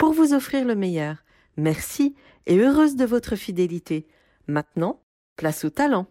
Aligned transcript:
pour 0.00 0.14
vous 0.14 0.32
offrir 0.32 0.64
le 0.64 0.74
meilleur. 0.74 1.16
Merci 1.58 2.16
et 2.46 2.56
heureuse 2.56 2.96
de 2.96 3.04
votre 3.04 3.36
fidélité. 3.36 4.06
Maintenant, 4.48 5.02
place 5.36 5.62
au 5.66 5.68
talent. 5.68 6.06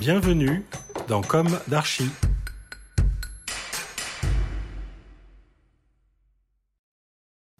Bienvenue 0.00 0.64
dans 1.06 1.22
Comme 1.22 1.56
d'Archie. 1.68 2.10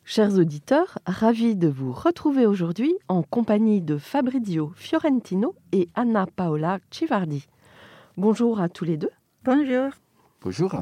Chers 0.02 0.34
auditeurs, 0.36 0.98
ravis 1.06 1.54
de 1.54 1.68
vous 1.68 1.92
retrouver 1.92 2.46
aujourd'hui 2.46 2.92
en 3.06 3.22
compagnie 3.22 3.80
de 3.80 3.96
Fabrizio 3.96 4.72
Fiorentino 4.74 5.54
et 5.70 5.88
Anna 5.94 6.26
Paola 6.26 6.80
Civardi. 6.90 7.46
Bonjour 8.16 8.60
à 8.60 8.68
tous 8.68 8.84
les 8.84 8.96
deux. 8.96 9.12
Bonjour. 9.44 9.92
Bonjour. 10.42 10.74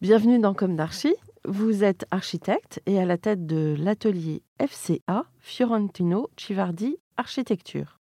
Bienvenue 0.00 0.38
dans 0.38 0.54
Comme 0.54 0.76
d'Archie. 0.76 1.16
Vous 1.44 1.82
êtes 1.82 2.06
architecte 2.12 2.80
et 2.86 3.00
à 3.00 3.04
la 3.04 3.18
tête 3.18 3.46
de 3.46 3.74
l'atelier 3.76 4.44
FCA 4.64 5.24
Fiorentino 5.40 6.30
Civardi 6.36 6.98
Architecture. 7.16 7.98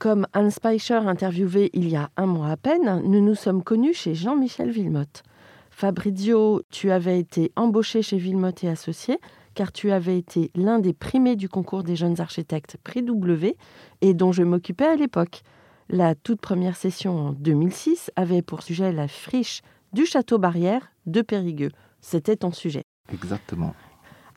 Comme 0.00 0.26
Anne 0.32 0.50
Speicher 0.50 0.94
interviewé 0.94 1.70
il 1.74 1.88
y 1.88 1.94
a 1.94 2.10
un 2.16 2.26
mois 2.26 2.48
à 2.48 2.56
peine, 2.56 3.02
nous 3.04 3.24
nous 3.24 3.36
sommes 3.36 3.62
connus 3.62 3.94
chez 3.94 4.16
Jean-Michel 4.16 4.70
Villemotte. 4.70 5.22
Fabrizio, 5.70 6.62
tu 6.70 6.90
avais 6.90 7.20
été 7.20 7.52
embauché 7.54 8.02
chez 8.02 8.16
Villemotte 8.16 8.64
et 8.64 8.68
Associés 8.68 9.20
car 9.54 9.70
tu 9.70 9.92
avais 9.92 10.18
été 10.18 10.50
l'un 10.56 10.80
des 10.80 10.94
primés 10.94 11.36
du 11.36 11.48
concours 11.48 11.84
des 11.84 11.94
jeunes 11.94 12.20
architectes 12.20 12.78
Prix 12.82 13.04
W 13.04 13.56
et 14.00 14.14
dont 14.14 14.32
je 14.32 14.42
m'occupais 14.42 14.86
à 14.86 14.96
l'époque. 14.96 15.42
La 15.88 16.16
toute 16.16 16.40
première 16.40 16.76
session 16.76 17.28
en 17.28 17.32
2006 17.32 18.10
avait 18.16 18.42
pour 18.42 18.64
sujet 18.64 18.90
la 18.90 19.06
friche 19.06 19.62
du 19.92 20.04
château 20.04 20.38
barrière 20.38 20.90
de 21.06 21.22
Périgueux. 21.22 21.70
C'était 22.00 22.36
ton 22.36 22.52
sujet. 22.52 22.84
Exactement. 23.12 23.74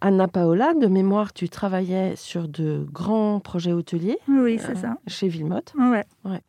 Anna 0.02 0.28
Paola, 0.28 0.74
de 0.74 0.88
mémoire, 0.88 1.32
tu 1.32 1.48
travaillais 1.48 2.16
sur 2.16 2.48
de 2.48 2.88
grands 2.92 3.40
projets 3.40 3.72
hôteliers. 3.74 4.18
Oui, 4.28 4.60
c'est 4.60 4.76
ça. 4.76 4.98
Chez 5.08 5.28
Villemotte. 5.28 5.74
Ouais. 5.78 6.42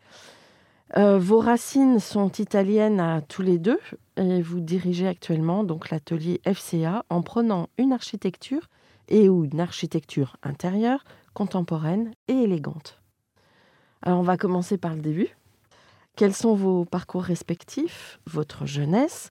Euh, 0.96 1.18
vos 1.18 1.38
racines 1.38 1.98
sont 1.98 2.30
italiennes 2.32 3.00
à 3.00 3.22
tous 3.22 3.42
les 3.42 3.58
deux 3.58 3.78
et 4.16 4.42
vous 4.42 4.60
dirigez 4.60 5.06
actuellement 5.06 5.64
donc 5.64 5.88
l'atelier 5.88 6.40
FCA 6.46 7.04
en 7.08 7.22
prenant 7.22 7.68
une 7.78 7.92
architecture 7.92 8.68
et 9.08 9.30
ou 9.30 9.44
une 9.44 9.60
architecture 9.60 10.36
intérieure 10.42 11.04
contemporaine 11.32 12.12
et 12.28 12.34
élégante. 12.34 13.00
Alors 14.02 14.20
on 14.20 14.22
va 14.22 14.36
commencer 14.36 14.76
par 14.76 14.94
le 14.94 15.00
début. 15.00 15.28
Quels 16.14 16.34
sont 16.34 16.54
vos 16.54 16.84
parcours 16.84 17.22
respectifs, 17.22 18.20
votre 18.26 18.66
jeunesse, 18.66 19.30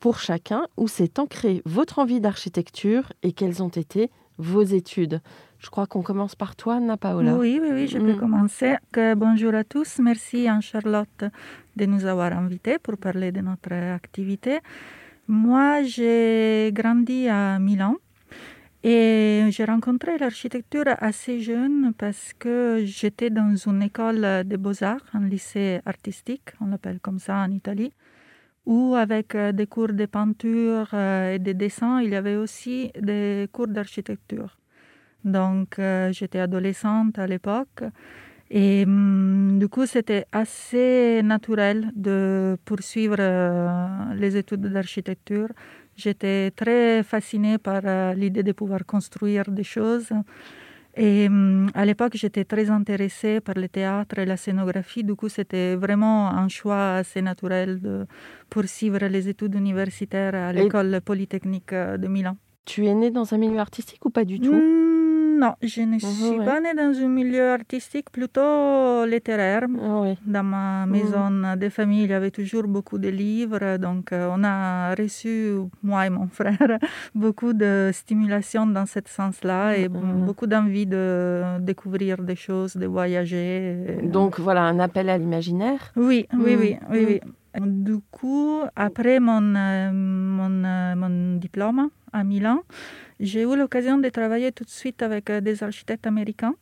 pour 0.00 0.18
chacun, 0.18 0.62
où 0.76 0.88
s'est 0.88 1.18
ancrée 1.20 1.62
votre 1.66 1.98
envie 1.98 2.20
d'architecture 2.20 3.12
et 3.22 3.32
quelles 3.32 3.62
ont 3.62 3.68
été 3.68 4.10
vos 4.38 4.62
études 4.62 5.20
Je 5.58 5.68
crois 5.68 5.86
qu'on 5.86 6.00
commence 6.02 6.34
par 6.34 6.56
toi, 6.56 6.76
Anna 6.76 6.96
Paola. 6.96 7.34
Oui, 7.36 7.58
oui, 7.62 7.68
oui, 7.72 7.86
je 7.86 7.98
peux 7.98 8.14
Mm. 8.14 8.18
commencer. 8.18 8.74
Bonjour 9.16 9.54
à 9.54 9.62
tous. 9.62 9.98
Merci 9.98 10.48
Anne-Charlotte 10.48 11.24
de 11.76 11.84
nous 11.84 12.06
avoir 12.06 12.32
invités 12.32 12.78
pour 12.78 12.96
parler 12.96 13.30
de 13.30 13.40
notre 13.42 13.72
activité. 13.74 14.60
Moi, 15.28 15.82
j'ai 15.82 16.70
grandi 16.72 17.28
à 17.28 17.58
Milan 17.58 17.96
et 18.82 19.44
j'ai 19.50 19.64
rencontré 19.66 20.16
l'architecture 20.16 20.84
assez 20.98 21.40
jeune 21.40 21.92
parce 21.98 22.32
que 22.38 22.82
j'étais 22.86 23.28
dans 23.28 23.54
une 23.54 23.82
école 23.82 24.22
de 24.46 24.56
beaux-arts, 24.56 25.04
un 25.12 25.26
lycée 25.28 25.80
artistique, 25.84 26.48
on 26.62 26.66
l'appelle 26.68 27.00
comme 27.00 27.18
ça 27.18 27.36
en 27.36 27.50
Italie, 27.50 27.92
où 28.70 28.94
avec 28.94 29.34
euh, 29.34 29.50
des 29.50 29.66
cours 29.66 29.92
de 29.92 30.06
peinture 30.06 30.88
euh, 30.94 31.34
et 31.34 31.40
de 31.40 31.52
dessin, 31.52 32.00
il 32.00 32.10
y 32.10 32.14
avait 32.14 32.36
aussi 32.36 32.92
des 32.98 33.48
cours 33.52 33.66
d'architecture. 33.66 34.56
Donc, 35.24 35.78
euh, 35.78 36.12
j'étais 36.12 36.38
adolescente 36.38 37.18
à 37.18 37.26
l'époque. 37.26 37.82
Et 38.48 38.84
hum, 38.86 39.58
du 39.58 39.68
coup, 39.68 39.86
c'était 39.86 40.24
assez 40.30 41.20
naturel 41.24 41.90
de 41.96 42.56
poursuivre 42.64 43.18
les 44.14 44.36
études 44.36 44.66
d'architecture. 44.66 45.48
J'étais 45.96 46.52
très 46.52 47.02
fascinée 47.02 47.58
par 47.58 47.82
l'idée 48.14 48.42
de 48.42 48.52
pouvoir 48.52 48.86
construire 48.86 49.50
des 49.50 49.64
choses. 49.64 50.10
Et 51.02 51.28
hum, 51.28 51.70
à 51.72 51.86
l'époque, 51.86 52.12
j'étais 52.14 52.44
très 52.44 52.68
intéressée 52.68 53.40
par 53.40 53.54
le 53.54 53.68
théâtre 53.68 54.18
et 54.18 54.26
la 54.26 54.36
scénographie. 54.36 55.02
Du 55.02 55.14
coup, 55.14 55.30
c'était 55.30 55.74
vraiment 55.74 56.28
un 56.28 56.48
choix 56.48 56.96
assez 56.96 57.22
naturel 57.22 57.80
de 57.80 58.06
poursuivre 58.50 58.98
les 59.06 59.26
études 59.30 59.54
universitaires 59.54 60.34
à 60.34 60.52
l'école 60.52 61.00
polytechnique 61.02 61.72
euh, 61.72 61.96
de 61.96 62.06
Milan. 62.06 62.36
Tu 62.66 62.86
es 62.86 62.94
née 62.94 63.10
dans 63.10 63.32
un 63.32 63.38
milieu 63.38 63.60
artistique 63.60 64.04
ou 64.04 64.10
pas 64.10 64.26
du 64.26 64.40
tout? 64.40 64.52
Mm, 64.52 65.29
non, 65.44 65.52
je 65.62 65.82
ne 65.92 65.98
suis 65.98 66.38
ouais. 66.38 66.44
pas 66.44 66.58
née 66.60 66.74
dans 66.82 66.92
un 67.06 67.08
milieu 67.20 67.46
artistique, 67.58 68.08
plutôt 68.10 69.04
littéraire. 69.06 69.64
Ah 69.82 70.00
oui. 70.02 70.12
Dans 70.26 70.42
ma 70.56 70.86
maison 70.86 71.26
de 71.56 71.68
famille, 71.68 72.04
il 72.04 72.10
y 72.10 72.12
avait 72.20 72.30
toujours 72.40 72.66
beaucoup 72.76 72.98
de 72.98 73.08
livres, 73.08 73.76
donc 73.86 74.12
euh, 74.12 74.28
on 74.36 74.42
a 74.44 74.94
reçu, 74.94 75.32
moi 75.82 76.06
et 76.06 76.10
mon 76.10 76.28
frère, 76.38 76.78
beaucoup 77.14 77.52
de 77.52 77.90
stimulation 77.92 78.66
dans 78.66 78.86
ce 78.94 79.00
sens-là 79.18 79.76
et 79.76 79.88
Mhm. 79.88 80.24
beaucoup 80.28 80.46
d'envie 80.46 80.86
de 80.86 81.04
découvrir 81.70 82.14
des 82.30 82.36
choses, 82.46 82.72
de 82.76 82.86
voyager. 82.86 83.98
Donc 84.02 84.38
voilà, 84.40 84.62
un 84.72 84.78
appel 84.78 85.08
à 85.08 85.16
l'imaginaire. 85.18 85.82
Oui, 85.96 86.26
oui, 86.32 86.54
Mm, 86.56 86.60
oui, 86.60 86.78
oui, 86.90 87.02
mm. 87.02 87.06
oui. 87.06 87.20
Du 87.58 87.98
coup, 88.12 88.62
après 88.76 89.18
mon, 89.18 89.54
euh, 89.56 89.90
euh, 89.90 90.94
mon 90.94 91.36
diplôme 91.36 91.90
à 92.12 92.22
Milan, 92.22 92.62
j'ai 93.18 93.42
eu 93.42 93.56
l'occasion 93.56 93.98
de 93.98 94.08
travailler 94.08 94.52
tout 94.52 94.62
de 94.62 94.70
suite 94.70 95.02
avec 95.02 95.30
euh, 95.30 95.40
des 95.40 95.62
architectes 95.64 96.06
américains. 96.06 96.54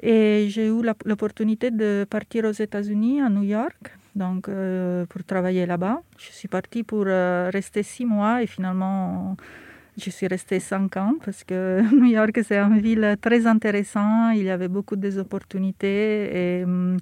Et 0.00 0.48
j'ai 0.48 0.66
eu 0.66 0.82
l'opportunité 1.04 1.70
de 1.70 2.04
partir 2.10 2.44
aux 2.46 2.50
États-Unis, 2.52 3.20
à 3.20 3.28
New 3.28 3.44
York, 3.44 3.96
donc 4.16 4.50
pour 5.08 5.22
travailler 5.24 5.64
là-bas. 5.64 6.02
Je 6.18 6.32
suis 6.32 6.48
partie 6.48 6.82
pour 6.82 7.04
rester 7.04 7.84
six 7.84 8.04
mois 8.04 8.42
et 8.42 8.48
finalement, 8.48 9.36
je 9.96 10.10
suis 10.10 10.26
restée 10.26 10.58
cinq 10.58 10.96
ans 10.96 11.14
parce 11.24 11.44
que 11.44 11.82
New 11.94 12.10
York, 12.10 12.36
c'est 12.42 12.58
une 12.58 12.80
ville 12.80 13.16
très 13.20 13.46
intéressante. 13.46 14.32
Il 14.34 14.42
y 14.42 14.50
avait 14.50 14.66
beaucoup 14.66 14.96
d'opportunités 14.96 16.64
hum, 16.64 16.96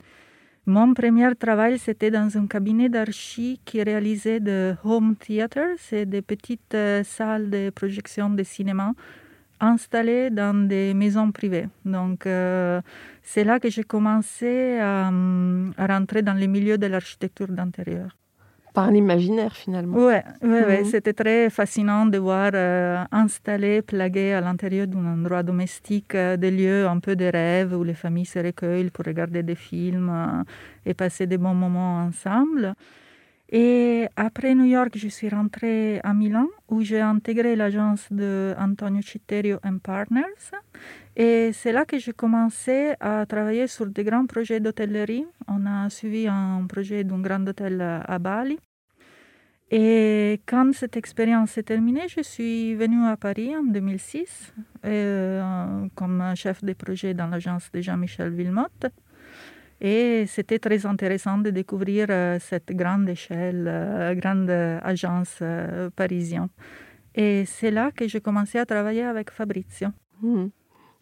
mon 0.71 0.95
premier 0.95 1.35
travail, 1.35 1.79
c'était 1.79 2.11
dans 2.13 2.39
un 2.39 2.47
cabinet 2.47 2.89
d'archi 2.89 3.61
qui 3.65 3.83
réalisait 3.83 4.39
de 4.41 4.77
home 4.85 5.17
theater, 5.17 5.67
c'est 5.79 6.07
des 6.07 6.23
petites 6.23 6.75
euh, 6.75 7.03
salles 7.03 7.51
de 7.51 7.71
projection 7.71 8.31
de 8.31 8.43
cinéma 8.45 8.93
installées 9.61 10.31
dans 10.31 10.55
des 10.69 10.95
maisons 10.95 11.33
privées. 11.33 11.69
Donc, 11.85 12.25
euh, 12.25 12.81
c'est 13.23 13.45
là 13.45 13.59
que 13.59 13.69
j'ai 13.69 13.83
commencé 13.83 14.79
hum, 14.81 15.75
à 15.77 15.87
rentrer 15.89 16.23
dans 16.23 16.35
le 16.35 16.47
milieu 16.47 16.79
de 16.79 16.87
l'architecture 16.87 17.49
d'intérieur. 17.49 18.20
Par 18.73 18.91
l'imaginaire 18.91 19.55
finalement. 19.57 19.97
Ouais, 19.97 20.23
ouais, 20.43 20.65
ouais, 20.65 20.79
Mhm. 20.81 20.85
c'était 20.85 21.13
très 21.13 21.51
fascinant 21.51 22.07
de 22.07 22.19
voir 22.19 22.53
euh, 22.55 23.03
installer, 23.11 23.83
plaguer 23.83 24.33
à 24.35 24.41
l'intérieur 24.41 24.87
d'un 24.87 25.05
endroit 25.07 25.43
domestique 25.43 26.15
euh, 26.15 26.37
des 26.37 26.53
lieux 26.53 26.87
un 26.87 27.01
peu 27.01 27.17
de 27.17 27.25
rêve 27.25 27.75
où 27.77 27.83
les 27.83 27.95
familles 27.95 28.27
se 28.27 28.39
recueillent 28.39 28.91
pour 28.91 29.05
regarder 29.05 29.43
des 29.43 29.57
films 29.57 30.09
euh, 30.11 30.45
et 30.87 30.95
passer 30.95 31.27
des 31.27 31.39
bons 31.39 31.55
moments 31.55 32.05
ensemble. 32.05 32.75
Et 33.53 34.07
après 34.15 34.55
New 34.55 34.65
York, 34.65 34.93
je 34.95 35.09
suis 35.09 35.29
rentrée 35.29 36.01
à 36.05 36.15
Milan 36.15 36.47
où 36.69 36.83
j'ai 36.83 37.01
intégré 37.01 37.57
l'agence 37.57 38.07
de 38.13 38.55
Antonio 38.57 39.03
Citterio 39.03 39.59
Partners. 39.83 40.53
Et 41.17 41.51
c'est 41.53 41.73
là 41.73 41.85
que 41.85 41.99
j'ai 41.99 42.13
commencé 42.13 42.95
à 43.01 43.27
travailler 43.27 43.67
sur 43.67 43.87
des 43.87 44.05
grands 44.05 44.27
projets 44.27 44.61
d'hôtellerie. 44.61 45.27
On 45.49 45.67
a 45.67 45.91
suivi 45.91 46.29
un 46.29 46.65
projet 46.69 47.03
d'un 47.03 47.19
grand 47.19 47.45
hôtel 47.49 47.81
à 47.81 48.19
Bali. 48.21 48.59
Et 49.73 50.41
quand 50.47 50.73
cette 50.73 50.97
expérience 50.97 51.53
s'est 51.53 51.65
terminée, 51.65 52.09
je 52.09 52.23
suis 52.23 52.75
venue 52.75 53.05
à 53.05 53.17
Paris 53.17 53.55
en 53.57 53.63
2006 53.63 54.53
euh, 54.85 55.87
comme 55.95 56.33
chef 56.35 56.65
de 56.65 56.73
projet 56.73 57.15
dans 57.15 57.29
l'agence 57.29 57.71
de 57.73 57.81
Jean-Michel 57.81 58.31
Villemotte. 58.31 58.87
Et 59.81 60.27
c'était 60.27 60.59
très 60.59 60.85
intéressant 60.85 61.39
de 61.39 61.51
découvrir 61.51 62.07
euh, 62.11 62.39
cette 62.39 62.73
grande 62.73 63.09
échelle, 63.09 63.67
euh, 63.67 64.15
grande 64.15 64.51
agence 64.51 65.39
euh, 65.41 65.89
parisienne. 65.91 66.49
Et 67.15 67.45
c'est 67.47 67.71
là 67.71 67.91
que 67.91 68.07
j'ai 68.07 68.21
commencé 68.21 68.59
à 68.59 68.67
travailler 68.67 69.05
avec 69.05 69.31
Fabrizio. 69.31 69.89
Hmm. 70.23 70.49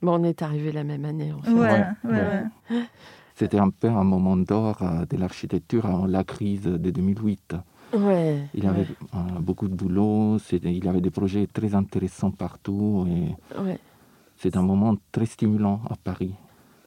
Bon, 0.01 0.21
on 0.21 0.25
est 0.25 0.43
arrivé 0.43 0.71
la 0.71 0.85
même 0.85 1.05
année, 1.05 1.33
en 1.33 1.43
fait. 1.43 1.51
Ouais, 1.51 1.85
Ouais, 2.05 2.11
ouais, 2.13 2.45
ouais. 2.71 2.85
C'était 3.35 3.59
un 3.59 3.71
peu 3.71 3.89
un 3.89 4.05
moment 4.05 4.37
d'or 4.37 4.83
de 5.09 5.17
l'architecture 5.17 5.87
avant 5.87 6.07
la 6.07 6.25
crise 6.25 6.63
de 6.63 6.91
2008. 6.91 7.55
Ouais. 7.95 8.49
Il 8.55 8.65
y 8.65 8.67
avait 8.67 8.81
ouais, 8.81 8.87
euh, 9.15 9.41
beaucoup 9.41 9.69
de 9.69 9.75
boulot, 9.75 10.39
il 10.53 10.85
y 10.85 10.89
avait 10.89 11.01
des 11.01 11.11
projets 11.11 11.47
très 11.47 11.75
intéressants 11.75 12.31
partout 12.31 13.07
et 13.09 13.61
ouais. 13.61 13.79
c'est 14.37 14.57
un 14.57 14.63
moment 14.63 14.97
très 15.11 15.27
stimulant 15.27 15.81
à 15.89 15.97
Paris. 15.97 16.35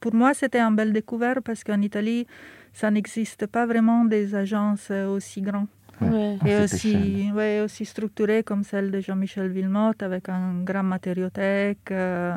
Pour 0.02 0.14
moi, 0.14 0.34
c'était 0.34 0.60
une 0.60 0.76
belle 0.76 0.92
découverte 0.94 1.40
parce 1.42 1.64
qu'en 1.64 1.82
Italie, 1.82 2.28
ça 2.74 2.90
n'existe 2.92 3.46
pas 3.48 3.66
vraiment 3.66 4.04
des 4.06 4.36
agences 4.36 4.90
euh, 4.92 5.08
aussi 5.16 5.42
grandes 5.42 5.68
Ouais. 6.02 6.36
À 6.44 6.48
et 6.50 6.64
aussi, 6.64 7.30
ouais, 7.32 7.62
aussi 7.64 7.86
structurées 7.86 8.42
comme 8.42 8.64
celle 8.64 8.90
de 8.90 9.00
Jean-Michel 9.00 9.50
Villemotte 9.52 10.02
avec 10.02 10.30
un 10.30 10.64
grand 10.64 10.82
matériothèque. 10.82 11.92
euh, 11.92 12.34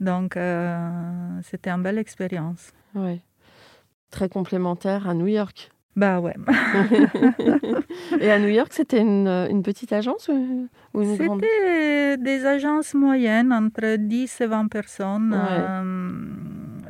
donc, 0.00 0.36
euh, 0.38 0.88
c'était 1.42 1.68
une 1.70 1.82
belle 1.82 1.98
expérience. 1.98 2.72
ouais. 2.94 3.20
Très 4.10 4.28
complémentaire 4.30 5.06
à 5.08 5.12
New 5.14 5.26
York. 5.26 5.70
Bah 5.96 6.20
ouais. 6.20 6.34
Et 8.20 8.30
à 8.30 8.38
New 8.38 8.48
York, 8.48 8.72
c'était 8.72 9.00
une, 9.00 9.28
une 9.28 9.62
petite 9.62 9.92
agence 9.92 10.28
ou, 10.28 10.68
ou 10.94 11.02
une 11.02 11.16
grande? 11.16 11.40
C'était 11.42 12.16
des 12.16 12.46
agences 12.46 12.94
moyennes, 12.94 13.52
entre 13.52 13.96
10 13.96 14.40
et 14.40 14.46
20 14.46 14.68
personnes. 14.68 15.32
Ouais. 15.32 15.38
Euh, 15.60 16.41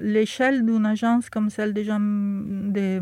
L'échelle 0.02 0.64
d'une 0.66 0.84
agence 0.86 1.30
comme 1.30 1.48
celle 1.48 1.72
de, 1.72 1.82
Jean, 1.82 2.00
de, 2.00 3.00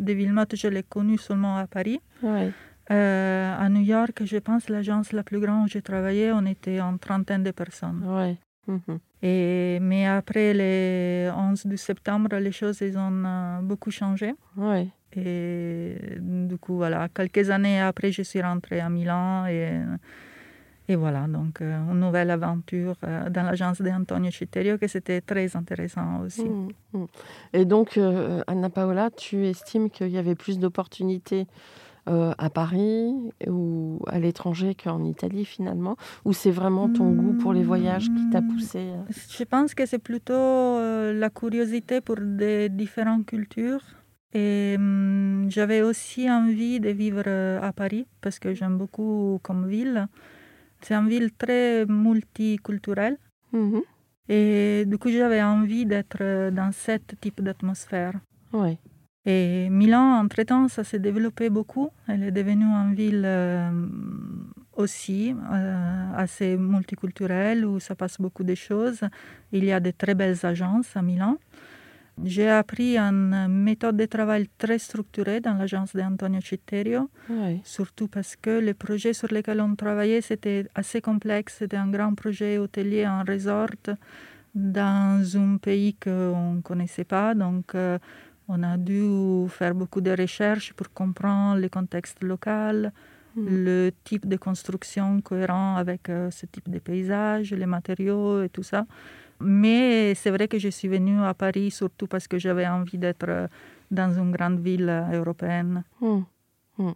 de 0.00 0.12
Villemotte, 0.12 0.54
je 0.56 0.68
l'ai 0.68 0.82
connue 0.82 1.18
seulement 1.18 1.56
à 1.56 1.66
Paris. 1.66 2.00
Ouais. 2.22 2.52
Euh, 2.90 3.56
à 3.56 3.68
New 3.68 3.82
York, 3.82 4.22
je 4.24 4.38
pense 4.38 4.68
l'agence 4.68 5.12
la 5.12 5.22
plus 5.22 5.38
grande 5.38 5.64
où 5.64 5.68
j'ai 5.68 5.82
travaillé, 5.82 6.32
on 6.32 6.44
était 6.46 6.80
en 6.80 6.96
trentaine 6.96 7.42
de 7.42 7.52
personnes. 7.52 8.02
Ouais. 8.04 8.36
Mhm. 8.66 8.98
Et, 9.22 9.78
mais 9.80 10.06
après 10.06 10.52
le 10.54 11.30
11 11.30 11.66
de 11.66 11.76
septembre, 11.76 12.36
les 12.36 12.52
choses 12.52 12.80
elles 12.82 12.96
ont 12.96 13.24
euh, 13.24 13.60
beaucoup 13.62 13.90
changé. 13.90 14.32
Ouais. 14.56 14.88
Et 15.16 15.96
du 16.20 16.56
coup, 16.58 16.76
voilà, 16.76 17.08
quelques 17.08 17.50
années 17.50 17.80
après, 17.80 18.12
je 18.12 18.22
suis 18.22 18.40
rentrée 18.40 18.80
à 18.80 18.88
Milan 18.88 19.46
et, 19.46 19.80
et 20.90 20.96
voilà, 20.96 21.28
donc 21.28 21.60
euh, 21.60 21.78
une 21.92 22.00
nouvelle 22.00 22.30
aventure 22.30 22.96
euh, 23.04 23.30
dans 23.30 23.44
l'agence 23.44 23.80
d'Antonio 23.80 24.32
Citterio 24.32 24.76
que 24.76 24.88
c'était 24.88 25.20
très 25.20 25.54
intéressant 25.56 26.20
aussi. 26.24 26.48
Mhm. 26.48 26.68
Mhm. 26.94 27.06
Et 27.52 27.64
donc, 27.64 27.96
euh, 27.96 28.42
Anna 28.48 28.70
Paola, 28.70 29.10
tu 29.10 29.46
estimes 29.46 29.88
qu'il 29.88 30.08
y 30.08 30.18
avait 30.18 30.34
plus 30.34 30.58
d'opportunités 30.58 31.46
euh, 32.08 32.32
à 32.38 32.50
Paris 32.50 33.14
ou 33.46 34.00
à 34.08 34.18
l'étranger 34.18 34.74
qu'en 34.74 35.04
Italie 35.04 35.44
finalement? 35.44 35.94
Ou 36.24 36.32
c'est 36.32 36.50
vraiment 36.50 36.88
ton 36.88 37.12
goût 37.12 37.34
pour 37.34 37.52
les 37.52 37.62
voyages 37.62 38.08
qui 38.12 38.24
t'a 38.32 38.40
Mm. 38.40 38.46
poussé 38.52 38.80
Je 39.38 39.44
pense 39.44 39.74
que 39.74 39.86
c'est 39.86 40.00
plutôt 40.10 40.80
la 41.24 41.30
curiosité 41.30 42.00
pour 42.00 42.16
des 42.18 42.68
différentes 42.68 43.26
cultures. 43.26 43.84
Et 44.32 44.76
j'avais 45.48 45.82
aussi 45.82 46.28
envie 46.30 46.80
de 46.80 46.90
vivre 46.90 47.28
à 47.62 47.72
Paris 47.72 48.06
parce 48.22 48.38
que 48.40 48.54
j'aime 48.54 48.76
beaucoup 48.76 49.38
comme 49.42 49.68
ville. 49.68 50.08
C'est 50.82 50.94
une 50.94 51.08
ville 51.08 51.32
très 51.32 51.86
multiculturelle. 51.86 53.18
Mhm. 53.52 53.82
Et 54.28 54.84
du 54.86 54.96
coup, 54.98 55.10
j'avais 55.10 55.42
envie 55.42 55.86
d'être 55.86 56.18
euh, 56.20 56.50
dans 56.50 56.70
ce 56.72 56.92
type 57.20 57.42
d'atmosphère. 57.42 58.14
Et 59.26 59.68
Milan, 59.68 60.20
entre-temps, 60.22 60.68
ça 60.68 60.82
s'est 60.82 60.98
développé 60.98 61.50
beaucoup. 61.50 61.90
Elle 62.08 62.22
est 62.22 62.30
devenue 62.30 62.64
une 62.64 62.94
ville 62.94 63.22
euh, 63.26 63.70
aussi 64.76 65.34
euh, 65.52 66.12
assez 66.16 66.56
multiculturelle 66.56 67.66
où 67.66 67.80
ça 67.80 67.94
passe 67.94 68.18
beaucoup 68.18 68.44
de 68.44 68.54
choses. 68.54 69.00
Il 69.52 69.64
y 69.64 69.72
a 69.72 69.80
de 69.80 69.90
très 69.90 70.14
belles 70.14 70.38
agences 70.44 70.96
à 70.96 71.02
Milan. 71.02 71.36
J'ai 72.24 72.48
appris 72.48 72.98
une 72.98 73.48
méthode 73.48 73.96
de 73.96 74.04
travail 74.06 74.48
très 74.58 74.78
structurée 74.78 75.40
dans 75.40 75.54
l'agence 75.54 75.94
d'Antonio 75.96 76.40
Citterio, 76.40 77.08
Ouais. 77.28 77.60
surtout 77.64 78.08
parce 78.08 78.36
que 78.36 78.58
les 78.60 78.74
projets 78.74 79.12
sur 79.14 79.28
lesquels 79.32 79.60
on 79.60 79.74
travaillait, 79.74 80.20
c'était 80.20 80.66
assez 80.74 81.00
complexe. 81.00 81.56
C'était 81.60 81.76
un 81.78 81.90
grand 81.90 82.14
projet 82.14 82.58
hôtelier 82.58 83.06
en 83.06 83.24
resort 83.24 83.68
dans 84.54 85.36
un 85.36 85.56
pays 85.58 85.94
qu'on 85.94 86.54
ne 86.54 86.60
connaissait 86.60 87.04
pas. 87.04 87.34
Donc, 87.34 87.74
euh, 87.74 87.98
on 88.48 88.62
a 88.62 88.76
dû 88.76 89.02
faire 89.48 89.74
beaucoup 89.74 90.00
de 90.00 90.10
recherches 90.10 90.72
pour 90.74 90.92
comprendre 90.92 91.60
le 91.60 91.68
contexte 91.68 92.22
local, 92.24 92.92
Mhm. 93.36 93.64
le 93.64 93.90
type 94.04 94.26
de 94.26 94.36
construction 94.36 95.20
cohérent 95.20 95.76
avec 95.76 96.08
euh, 96.08 96.30
ce 96.32 96.46
type 96.46 96.68
de 96.68 96.80
paysage, 96.80 97.52
les 97.52 97.66
matériaux 97.66 98.42
et 98.42 98.48
tout 98.48 98.64
ça. 98.64 98.86
Mais 99.40 100.14
c'est 100.14 100.30
vrai 100.30 100.48
que 100.48 100.58
je 100.58 100.68
suis 100.68 100.88
venue 100.88 101.20
à 101.22 101.34
Paris 101.34 101.70
surtout 101.70 102.06
parce 102.06 102.28
que 102.28 102.38
j'avais 102.38 102.66
envie 102.66 102.98
d'être 102.98 103.26
euh, 103.28 103.48
dans 103.90 104.12
une 104.18 104.30
grande 104.32 104.60
ville 104.60 104.88
euh, 104.88 105.18
européenne. 105.18 105.82
Mhm. 106.00 106.24
Mhm. 106.78 106.94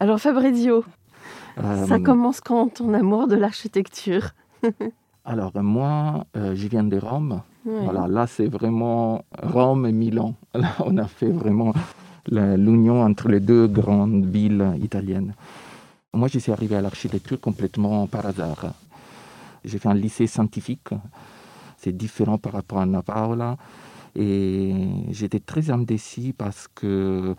Alors 0.00 0.20
Fabrizio, 0.20 0.84
ça 1.56 1.94
Euh, 1.96 1.98
commence 1.98 2.40
quand 2.40 2.68
ton 2.74 2.94
amour 2.94 3.26
de 3.28 3.36
l'architecture? 3.36 4.30
Alors 5.24 5.52
moi, 5.62 6.24
euh, 6.36 6.54
je 6.54 6.68
viens 6.68 6.84
de 6.84 6.96
Rome. 6.98 7.42
Voilà, 7.64 8.06
là 8.08 8.26
c'est 8.26 8.46
vraiment 8.46 9.24
Rome 9.42 9.84
et 9.86 9.92
Milan. 9.92 10.34
Là, 10.54 10.70
on 10.80 10.96
a 10.96 11.06
fait 11.06 11.30
vraiment 11.30 11.74
l'union 12.30 13.02
entre 13.02 13.28
les 13.28 13.40
deux 13.40 13.66
grandes 13.66 14.24
villes 14.24 14.72
italiennes. 14.82 15.34
Moi, 16.14 16.28
je 16.28 16.38
suis 16.38 16.50
arrivé 16.52 16.76
à 16.76 16.80
l'architecture 16.80 17.38
complètement 17.40 18.06
par 18.06 18.24
hasard. 18.24 18.72
J'ai 19.64 19.78
fait 19.78 19.88
un 19.88 19.94
lycée 19.94 20.26
scientifique. 20.26 20.88
C'est 21.76 21.96
différent 21.96 22.38
par 22.38 22.52
rapport 22.52 22.80
à 22.80 23.02
Paola. 23.02 23.56
Et 24.16 24.74
j'étais 25.10 25.38
très 25.40 25.70
indécis 25.70 26.32
parce 26.36 26.66
que 26.74 27.34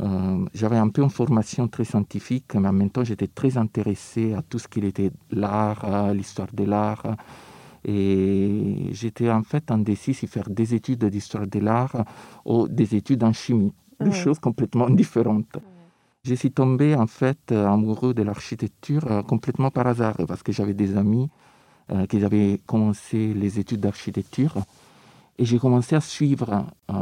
euh, 0.00 0.46
j'avais 0.54 0.78
un 0.78 0.88
peu 0.88 1.02
une 1.02 1.10
formation 1.10 1.68
très 1.68 1.84
scientifique, 1.84 2.54
mais 2.54 2.68
en 2.68 2.72
même 2.72 2.90
temps, 2.90 3.04
j'étais 3.04 3.26
très 3.26 3.58
intéressé 3.58 4.32
à 4.32 4.40
tout 4.42 4.58
ce 4.58 4.66
qui 4.68 4.80
était 4.80 5.10
l'art, 5.30 6.14
l'histoire 6.14 6.48
de 6.52 6.64
l'art. 6.64 7.16
Et 7.84 8.88
j'étais 8.92 9.30
en 9.30 9.42
fait 9.42 9.70
indécis 9.70 10.14
si 10.14 10.26
faire 10.26 10.48
des 10.48 10.74
études 10.74 11.04
d'histoire 11.06 11.46
de 11.46 11.58
l'art 11.58 12.04
ou 12.44 12.68
des 12.68 12.94
études 12.94 13.24
en 13.24 13.32
chimie, 13.32 13.72
deux 14.00 14.06
Ouais. 14.10 14.12
choses 14.12 14.38
complètement 14.38 14.88
différentes. 15.02 15.58
Je 16.24 16.34
suis 16.34 16.52
tombé 16.52 16.94
en 16.94 17.08
fait 17.08 17.50
amoureux 17.50 18.14
de 18.14 18.22
l'architecture 18.22 19.04
euh, 19.10 19.22
complètement 19.22 19.70
par 19.72 19.88
hasard 19.88 20.16
parce 20.28 20.42
que 20.44 20.52
j'avais 20.52 20.74
des 20.74 20.96
amis 20.96 21.28
euh, 21.90 22.06
qui 22.06 22.24
avaient 22.24 22.60
commencé 22.66 23.34
les 23.34 23.58
études 23.58 23.80
d'architecture 23.80 24.54
et 25.38 25.44
j'ai 25.44 25.58
commencé 25.58 25.96
à 25.96 26.00
suivre 26.00 26.66
euh, 26.90 26.94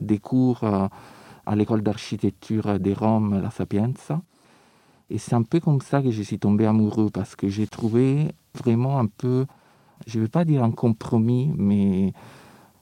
des 0.00 0.18
cours 0.18 0.64
euh, 0.64 0.88
à 1.44 1.56
l'école 1.56 1.82
d'architecture 1.82 2.78
de 2.78 2.92
Rome, 2.92 3.42
la 3.42 3.50
Sapienza. 3.50 4.22
Et 5.10 5.18
c'est 5.18 5.34
un 5.34 5.42
peu 5.42 5.60
comme 5.60 5.80
ça 5.80 6.00
que 6.00 6.10
je 6.10 6.22
suis 6.22 6.38
tombé 6.38 6.66
amoureux 6.66 7.10
parce 7.10 7.36
que 7.36 7.48
j'ai 7.48 7.66
trouvé 7.66 8.28
vraiment 8.54 8.98
un 8.98 9.06
peu, 9.06 9.44
je 10.06 10.18
ne 10.18 10.24
vais 10.24 10.30
pas 10.30 10.44
dire 10.44 10.62
un 10.62 10.70
compromis, 10.70 11.52
mais 11.56 12.14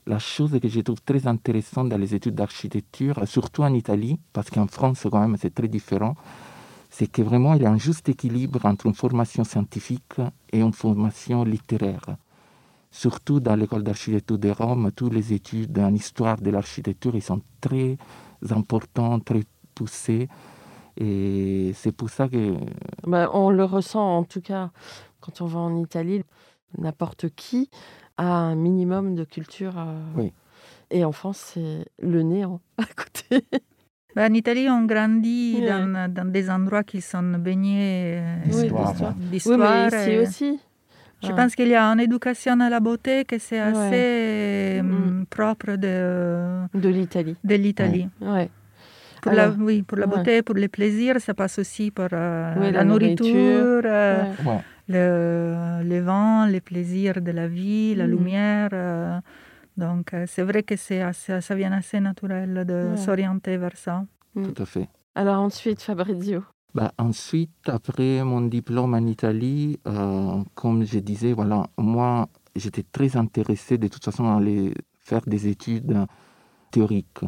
la 0.07 0.21
chose 0.21 0.57
que 0.61 0.69
je 0.69 0.81
trouve 0.81 1.03
très 1.03 1.27
intéressante 1.27 1.89
dans 1.89 1.99
les 1.99 2.15
études 2.15 2.35
d'architecture, 2.35 3.27
surtout 3.27 3.63
en 3.63 3.75
Italie, 3.75 4.21
parce 4.33 4.51
qu'en 4.51 4.67
France 4.67 5.07
quand 5.11 5.21
même 5.21 5.37
c'est 5.37 5.55
très 5.55 5.69
différent, 5.69 6.15
c'est 6.95 7.11
que 7.15 7.23
vraiment 7.23 7.55
il 7.57 7.63
y 7.63 7.67
a 7.67 7.71
un 7.71 7.79
juste 7.89 8.07
équilibre 8.15 8.61
entre 8.73 8.85
une 8.87 8.95
formation 9.05 9.45
scientifique 9.45 10.17
et 10.53 10.61
une 10.61 10.75
formation 10.85 11.39
littéraire. 11.55 12.07
Surtout 12.91 13.41
dans 13.41 13.57
l'école 13.57 13.83
d'architecture 13.83 14.39
de 14.39 14.51
Rome, 14.51 14.91
toutes 14.95 15.15
les 15.15 15.33
études 15.33 15.79
en 15.79 15.95
histoire 15.95 16.39
de 16.47 16.51
l'architecture, 16.51 17.15
ils 17.15 17.23
sont 17.23 17.41
très 17.63 17.97
importants, 18.51 19.19
très 19.21 19.45
poussés. 19.75 20.29
Et 20.99 21.73
c'est 21.75 21.93
pour 21.93 22.11
ça 22.11 22.29
que 22.29 22.55
Bah, 23.07 23.31
on 23.33 23.49
le 23.49 23.65
ressent 23.65 24.07
en 24.19 24.25
tout 24.25 24.43
cas 24.43 24.71
quand 25.23 25.41
on 25.41 25.47
va 25.47 25.61
en 25.61 25.75
Italie. 25.77 26.23
N'importe 26.77 27.25
qui 27.31 27.71
a 28.19 28.27
un 28.51 28.55
minimum 28.55 29.15
de 29.15 29.25
culture. 29.25 29.75
euh, 29.79 29.99
Oui. 30.19 30.33
Et 30.91 31.05
en 31.07 31.13
France, 31.13 31.39
c'est 31.55 31.87
le 31.99 32.21
néant 32.23 32.61
à 32.77 32.85
côté. 32.85 33.47
Ben, 34.15 34.31
en 34.31 34.35
Italie, 34.35 34.69
on 34.69 34.85
grandit 34.85 35.59
Ouais. 35.61 35.69
dans, 35.69 36.13
dans 36.13 36.25
des 36.31 36.51
endroits 36.51 36.83
qui 36.85 37.01
sont 37.01 37.23
baignés 37.39 38.19
euh, 38.19 38.35
Oui, 38.47 38.65
Histoire. 38.65 38.91
l'histoire. 38.91 39.15
Oui, 39.19 39.27
d'histoire. 39.31 39.89
mais 39.91 39.99
ici 39.99 40.11
et- 40.11 40.19
aussi. 40.19 40.61
Je 41.25 41.29
Ah. 41.31 41.35
pense 41.37 41.55
qu'il 41.55 41.69
y 41.69 41.75
a 41.77 41.85
une 41.85 42.01
éducation 42.01 42.59
à 42.61 42.69
la 42.69 42.81
beauté 42.81 43.25
que 43.25 43.39
c'est 43.39 43.63
Ouais. 43.63 43.69
assez 43.69 44.83
Mm. 44.83 44.91
hum, 44.93 45.25
propre 45.31 45.77
de, 45.77 46.67
De 46.75 46.89
l'Italie. 46.89 47.37
de 47.45 47.55
l'Italie. 47.55 48.09
Ouais. 48.21 48.51
Pour, 49.23 49.31
Alors, 49.33 49.55
la, 49.57 49.65
oui, 49.65 49.83
pour 49.83 49.99
la 49.99 50.07
ouais. 50.09 50.17
beauté, 50.17 50.43
pour 50.43 50.57
les 50.57 50.67
plaisirs, 50.69 51.21
ça 51.21 51.33
passe 51.33 51.59
aussi 51.61 51.93
par 51.93 52.09
euh, 52.13 52.55
Oui, 52.59 52.67
la, 52.67 52.71
la 52.73 52.85
nourriture, 52.85 53.25
nourriture, 53.25 53.83
euh, 53.85 54.25
le, 54.89 55.89
le 55.89 56.01
vent, 56.01 56.47
les 56.47 56.61
plaisirs 56.61 57.21
de 57.23 57.31
la 57.31 57.47
vie, 57.47 57.95
la 57.95 58.07
Mhm. 58.07 58.11
lumière. 58.11 58.71
euh, 58.73 59.19
donc, 59.77 60.15
euh, 60.15 60.25
c'est 60.27 60.43
vrai 60.43 60.63
que 60.63 60.77
c'est 60.77 61.01
assez- 61.03 61.41
ça 61.41 61.55
vient 61.55 61.73
assez 61.73 62.01
naturel 62.01 62.65
de 62.67 62.91
Ouais. 62.91 62.97
s'orienter 62.97 63.57
vers 63.57 63.77
ça. 63.77 64.05
tout 64.35 64.55
à 64.63 64.65
fait. 64.67 64.89
Alors 65.15 65.41
ensuite, 65.43 65.83
Fabrizio. 65.83 66.43
bah, 66.75 66.93
Ensuite, 66.99 67.69
après 67.69 68.25
mon 68.25 68.41
diplôme 68.43 68.95
en 68.95 69.07
Italie, 69.07 69.79
euh, 69.87 70.43
comme 70.55 70.85
je 70.85 70.99
disais, 71.01 71.33
voilà, 71.35 71.67
moi, 71.77 72.29
j'étais 72.57 72.83
très 72.83 73.17
intéressé 73.17 73.77
de 73.79 73.89
toute 73.89 74.05
façon 74.05 74.25
à 74.27 74.37
aller 74.37 74.73
faire 75.01 75.21
des 75.27 75.49
études 75.49 76.07
théoriques. 76.71 77.25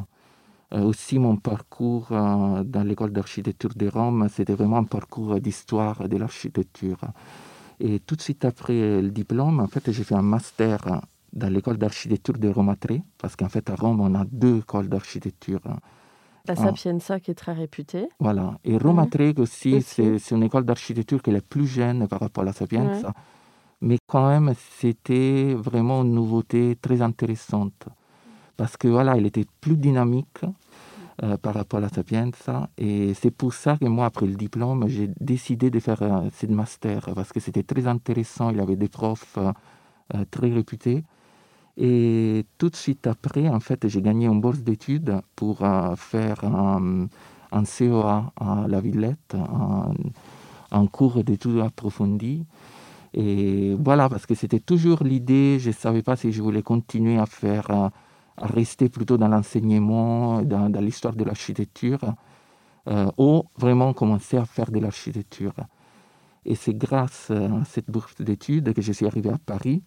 Euh, 0.73 0.83
aussi, 0.85 1.19
mon 1.19 1.37
parcours 1.37 2.09
euh, 2.11 2.65
dans 2.65 2.83
l'école 2.85 3.13
d'architecture 3.13 3.75
de 3.77 3.87
Rome, 3.89 4.29
c'était 4.31 4.55
vraiment 4.55 4.79
un 4.79 4.85
parcours 4.85 5.39
d'histoire 5.41 6.09
de 6.09 6.17
l'architecture. 6.17 7.01
Et 7.81 8.01
tout 8.01 8.17
de 8.17 8.23
suite 8.23 8.45
après 8.45 9.03
le 9.03 9.11
diplôme, 9.11 9.61
en 9.61 9.67
fait, 9.67 9.91
j'ai 9.93 10.05
fait 10.05 10.15
un 10.15 10.23
master 10.23 11.03
dans 11.35 11.53
l'école 11.53 11.77
d'architecture 11.77 12.39
de 12.39 12.49
Rome 12.49 12.75
3, 12.79 12.99
parce 13.19 13.37
qu'en 13.37 13.49
fait, 13.49 13.69
à 13.69 13.75
Rome, 13.75 14.01
on 14.01 14.15
a 14.15 14.25
deux 14.25 14.59
écoles 14.59 14.89
d'architecture. 14.89 15.61
La 16.47 16.57
Sapienza 16.57 17.21
qui 17.21 17.31
est 17.31 17.35
très 17.35 17.55
réputée. 17.55 18.09
Voilà. 18.21 18.59
Et 18.65 18.77
Rome 18.79 19.05
3 19.11 19.41
aussi, 19.41 19.83
c'est 19.83 20.31
une 20.31 20.43
école 20.43 20.65
d'architecture 20.65 21.23
qui 21.23 21.31
est 21.31 21.33
la 21.33 21.41
plus 21.41 21.67
jeune 21.67 22.07
par 22.07 22.21
rapport 22.21 22.43
à 22.43 22.47
la 22.47 22.53
Sapienza. 22.53 23.13
Mais 23.81 23.99
quand 24.07 24.29
même, 24.29 24.55
c'était 24.79 25.55
vraiment 25.55 26.03
une 26.03 26.15
nouveauté 26.15 26.77
très 26.81 27.03
intéressante. 27.03 27.89
Parce 28.57 28.77
que 28.77 28.89
voilà, 28.89 29.17
elle 29.17 29.27
était 29.27 29.47
plus 29.61 29.77
dynamique 29.77 30.43
euh, 31.23 31.37
par 31.37 31.55
rapport 31.55 31.79
à 31.79 31.83
la 31.83 31.89
Sapienza. 31.89 32.69
Et 32.79 33.15
c'est 33.15 33.33
pour 33.33 33.53
ça 33.55 33.77
que 33.77 33.87
moi, 33.87 34.07
après 34.07 34.27
le 34.27 34.35
diplôme, 34.35 34.87
j'ai 34.89 35.11
décidé 35.21 35.71
de 35.71 35.81
faire 35.81 36.03
euh, 36.03 36.29
ce 36.33 36.47
master. 36.47 37.11
Parce 37.15 37.33
que 37.33 37.41
c'était 37.41 37.65
très 37.65 37.87
intéressant. 37.87 38.51
Il 38.51 38.59
y 38.59 38.61
avait 38.61 38.77
des 38.77 38.89
profs 38.89 39.39
euh, 39.39 40.25
très 40.31 40.51
réputés. 40.53 41.05
Et 41.77 42.47
tout 42.59 42.71
de 42.71 42.77
suite 42.77 43.07
après, 43.07 43.49
en 43.49 43.61
fait, 43.61 43.89
j'ai 43.89 44.01
gagné 44.01 44.27
une 44.27 44.41
bourse 44.41 44.61
d'études 44.61 45.21
pour 45.35 45.59
faire 45.97 46.45
un, 46.45 47.09
COA 47.51 48.33
à 48.41 48.67
la 48.69 48.81
Villette, 48.81 49.37
un, 50.71 50.87
cours 50.87 51.25
d'études 51.25 51.61
approfondies. 51.61 52.45
Et 53.13 53.77
voilà, 53.79 54.09
parce 54.09 54.27
que 54.27 54.35
c'était 54.35 54.61
toujours 54.61 55.03
l'idée, 55.05 55.59
je 55.61 55.69
ne 55.69 55.75
savais 55.75 56.03
pas 56.03 56.17
si 56.17 56.33
je 56.33 56.43
voulais 56.43 56.63
continuer 56.63 57.19
à 57.19 57.27
faire, 57.27 57.71
à 57.71 57.91
rester 58.37 58.89
plutôt 58.89 59.17
dans 59.17 59.29
l'enseignement, 59.29 60.43
dans, 60.43 60.69
l'histoire 60.81 61.15
de 61.15 61.25
l'architecture, 61.25 62.01
euh, 62.89 63.07
ou 63.19 63.45
vraiment 63.57 63.93
commencer 63.95 64.37
à 64.37 64.45
faire 64.45 64.71
de 64.71 64.79
l'architecture. 64.79 65.55
Et 66.45 66.55
c'est 66.55 66.75
grâce 66.75 67.31
à 67.31 67.65
cette 67.65 67.91
bourse 67.91 68.21
d'études 68.21 68.75
que 68.75 68.83
je 68.83 68.93
suis 68.93 69.07
arrivé 69.07 69.31
à 69.31 69.39
Paris. 69.39 69.83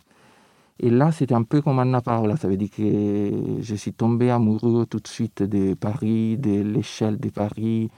Et 0.79 0.89
là, 0.89 1.11
c'était 1.11 1.33
un 1.33 1.43
peu 1.43 1.61
comme 1.61 1.79
Anna 1.79 2.01
Paola. 2.01 2.37
Ça 2.37 2.47
veut 2.47 2.57
dire 2.57 2.69
que 2.69 3.61
je 3.61 3.75
suis 3.75 3.93
tombé 3.93 4.29
amoureux 4.29 4.85
tout 4.85 4.99
de 4.99 5.07
suite 5.07 5.41
de 5.41 5.73
Paris, 5.73 6.37
de 6.37 6.61
l'échelle 6.61 7.17
de 7.17 7.29
Paris, 7.29 7.89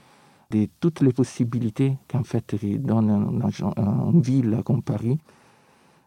de 0.50 0.66
toutes 0.80 1.00
les 1.00 1.12
possibilités 1.12 1.98
qu'en 2.08 2.24
fait 2.24 2.54
donne 2.78 3.42
une 3.76 4.20
ville 4.22 4.62
comme 4.64 4.82
Paris. 4.82 5.18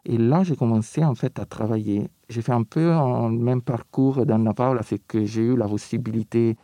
Et 0.05 0.17
là, 0.17 0.43
j'ai 0.43 0.55
commencé 0.55 1.03
en 1.03 1.15
fait 1.15 1.39
à 1.39 1.45
travailler. 1.45 2.09
J'ai 2.27 2.41
fait 2.41 2.51
un 2.51 2.63
peu 2.63 2.89
le 2.89 3.29
même 3.29 3.61
parcours 3.61 4.25
d'Anna 4.25 4.53
Paola, 4.53 4.81
c'est 4.83 4.99
que 4.99 5.25
j'ai 5.25 5.43
eu 5.43 5.55
la 5.55 5.67
possibilité 5.67 6.57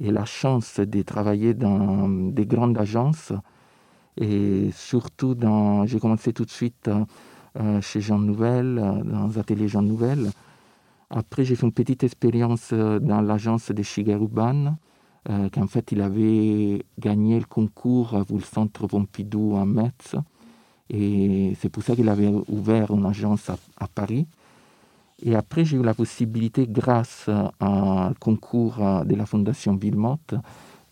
et 0.00 0.10
la 0.10 0.24
chance 0.24 0.80
de 0.80 1.02
travailler 1.02 1.52
dans 1.54 2.08
des 2.08 2.46
grandes 2.46 2.78
agences. 2.78 3.32
Et 4.16 4.70
surtout, 4.72 5.36
j'ai 5.86 5.98
commencé 5.98 6.32
tout 6.32 6.44
de 6.44 6.50
suite 6.50 6.88
euh, 6.88 7.04
chez 7.80 8.00
Jean 8.00 8.18
Nouvel, 8.18 8.78
euh, 8.78 9.02
dans 9.02 9.28
l'atelier 9.34 9.68
Jean 9.68 9.82
Nouvel. 9.82 10.30
Après, 11.10 11.44
j'ai 11.44 11.54
fait 11.54 11.66
une 11.66 11.72
petite 11.72 12.04
expérience 12.04 12.70
euh, 12.72 12.98
dans 12.98 13.20
l'agence 13.20 13.70
de 13.70 13.82
Shigeru 13.82 14.28
Ban, 14.28 14.76
qu'en 15.52 15.68
fait, 15.68 15.92
il 15.92 16.00
avait 16.00 16.84
gagné 16.98 17.38
le 17.38 17.44
concours 17.44 18.24
pour 18.26 18.38
le 18.38 18.42
centre 18.42 18.88
Pompidou 18.88 19.56
à 19.56 19.64
Metz. 19.64 20.16
Et 20.90 21.52
c'est 21.60 21.68
pour 21.68 21.84
ça 21.84 21.94
qu'il 21.94 22.08
avait 22.08 22.32
ouvert 22.48 22.90
une 22.90 23.06
agence 23.06 23.48
à, 23.48 23.86
Paris. 23.86 24.26
Et 25.24 25.36
après, 25.36 25.64
j'ai 25.64 25.76
eu 25.76 25.82
la 25.84 25.94
possibilité, 25.94 26.66
grâce 26.68 27.30
au 27.60 28.14
concours 28.18 28.78
de 29.04 29.14
la 29.14 29.24
Fondation 29.24 29.76
Villemotte, 29.76 30.34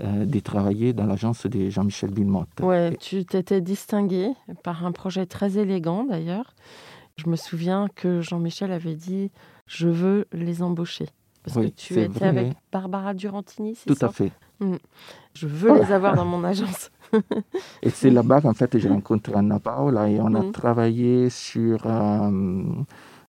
euh, 0.02 0.24
de 0.24 0.40
travailler 0.40 0.92
dans 0.92 1.06
l'agence 1.06 1.46
de 1.46 1.68
Jean-Michel 1.68 2.12
Villemotte. 2.12 2.48
Ouais, 2.60 2.96
tu 2.96 3.24
t'étais 3.24 3.60
distingué 3.60 4.30
par 4.62 4.86
un 4.86 4.92
projet 4.92 5.26
très 5.26 5.58
élégant 5.58 6.04
d'ailleurs. 6.04 6.54
Je 7.16 7.28
me 7.28 7.36
souviens 7.36 7.86
que 7.94 8.20
Jean-Michel 8.20 8.72
avait 8.72 8.94
dit 8.94 9.30
Je 9.66 9.88
veux 9.88 10.26
les 10.32 10.62
embaucher. 10.62 11.06
Parce 11.44 11.56
que 11.56 11.66
tu 11.68 12.00
étais 12.00 12.24
avec 12.24 12.52
Barbara 12.72 13.14
Durantini, 13.14 13.74
c'est 13.74 13.90
ça 13.90 13.94
Tout 13.94 14.04
à 14.06 14.08
fait. 14.10 14.32
Hmm. 14.60 14.76
Je 15.34 15.46
veux 15.46 15.74
les 15.74 15.92
avoir 15.92 16.14
dans 16.14 16.24
mon 16.24 16.44
agence. 16.44 16.90
et 17.82 17.90
c'est 17.90 18.10
là-bas 18.10 18.40
qu'en 18.40 18.54
fait 18.54 18.78
j'ai 18.78 18.88
rencontré 18.88 19.34
Anna 19.34 19.58
Paola 19.58 20.08
et 20.08 20.20
on 20.20 20.34
a 20.34 20.40
hmm. 20.40 20.52
travaillé 20.52 21.30
sur 21.30 21.80
euh, 21.86 22.62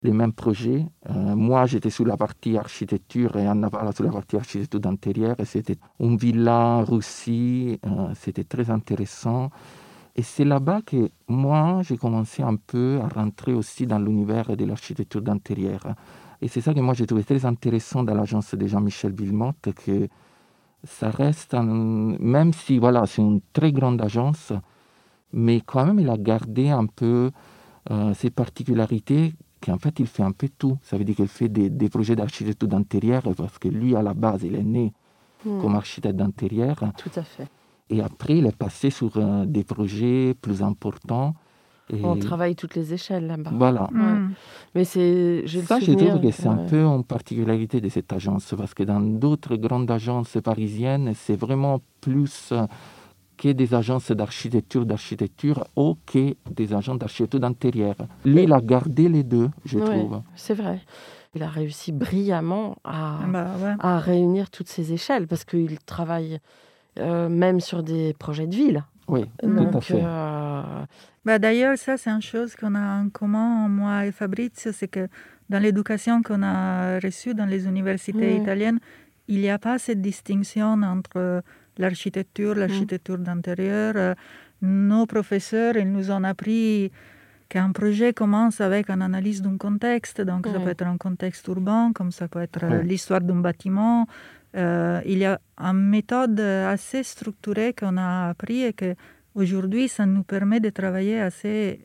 les 0.01 0.11
mêmes 0.11 0.33
projets. 0.33 0.85
Euh, 1.09 1.35
moi, 1.35 1.65
j'étais 1.65 1.89
sur 1.89 2.05
la 2.05 2.15
partie 2.15 2.57
architecture 2.57 3.35
et 3.35 3.45
Anna 3.45 3.69
Paola 3.69 3.91
sur 3.91 4.05
la 4.05 4.11
partie 4.11 4.37
architecture 4.37 4.79
d'intérieur. 4.79 5.35
C'était 5.43 5.77
une 5.99 6.17
villa 6.17 6.83
Russie. 6.83 7.79
Euh, 7.85 8.13
c'était 8.15 8.45
très 8.45 8.69
intéressant. 8.69 9.49
Et 10.15 10.21
c'est 10.21 10.45
là-bas 10.45 10.81
que 10.85 11.09
moi, 11.27 11.81
j'ai 11.83 11.97
commencé 11.97 12.43
un 12.43 12.55
peu 12.55 12.99
à 13.03 13.07
rentrer 13.07 13.53
aussi 13.53 13.85
dans 13.85 13.99
l'univers 13.99 14.55
de 14.55 14.65
l'architecture 14.65 15.21
d'intérieur. 15.21 15.81
Et 16.41 16.47
c'est 16.47 16.61
ça 16.61 16.73
que 16.73 16.79
moi, 16.79 16.93
j'ai 16.93 17.05
trouvé 17.05 17.23
très 17.23 17.45
intéressant 17.45 18.03
dans 18.03 18.15
l'agence 18.15 18.55
de 18.55 18.67
Jean-Michel 18.67 19.13
Villemotte, 19.13 19.69
que 19.85 20.07
ça 20.83 21.09
reste, 21.09 21.53
même 21.53 22.53
si 22.53 22.79
voilà, 22.79 23.05
c'est 23.05 23.21
une 23.21 23.41
très 23.51 23.73
grande 23.73 24.01
agence, 24.01 24.53
mais 25.33 25.61
quand 25.61 25.85
même, 25.85 25.99
il 25.99 26.09
a 26.09 26.17
gardé 26.17 26.69
un 26.69 26.85
peu 26.85 27.31
euh, 27.91 28.13
ses 28.13 28.29
particularités 28.29 29.33
qu'en 29.61 29.77
fait, 29.77 29.99
il 29.99 30.07
fait 30.07 30.23
un 30.23 30.31
peu 30.31 30.49
tout. 30.57 30.77
Ça 30.81 30.97
veut 30.97 31.03
dire 31.03 31.15
qu'il 31.15 31.27
fait 31.27 31.49
des, 31.49 31.89
projets 31.89 32.15
d'architecture 32.15 32.67
d'intérieur, 32.67 33.23
parce 33.35 33.57
que 33.59 33.67
lui, 33.67 33.95
à 33.95 34.01
la 34.01 34.13
base, 34.13 34.43
il 34.43 34.55
est 34.55 34.63
né 34.63 34.93
hmm. 35.45 35.61
comme 35.61 35.75
architecte 35.75 36.15
d'intérieur. 36.15 36.77
Tout 36.97 37.11
à 37.15 37.23
fait. 37.23 37.47
Et 37.89 38.01
après, 38.01 38.37
il 38.37 38.45
est 38.45 38.55
passé 38.55 38.89
sur 38.89 39.17
euh, 39.17 39.45
des 39.45 39.63
projets 39.63 40.35
plus 40.39 40.61
importants. 40.61 41.33
On 42.03 42.17
travaille 42.17 42.55
toutes 42.55 42.75
les 42.75 42.93
échelles 42.93 43.25
là-bas. 43.25 43.49
Voilà. 43.51 43.89
Hmm. 43.91 44.33
Mais 44.75 44.83
c'est, 44.83 45.43
ça, 45.65 45.79
je 45.79 45.93
trouve 45.93 46.21
que 46.21 46.29
c'est 46.31 46.47
un 46.47 46.57
peu 46.67 46.83
une 46.83 47.03
particularité 47.03 47.81
de 47.81 47.89
cette 47.89 48.13
agence, 48.13 48.53
parce 48.55 48.75
que 48.75 48.83
dans 48.83 48.99
d'autres 48.99 49.55
grandes 49.55 49.89
agences 49.89 50.37
parisiennes, 50.43 51.13
c'est 51.15 51.35
vraiment 51.35 51.81
plus 51.99 52.51
euh, 52.51 52.67
que 53.39 53.49
des 53.53 53.73
agences 53.73 54.11
d'architecture 54.11 54.85
d'architecture 54.85 55.65
ou 55.75 55.97
que 56.05 56.35
des 56.51 56.73
agences 56.73 56.99
d'architecture 56.99 57.39
d'intérieur. 57.39 57.95
Lui, 58.25 58.43
il 58.43 58.53
a 58.53 58.61
gardé 58.61 59.07
les 59.07 59.23
deux, 59.23 59.49
je 59.65 59.79
trouve. 59.79 60.21
C'est 60.35 60.53
vrai. 60.53 60.81
Il 61.35 61.43
a 61.43 61.47
réussi 61.47 61.91
brillamment 61.91 62.75
à, 62.83 63.19
ah 63.23 63.27
bah 63.27 63.75
à 63.79 63.99
réunir 63.99 64.49
toutes 64.49 64.67
ces 64.67 64.93
échelles 64.93 65.27
parce 65.27 65.45
qu'il 65.45 65.79
travaille 65.79 66.39
euh, 66.99 67.29
même 67.29 67.59
sur 67.59 67.81
des 67.83 68.13
projets 68.13 68.47
de 68.47 68.55
ville. 68.55 68.83
Oui, 69.07 69.25
tout 69.41 69.77
à 69.77 69.81
fait. 69.81 70.01
Euh, 70.03 70.61
bah, 71.25 71.39
D'ailleurs, 71.39 71.77
ça, 71.77 71.97
c'est 71.97 72.09
une 72.09 72.21
chose 72.21 72.55
qu'on 72.55 72.75
a 72.75 73.01
en 73.01 73.09
commun, 73.09 73.67
moi 73.69 74.05
et 74.05 74.11
Fabrizio, 74.11 74.71
c'est 74.71 74.87
que 74.87 75.07
dans 75.49 75.59
l'éducation 75.59 76.21
qu'on 76.21 76.43
a 76.43 76.99
reçue 76.99 77.33
dans 77.33 77.45
les 77.45 77.65
universités 77.65 78.35
italiennes, 78.35 78.79
il 79.27 79.41
n'y 79.41 79.49
a 79.49 79.59
pas 79.59 79.77
cette 79.77 80.01
distinction 80.01 80.73
entre 80.83 81.43
l'architecture, 81.79 82.55
mm. 82.55 82.59
l'architecture 82.59 83.17
d'intérieur. 83.17 84.15
Nos 84.61 85.05
professeurs, 85.05 85.75
ils 85.77 85.91
nous 85.91 86.11
ont 86.11 86.23
appris 86.23 86.91
qu'un 87.47 87.71
projet 87.71 88.13
commence 88.13 88.61
avec 88.61 88.89
une 88.89 89.01
analyse 89.01 89.41
d'un 89.41 89.57
contexte. 89.57 90.21
Donc, 90.21 90.47
ça 90.47 90.59
peut 90.59 90.69
être 90.69 90.85
un 90.85 90.97
contexte 90.97 91.47
urbain, 91.47 91.91
comme 91.93 92.11
ça 92.11 92.27
peut 92.27 92.41
être 92.41 92.63
euh, 92.63 92.83
l'histoire 92.83 93.21
d'un 93.21 93.41
bâtiment. 93.41 94.05
Euh, 94.55 95.01
il 95.05 95.17
y 95.17 95.25
a 95.25 95.39
une 95.57 95.89
méthode 95.89 96.39
assez 96.39 97.03
structurée 97.03 97.73
qu'on 97.73 97.97
a 97.97 98.29
appris 98.29 98.63
et 98.63 98.73
que 98.73 98.95
aujourd'hui, 99.33 99.87
ça 99.87 100.05
nous 100.05 100.23
permet 100.23 100.59
de 100.59 100.69
travailler 100.69 101.19
assez 101.19 101.81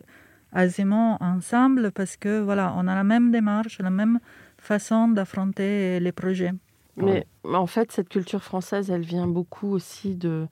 aisément 0.55 1.17
ensemble 1.21 1.93
parce 1.93 2.17
que 2.17 2.41
voilà, 2.41 2.75
on 2.77 2.87
a 2.87 2.95
la 2.95 3.05
même 3.05 3.31
démarche, 3.31 3.79
la 3.81 3.91
même 3.91 4.19
façon 4.59 5.09
d'affronter 5.09 6.01
les 6.01 6.13
projets. 6.13 6.53
Mais 6.97 7.27
en 7.45 7.67
fait, 7.67 7.93
cette 7.93 8.09
culture 8.09 8.43
française, 8.43 8.91
elle 8.91 9.03
vient 9.03 9.27
beaucoup 9.27 9.71
aussi 9.71 10.15
de, 10.17 10.47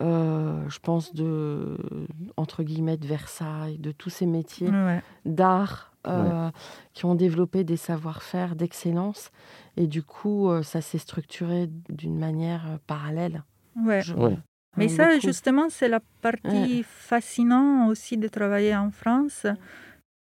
euh, 0.00 0.68
je 0.68 0.78
pense, 0.78 1.14
de, 1.14 1.76
entre 2.36 2.62
guillemets, 2.62 2.96
de 2.96 3.06
Versailles, 3.06 3.78
de 3.78 3.90
tous 3.90 4.10
ces 4.10 4.26
métiers 4.26 4.70
d'art 5.24 5.92
euh, 6.06 6.50
qui 6.94 7.04
ont 7.04 7.14
développé 7.14 7.64
des 7.64 7.76
savoir-faire 7.76 8.54
d'excellence. 8.54 9.30
Et 9.76 9.86
du 9.86 10.02
coup, 10.02 10.50
euh, 10.50 10.62
ça 10.62 10.80
s'est 10.80 10.98
structuré 10.98 11.68
d'une 11.88 12.18
manière 12.18 12.78
parallèle. 12.86 13.42
Ouais. 13.76 14.02
Mais 14.76 14.88
ça, 14.88 15.18
justement, 15.18 15.68
c'est 15.68 15.88
la 15.88 16.00
partie 16.22 16.84
fascinante 16.84 17.90
aussi 17.90 18.16
de 18.16 18.28
travailler 18.28 18.76
en 18.76 18.92
France, 18.92 19.46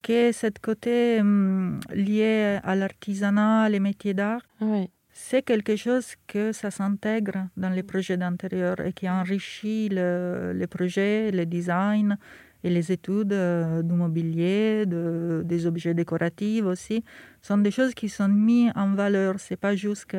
qui 0.01 0.11
est 0.11 0.33
cette 0.33 0.59
côté 0.59 1.21
hum, 1.21 1.79
lié 1.93 2.59
à 2.63 2.75
l'artisanat, 2.75 3.69
les 3.69 3.79
métiers 3.79 4.13
d'art. 4.13 4.41
Oui 4.59 4.89
c'est 5.13 5.41
quelque 5.41 5.75
chose 5.75 6.13
que 6.27 6.51
ça 6.51 6.71
s'intègre 6.71 7.47
dans 7.57 7.69
les 7.69 7.83
projets 7.83 8.17
d'intérieur 8.17 8.79
et 8.79 8.93
qui 8.93 9.09
enrichit 9.09 9.89
le, 9.89 10.53
les 10.55 10.67
projets, 10.67 11.31
le 11.31 11.45
design 11.45 12.17
et 12.63 12.69
les 12.69 12.91
études 12.91 13.33
euh, 13.33 13.81
du 13.81 13.93
mobilier, 13.93 14.85
de, 14.85 15.41
des 15.45 15.65
objets 15.65 15.93
décoratifs 15.93 16.63
aussi, 16.63 17.03
sont 17.41 17.57
des 17.57 17.71
choses 17.71 17.93
qui 17.93 18.07
sont 18.07 18.27
mises 18.27 18.71
en 18.75 18.93
valeur. 18.93 19.35
C'est 19.39 19.57
pas 19.57 19.75
juste 19.75 20.15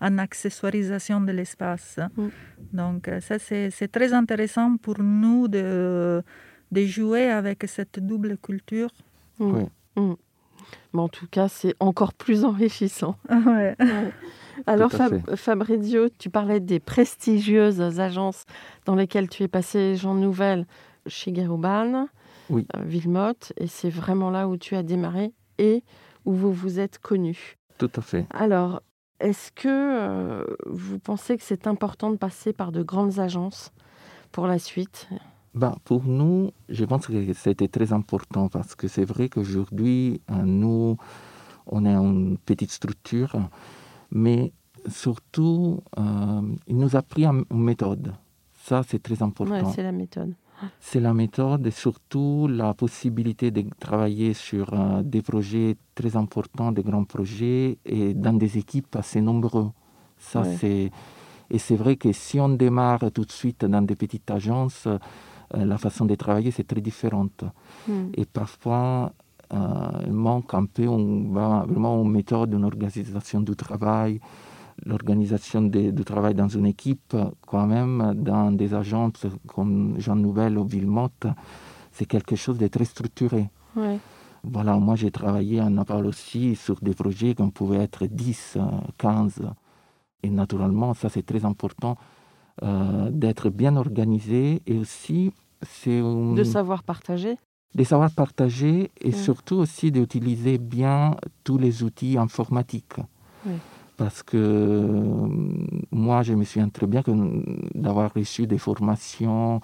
une 0.00 0.18
accessoirisation 0.18 1.20
de 1.20 1.32
l'espace. 1.32 1.98
Mm. 2.16 2.28
Donc 2.72 3.08
euh, 3.08 3.20
ça, 3.20 3.38
c'est 3.38 3.88
très 3.90 4.12
intéressant 4.12 4.76
pour 4.76 5.02
nous 5.02 5.48
de, 5.48 6.22
de 6.70 6.82
jouer 6.84 7.28
avec 7.28 7.64
cette 7.66 7.98
double 7.98 8.38
culture. 8.38 8.90
Mm. 9.38 9.52
Oui. 9.54 9.64
Mm. 9.96 10.14
Mais 10.92 11.00
en 11.00 11.08
tout 11.08 11.26
cas, 11.30 11.48
c'est 11.48 11.74
encore 11.80 12.14
plus 12.14 12.44
enrichissant. 12.44 13.16
Ouais. 13.46 13.76
Alors, 14.66 14.90
Fabrizio, 15.36 16.08
tu 16.18 16.28
parlais 16.28 16.60
des 16.60 16.80
prestigieuses 16.80 17.80
agences 17.98 18.44
dans 18.84 18.94
lesquelles 18.94 19.28
tu 19.28 19.42
es 19.42 19.48
passé, 19.48 19.96
Jean 19.96 20.14
Nouvel, 20.14 20.66
chez 21.06 21.32
Guérouban, 21.32 22.08
oui. 22.50 22.66
Euh, 22.76 22.82
Villemotte, 22.82 23.52
et 23.56 23.66
c'est 23.66 23.90
vraiment 23.90 24.30
là 24.30 24.48
où 24.48 24.56
tu 24.56 24.76
as 24.76 24.82
démarré 24.82 25.32
et 25.58 25.82
où 26.24 26.32
vous 26.32 26.52
vous 26.52 26.78
êtes 26.80 26.98
connus. 26.98 27.56
Tout 27.78 27.90
à 27.96 28.00
fait. 28.00 28.26
Alors, 28.30 28.82
est-ce 29.20 29.52
que 29.52 29.68
euh, 29.68 30.44
vous 30.66 30.98
pensez 30.98 31.36
que 31.36 31.42
c'est 31.42 31.66
important 31.66 32.10
de 32.10 32.16
passer 32.16 32.52
par 32.52 32.72
de 32.72 32.82
grandes 32.82 33.18
agences 33.18 33.72
pour 34.32 34.46
la 34.46 34.58
suite? 34.58 35.08
Ben, 35.54 35.74
Pour 35.84 36.04
nous, 36.04 36.50
je 36.68 36.84
pense 36.84 37.06
que 37.06 37.32
c'était 37.32 37.68
très 37.68 37.92
important 37.92 38.48
parce 38.48 38.74
que 38.74 38.88
c'est 38.88 39.04
vrai 39.04 39.28
qu'aujourd'hui, 39.28 40.20
euh, 40.30 40.42
nous, 40.42 40.96
on 41.66 41.84
est 41.84 41.94
une 41.94 42.38
petite 42.38 42.70
structure, 42.70 43.36
mais 44.10 44.52
surtout, 44.88 45.82
il 46.66 46.76
nous 46.76 46.96
a 46.96 47.02
pris 47.02 47.26
une 47.26 47.44
méthode. 47.50 48.14
Ça, 48.54 48.82
c'est 48.86 49.02
très 49.02 49.22
important. 49.22 49.64
Oui, 49.64 49.72
c'est 49.74 49.82
la 49.82 49.92
méthode 49.92 50.34
c'est 50.78 51.00
la 51.00 51.14
méthode 51.14 51.66
et 51.66 51.70
surtout 51.70 52.48
la 52.48 52.74
possibilité 52.74 53.50
de 53.50 53.64
travailler 53.78 54.34
sur 54.34 54.72
euh, 54.72 55.02
des 55.02 55.22
projets 55.22 55.76
très 55.94 56.16
importants, 56.16 56.72
des 56.72 56.82
grands 56.82 57.04
projets 57.04 57.78
et 57.84 58.14
dans 58.14 58.32
des 58.32 58.58
équipes 58.58 58.94
assez 58.96 59.20
nombreuses. 59.20 59.70
Ça, 60.18 60.44
c'est... 60.44 60.90
Et 61.52 61.58
c'est 61.58 61.74
vrai 61.74 61.96
que 61.96 62.12
si 62.12 62.38
on 62.38 62.50
démarre 62.50 63.10
tout 63.12 63.24
de 63.24 63.32
suite 63.32 63.64
dans 63.64 63.82
des 63.82 63.96
petites 63.96 64.30
agences, 64.30 64.86
euh, 64.86 64.98
la 65.54 65.78
façon 65.78 66.04
de 66.04 66.14
travailler, 66.14 66.50
c'est 66.50 66.66
très 66.66 66.80
différente. 66.80 67.44
Hmm. 67.88 68.08
Et 68.14 68.24
parfois, 68.24 69.12
euh, 69.52 69.56
il 70.06 70.12
manque 70.12 70.54
un 70.54 70.66
peu 70.66 70.86
on 70.86 71.32
va 71.32 71.64
vraiment 71.68 72.00
une 72.02 72.10
méthode, 72.10 72.52
une 72.52 72.64
organisation 72.64 73.40
du 73.40 73.56
travail, 73.56 74.20
l'organisation 74.86 75.62
du 75.62 76.04
travail 76.04 76.34
dans 76.34 76.48
une 76.48 76.66
équipe, 76.66 77.16
quand 77.46 77.66
même, 77.66 78.14
dans 78.16 78.52
des 78.52 78.74
agences 78.74 79.26
comme 79.46 79.96
Jean 79.98 80.16
Nouvel 80.16 80.56
ou 80.56 80.64
Villemotte, 80.64 81.26
c'est 81.90 82.06
quelque 82.06 82.36
chose 82.36 82.58
de 82.58 82.68
très 82.68 82.84
structuré. 82.84 83.50
Voilà, 84.42 84.76
moi 84.78 84.94
j'ai 84.94 85.10
travaillé 85.10 85.60
en 85.60 85.70
Naples 85.70 86.06
aussi 86.06 86.56
sur 86.56 86.80
des 86.80 86.94
projets 86.94 87.34
qui 87.34 87.42
pouvaient 87.50 87.82
être 87.82 88.06
10, 88.06 88.56
15. 88.96 89.42
Et 90.22 90.30
naturellement, 90.30 90.94
ça 90.94 91.08
c'est 91.08 91.26
très 91.26 91.44
important 91.44 91.96
euh, 92.62 93.10
d'être 93.10 93.50
bien 93.50 93.76
organisé 93.76 94.62
et 94.66 94.78
aussi 94.78 95.32
c'est... 95.62 96.00
De 96.00 96.44
savoir 96.44 96.82
partager 96.82 97.36
de 97.72 97.84
savoir 97.84 98.10
partager 98.10 98.90
et 99.00 99.12
surtout 99.12 99.54
aussi 99.54 99.92
d'utiliser 99.92 100.58
bien 100.58 101.14
tous 101.44 101.56
les 101.56 101.84
outils 101.84 102.18
informatiques 102.18 102.96
parce 104.00 104.22
que 104.22 104.38
euh, 104.38 105.28
moi, 105.92 106.22
je 106.22 106.32
me 106.32 106.42
souviens 106.44 106.70
très 106.70 106.86
bien 106.86 107.02
d'avoir 107.74 108.10
reçu 108.14 108.46
des 108.46 108.56
formations 108.56 109.60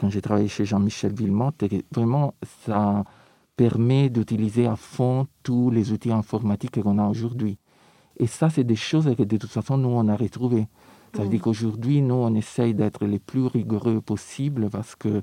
quand 0.00 0.10
j'ai 0.10 0.20
travaillé 0.20 0.48
chez 0.48 0.64
Jean-Michel 0.64 1.12
Villemotte, 1.12 1.62
et 1.62 1.84
vraiment, 1.92 2.34
ça 2.66 3.04
permet 3.54 4.10
d'utiliser 4.10 4.66
à 4.66 4.74
fond 4.74 5.28
tous 5.44 5.70
les 5.70 5.92
outils 5.92 6.10
informatiques 6.10 6.82
qu'on 6.82 6.98
a 6.98 7.06
aujourd'hui. 7.06 7.56
Et 8.16 8.26
ça, 8.26 8.50
c'est 8.50 8.64
des 8.64 8.74
choses 8.74 9.14
que 9.16 9.22
de 9.22 9.36
toute 9.36 9.50
façon, 9.50 9.78
nous, 9.78 9.90
on 9.90 10.08
a 10.08 10.16
retrouvées. 10.16 10.66
Ça 11.14 11.22
veut 11.22 11.28
dire 11.28 11.40
qu'aujourd'hui, 11.40 12.00
nous, 12.02 12.14
on 12.14 12.34
essaye 12.34 12.74
d'être 12.74 13.04
les 13.06 13.18
plus 13.18 13.46
rigoureux 13.46 14.00
possible 14.00 14.68
parce 14.70 14.94
que 14.94 15.22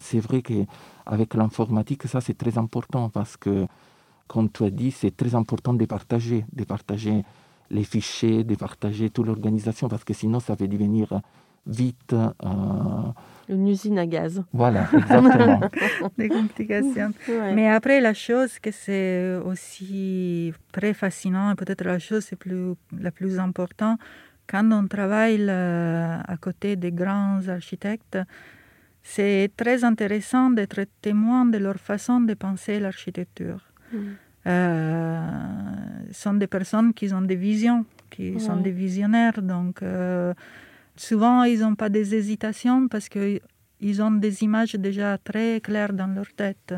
c'est 0.00 0.20
vrai 0.20 0.42
qu'avec 0.42 1.34
l'informatique, 1.34 2.04
ça, 2.04 2.20
c'est 2.20 2.36
très 2.36 2.58
important 2.58 3.08
parce 3.08 3.36
que, 3.36 3.66
comme 4.26 4.50
tu 4.50 4.64
as 4.64 4.70
dit, 4.70 4.90
c'est 4.90 5.16
très 5.16 5.34
important 5.34 5.72
de 5.74 5.84
partager, 5.86 6.44
de 6.52 6.64
partager 6.64 7.24
les 7.70 7.84
fichiers, 7.84 8.44
de 8.44 8.54
partager 8.54 9.10
toute 9.10 9.26
l'organisation, 9.26 9.88
parce 9.88 10.04
que 10.04 10.12
sinon 10.12 10.40
ça 10.40 10.54
va 10.54 10.66
devenir 10.66 11.20
vite... 11.66 12.12
Euh, 12.12 13.48
Une 13.48 13.68
usine 13.68 13.98
à 13.98 14.06
gaz. 14.06 14.42
Voilà, 14.52 14.88
exactement. 14.92 15.60
Des 16.18 16.28
complications. 16.28 17.12
Mais 17.54 17.68
après, 17.68 18.00
la 18.00 18.14
chose 18.14 18.58
que 18.58 18.70
c'est 18.70 19.36
aussi 19.36 20.52
très 20.72 20.92
fascinant, 20.92 21.52
et 21.52 21.54
peut-être 21.54 21.84
la 21.84 21.98
chose 21.98 22.30
plus, 22.38 22.74
la 22.98 23.10
plus 23.10 23.38
importante, 23.38 23.98
quand 24.52 24.70
on 24.70 24.86
travaille 24.86 25.48
à 25.48 26.36
côté 26.40 26.76
des 26.76 26.92
grands 26.92 27.40
architectes, 27.48 28.18
c'est 29.02 29.50
très 29.56 29.82
intéressant 29.82 30.50
d'être 30.50 30.84
témoin 31.00 31.46
de 31.46 31.58
leur 31.58 31.76
façon 31.76 32.20
de 32.20 32.34
penser 32.34 32.78
l'architecture. 32.78 33.62
Mm. 33.92 33.96
Euh, 34.46 35.20
sont 36.12 36.34
des 36.34 36.46
personnes 36.46 36.92
qui 36.92 37.12
ont 37.14 37.22
des 37.22 37.36
visions, 37.36 37.84
qui 38.10 38.38
sont 38.40 38.56
des 38.56 38.72
visionnaires. 38.72 39.40
Donc, 39.40 39.82
euh, 39.82 40.34
souvent, 40.96 41.44
ils 41.44 41.60
n'ont 41.60 41.76
pas 41.76 41.88
des 41.88 42.14
hésitations 42.14 42.88
parce 42.88 43.08
qu'ils 43.08 44.02
ont 44.02 44.10
des 44.10 44.42
images 44.42 44.74
déjà 44.74 45.16
très 45.16 45.60
claires 45.60 45.92
dans 45.92 46.08
leur 46.08 46.32
tête. 46.34 46.74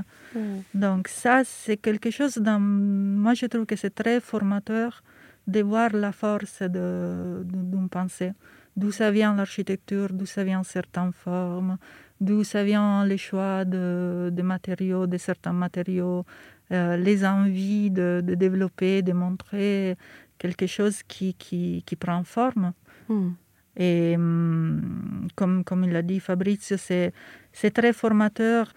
Donc, 0.75 1.09
ça, 1.09 1.43
c'est 1.45 1.79
quelque 1.79 2.11
chose, 2.11 2.35
dans... 2.37 2.61
moi, 2.61 3.35
je 3.35 3.47
trouve 3.47 3.67
que 3.67 3.77
c'est 3.77 3.95
très 3.95 4.21
formateur 4.21 5.03
de 5.47 5.61
voir 5.63 5.91
la 5.93 6.13
force 6.13 6.63
d'une 6.63 7.89
pensée. 7.91 8.33
D'où 8.77 8.91
ça 8.91 9.11
vient 9.11 9.37
l'architecture, 9.37 10.09
d'où 10.13 10.27
ça 10.27 10.43
vient 10.43 10.63
certaines 10.65 11.13
formes, 11.13 11.79
d'où 12.21 12.43
ça 12.43 12.65
vient 12.65 13.07
les 13.07 13.19
choix 13.19 13.65
de, 13.65 14.31
de 14.33 14.43
matériaux, 14.43 15.07
de 15.07 15.17
certains 15.17 15.53
matériaux, 15.53 16.25
euh, 16.73 16.97
les 16.97 17.25
envies 17.25 17.91
de, 17.91 18.21
développer, 18.27 19.03
de 19.03 19.13
montrer 19.13 19.97
quelque 20.39 20.67
chose 20.67 21.03
qui, 21.03 21.35
qui, 21.35 21.97
prend 21.97 22.25
forme. 22.25 22.73
Hmm. 23.09 23.31
Et 23.77 24.15
hum, 24.17 25.29
comme, 25.37 25.63
comme 25.63 25.85
il 25.85 25.93
l'a 25.93 26.03
dit 26.03 26.21
Fabrizio, 26.21 26.77
c'est, 26.77 27.13
c'est 27.53 27.71
très 27.71 27.93
formateur 27.93 28.73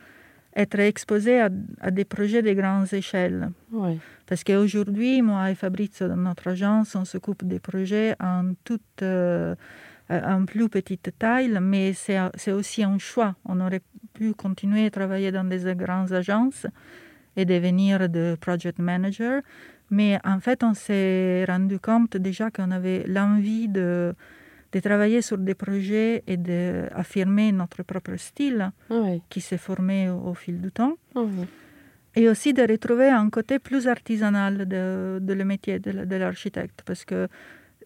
être 0.55 0.79
exposé 0.79 1.39
à, 1.39 1.49
des 1.91 2.05
projets 2.05 2.41
de 2.41 2.51
grandes 2.53 2.91
échelles. 2.93 3.51
Parce 4.27 4.43
qu'aujourd'hui, 4.43 5.21
moi 5.21 5.49
et 5.49 5.55
Fabrizio, 5.55 6.07
dans 6.07 6.17
notre 6.17 6.49
agence, 6.49 6.95
on 6.95 7.05
s'occupe 7.05 7.45
des 7.45 7.59
projets 7.59 8.15
en 8.19 8.53
toute... 8.63 9.01
Euh, 9.01 9.55
en 10.09 10.45
plus 10.45 10.69
petite 10.69 11.11
taille, 11.19 11.57
mais 11.61 11.91
c'est, 11.91 12.51
aussi 12.53 12.81
un 12.81 12.97
choix. 12.97 13.35
On 13.43 13.59
aurait 13.59 13.81
pu 14.13 14.33
continuer 14.33 14.85
à 14.85 14.89
travailler 14.89 15.33
dans 15.33 15.43
des 15.43 15.75
grandes 15.75 16.13
agences, 16.13 16.65
et 17.37 17.45
devenir 17.45 18.09
de 18.09 18.35
project 18.39 18.79
manager. 18.79 19.41
Mais 19.89 20.19
en 20.25 20.39
fait, 20.39 20.63
on 20.63 20.73
s'est 20.73 21.45
rendu 21.45 21.79
compte 21.79 22.17
déjà 22.17 22.51
qu'on 22.51 22.71
avait 22.71 23.05
l'envie 23.07 23.69
de, 23.69 24.13
de 24.73 24.79
travailler 24.79 25.21
sur 25.21 25.37
des 25.37 25.55
projets 25.55 26.23
et 26.27 26.35
d'affirmer 26.35 27.51
notre 27.53 27.83
propre 27.83 28.17
style 28.17 28.71
qui 29.29 29.39
s'est 29.39 29.57
formé 29.57 30.09
au, 30.09 30.33
fil 30.33 30.59
du 30.59 30.71
temps. 30.71 30.97
Et 32.19 32.27
aussi 32.29 32.53
de 32.53 32.63
retrouver 32.63 33.09
un 33.09 33.29
côté 33.29 33.59
plus 33.59 33.87
artisanal 33.87 34.67
de, 34.67 35.19
de 35.21 35.33
le 35.33 35.45
métier 35.45 35.77
de, 35.79 36.15
l'architecte. 36.15 36.81
Parce 36.83 37.05
que 37.05 37.27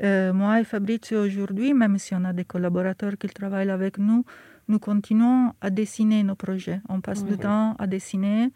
euh, 0.03 0.31
moi 0.31 0.61
et 0.61 0.63
Fabrizio 0.63 1.21
aujourd'hui, 1.27 1.73
même 1.73 1.97
si 1.97 2.15
on 2.15 2.23
a 2.23 2.31
des 2.31 2.45
collaborateurs 2.45 3.15
qui 3.19 3.27
travaillent 3.27 3.69
avec 3.69 3.97
nous, 3.97 4.23
nous 4.69 4.79
continuons 4.79 5.51
à 5.59 5.69
dessiner 5.69 6.23
nos 6.23 6.35
projets. 6.35 6.79
On 6.87 7.01
passe 7.01 7.25
du 7.25 7.37
temps 7.37 7.75
à 7.77 7.87
dessiner 7.87 8.51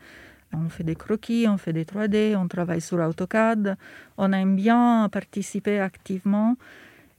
on 0.53 0.69
fait 0.69 0.83
des 0.83 0.95
croquis, 0.95 1.47
on 1.49 1.57
fait 1.57 1.73
des 1.73 1.83
3D, 1.85 2.35
on 2.37 2.47
travaille 2.47 2.81
sur 2.81 2.99
AutoCAD, 2.99 3.77
on 4.17 4.31
aime 4.31 4.55
bien 4.55 5.09
participer 5.11 5.79
activement. 5.79 6.55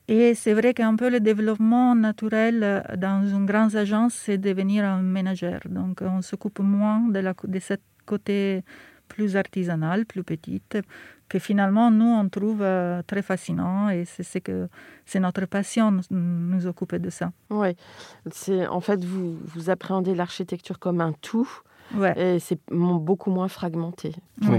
Et 0.08 0.34
c'est 0.34 0.54
vrai 0.54 0.72
qu'un 0.72 0.94
peu 0.94 1.10
le 1.10 1.20
développement 1.20 1.94
naturel 1.94 2.84
dans 2.96 3.26
une 3.26 3.44
grande 3.44 3.74
agence, 3.74 4.14
c'est 4.14 4.38
devenir 4.38 4.84
un 4.84 5.02
manager. 5.02 5.60
Donc 5.68 6.00
on 6.00 6.22
s'occupe 6.22 6.60
moins 6.60 7.00
de, 7.08 7.18
la, 7.18 7.34
de 7.42 7.58
ce 7.58 7.74
côté 8.06 8.62
plus 9.08 9.36
artisanal, 9.36 10.06
plus 10.06 10.24
petite, 10.24 10.78
que 11.28 11.38
finalement 11.38 11.90
nous 11.90 12.06
on 12.06 12.28
trouve 12.28 12.62
euh, 12.62 13.02
très 13.06 13.22
fascinant 13.22 13.88
et 13.88 14.04
c'est 14.04 14.40
que 14.40 14.68
c'est 15.04 15.20
notre 15.20 15.46
passion 15.46 15.90
nous, 15.90 16.02
nous 16.10 16.66
occuper 16.66 16.98
de 16.98 17.10
ça. 17.10 17.32
Oui, 17.50 17.68
c'est 18.30 18.66
en 18.66 18.80
fait 18.80 19.04
vous 19.04 19.36
vous 19.44 19.70
appréhendez 19.70 20.14
l'architecture 20.14 20.78
comme 20.78 21.00
un 21.00 21.12
tout 21.12 21.48
Et 22.16 22.38
c'est 22.40 22.60
beaucoup 22.70 23.30
moins 23.30 23.48
fragmenté. 23.48 24.12
Oui, 24.42 24.58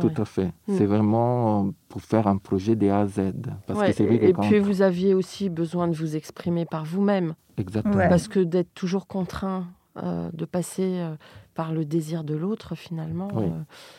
tout 0.00 0.12
à 0.16 0.24
fait. 0.24 0.46
Mm. 0.66 0.76
C'est 0.76 0.86
vraiment 0.86 1.72
pour 1.88 2.02
faire 2.02 2.26
un 2.28 2.36
projet 2.38 2.76
de 2.76 2.88
A 2.88 3.00
à 3.00 3.06
Z. 3.06 3.32
Parce 3.66 4.00
et 4.00 4.32
puis 4.32 4.58
vous 4.58 4.82
aviez 4.82 5.14
aussi 5.14 5.50
besoin 5.50 5.88
de 5.88 5.96
vous 5.96 6.14
exprimer 6.16 6.66
par 6.66 6.84
vous-même. 6.84 7.34
Exactement. 7.56 8.08
Parce 8.08 8.28
que 8.28 8.40
d'être 8.40 8.72
toujours 8.74 9.08
contraint 9.08 9.66
euh, 10.02 10.30
de 10.32 10.44
passer 10.44 11.00
euh, 11.00 11.16
par 11.58 11.72
le 11.72 11.84
désir 11.84 12.22
de 12.22 12.36
l'autre, 12.36 12.76
finalement. 12.76 13.30
Euh, 13.36 13.48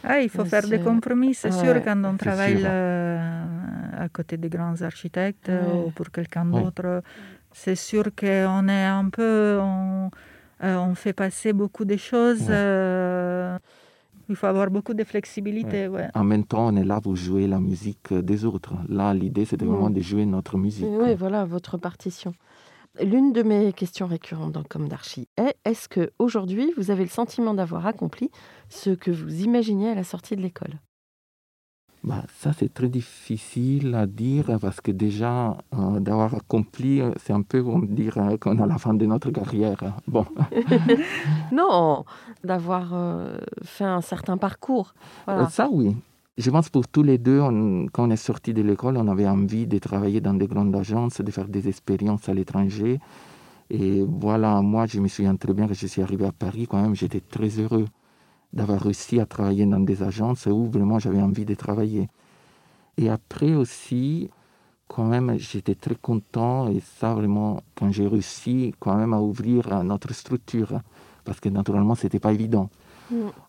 ah, 0.05 0.21
il 0.21 0.29
faut 0.29 0.45
faire 0.45 0.65
des 0.65 0.79
compromis, 0.79 1.33
c'est 1.33 1.51
sûr, 1.51 1.73
quand 1.83 2.01
on 2.05 2.15
travaille 2.15 2.65
à 2.65 4.07
côté 4.17 4.37
des 4.37 4.47
grands 4.47 4.81
architectes 4.81 5.51
ou 5.85 5.91
pour 5.91 6.09
quelqu'un 6.09 6.45
d'autre. 6.45 7.03
C'est 7.51 7.75
sûr 7.89 8.05
qu'on 8.17 8.67
est 8.79 8.85
un 9.01 9.09
peu. 9.09 9.59
On, 9.61 10.09
on, 10.61 10.95
fait 10.95 11.11
passer 11.11 11.51
beaucoup 11.51 11.83
de 11.83 11.97
choses. 11.97 12.47
il 14.29 14.35
faut 14.39 14.47
avoir 14.47 14.69
beaucoup 14.69 14.93
de 14.93 15.03
flexibilité. 15.03 15.89
En 16.13 16.23
même 16.23 16.45
temps, 16.45 16.67
on 16.71 16.75
est 16.77 16.85
là 16.93 17.01
pour 17.01 17.17
jouer 17.17 17.45
la 17.45 17.59
musique 17.59 18.13
des 18.13 18.45
autres. 18.45 18.75
Là, 18.87 19.13
l'idée, 19.13 19.43
c'était 19.43 19.65
vraiment 19.65 19.89
de 19.89 19.99
jouer 19.99 20.25
notre 20.25 20.57
musique. 20.57 20.87
Oui, 21.03 21.13
voilà, 21.13 21.43
votre 21.43 21.77
partition. 21.77 22.33
L'une 23.01 23.33
de 23.33 23.43
mes 23.43 23.71
questions 23.71 24.07
récurrentes 24.07 24.51
dans 24.51 24.63
Comme 24.63 24.89
d'Archie 24.89 25.27
est 25.37 25.55
est-ce 25.63 25.87
que 25.87 26.11
aujourd'hui 26.17 26.73
vous 26.75 26.91
avez 26.91 27.03
le 27.03 27.09
sentiment 27.09 27.53
d'avoir 27.53 27.85
accompli 27.85 28.31
ce 28.69 28.89
que 28.89 29.11
vous 29.11 29.43
imaginiez 29.43 29.89
à 29.89 29.95
la 29.95 30.03
sortie 30.03 30.35
de 30.35 30.41
l'école? 30.41 30.79
Bah, 32.03 32.23
ça, 32.37 32.51
c'est 32.53 32.73
très 32.73 32.87
difficile 32.87 33.93
à 33.93 34.05
dire 34.07 34.57
parce 34.61 34.79
que 34.79 34.91
déjà, 34.91 35.57
euh, 35.73 35.99
d'avoir 35.99 36.33
accompli, 36.33 37.01
euh, 37.01 37.11
c'est 37.17 37.33
un 37.33 37.41
peu 37.41 37.61
comme 37.61 37.87
dire 37.87 38.17
euh, 38.17 38.37
qu'on 38.37 38.57
est 38.57 38.63
à 38.63 38.65
la 38.65 38.77
fin 38.77 38.93
de 38.93 39.05
notre 39.05 39.31
carrière. 39.31 39.77
Bon. 40.07 40.25
non, 41.51 42.05
d'avoir 42.43 42.93
fait 43.63 43.83
un 43.83 44.01
certain 44.01 44.37
parcours. 44.37 44.93
ça, 45.49 45.67
oui 45.71 45.95
je 46.39 46.49
pense 46.51 46.69
pour 46.69 46.87
tous 46.87 47.03
les 47.03 47.17
deux, 47.17 47.41
quand 47.91 48.07
on 48.07 48.11
est 48.11 48.15
sorti 48.15 48.53
de 48.53 48.61
l'école, 48.61 48.95
on 48.95 49.09
avait 49.09 49.27
envie 49.27 49.67
de 49.67 49.77
travailler 49.77 50.21
dans 50.21 50.33
des 50.33 50.47
grandes 50.47 50.73
agences, 50.73 51.19
de 51.19 51.31
faire 51.31 51.49
des 51.49 51.67
expériences 51.67 52.29
à 52.29 52.33
l'étranger. 52.33 53.01
Et 53.69 54.05
voilà, 54.07 54.61
moi, 54.61 54.85
je 54.85 55.01
me 55.01 55.09
souviens 55.09 55.35
très 55.35 55.53
bien 55.53 55.67
que 55.67 55.73
je 55.73 55.85
suis 55.85 56.01
arrivé 56.01 56.25
à 56.25 56.31
Paris, 56.31 56.65
quand 56.65 56.81
même, 56.81 56.95
j'étais 56.95 57.19
très 57.19 57.49
heureux 57.59 57.85
d'avoir 58.53 58.79
réussi 58.79 59.19
à 59.19 59.25
travailler 59.25 59.65
dans 59.65 59.81
des 59.81 60.01
agences 60.01 60.45
où 60.45 60.65
vraiment 60.67 60.97
j'avais 60.97 61.21
envie 61.21 61.43
de 61.43 61.55
travailler. 61.55 62.07
Et 62.97 63.09
après 63.09 63.53
aussi, 63.53 64.29
quand 64.87 65.03
même, 65.03 65.37
j'étais 65.37 65.75
très 65.75 65.95
content, 65.95 66.69
et 66.69 66.79
ça 66.79 67.13
vraiment, 67.15 67.61
quand 67.75 67.91
j'ai 67.91 68.07
réussi 68.07 68.73
quand 68.79 68.95
même 68.95 69.13
à 69.13 69.21
ouvrir 69.21 69.83
notre 69.83 70.13
structure, 70.13 70.79
parce 71.25 71.41
que 71.41 71.49
naturellement, 71.49 71.95
ce 71.95 72.05
n'était 72.05 72.19
pas 72.19 72.31
évident. 72.31 72.69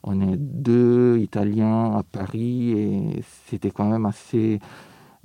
On 0.02 0.20
est 0.20 0.36
deux 0.36 1.18
Italiens 1.18 1.96
à 1.96 2.02
Paris 2.02 2.72
et 2.72 3.22
c'était 3.46 3.70
quand 3.70 3.88
même 3.88 4.06
assez. 4.06 4.58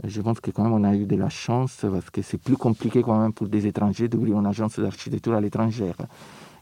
Je 0.04 0.22
pense 0.22 0.40
que 0.42 0.52
quand 0.52 0.64
même 0.64 0.74
on 0.74 0.84
a 0.84 0.94
eu 0.96 1.06
de 1.06 1.16
la 1.16 1.30
chance 1.30 1.86
parce 1.90 2.10
que 2.10 2.22
c'est 2.22 2.38
plus 2.38 2.58
compliqué 2.58 3.02
quand 3.02 3.20
même 3.20 3.34
pour 3.34 3.48
des 3.48 3.66
étrangers 3.66 4.08
d'ouvrir 4.10 4.40
une 4.40 4.46
agence 4.46 4.80
d'architecture 4.80 5.34
à 5.34 5.42
l'étranger. 5.42 5.92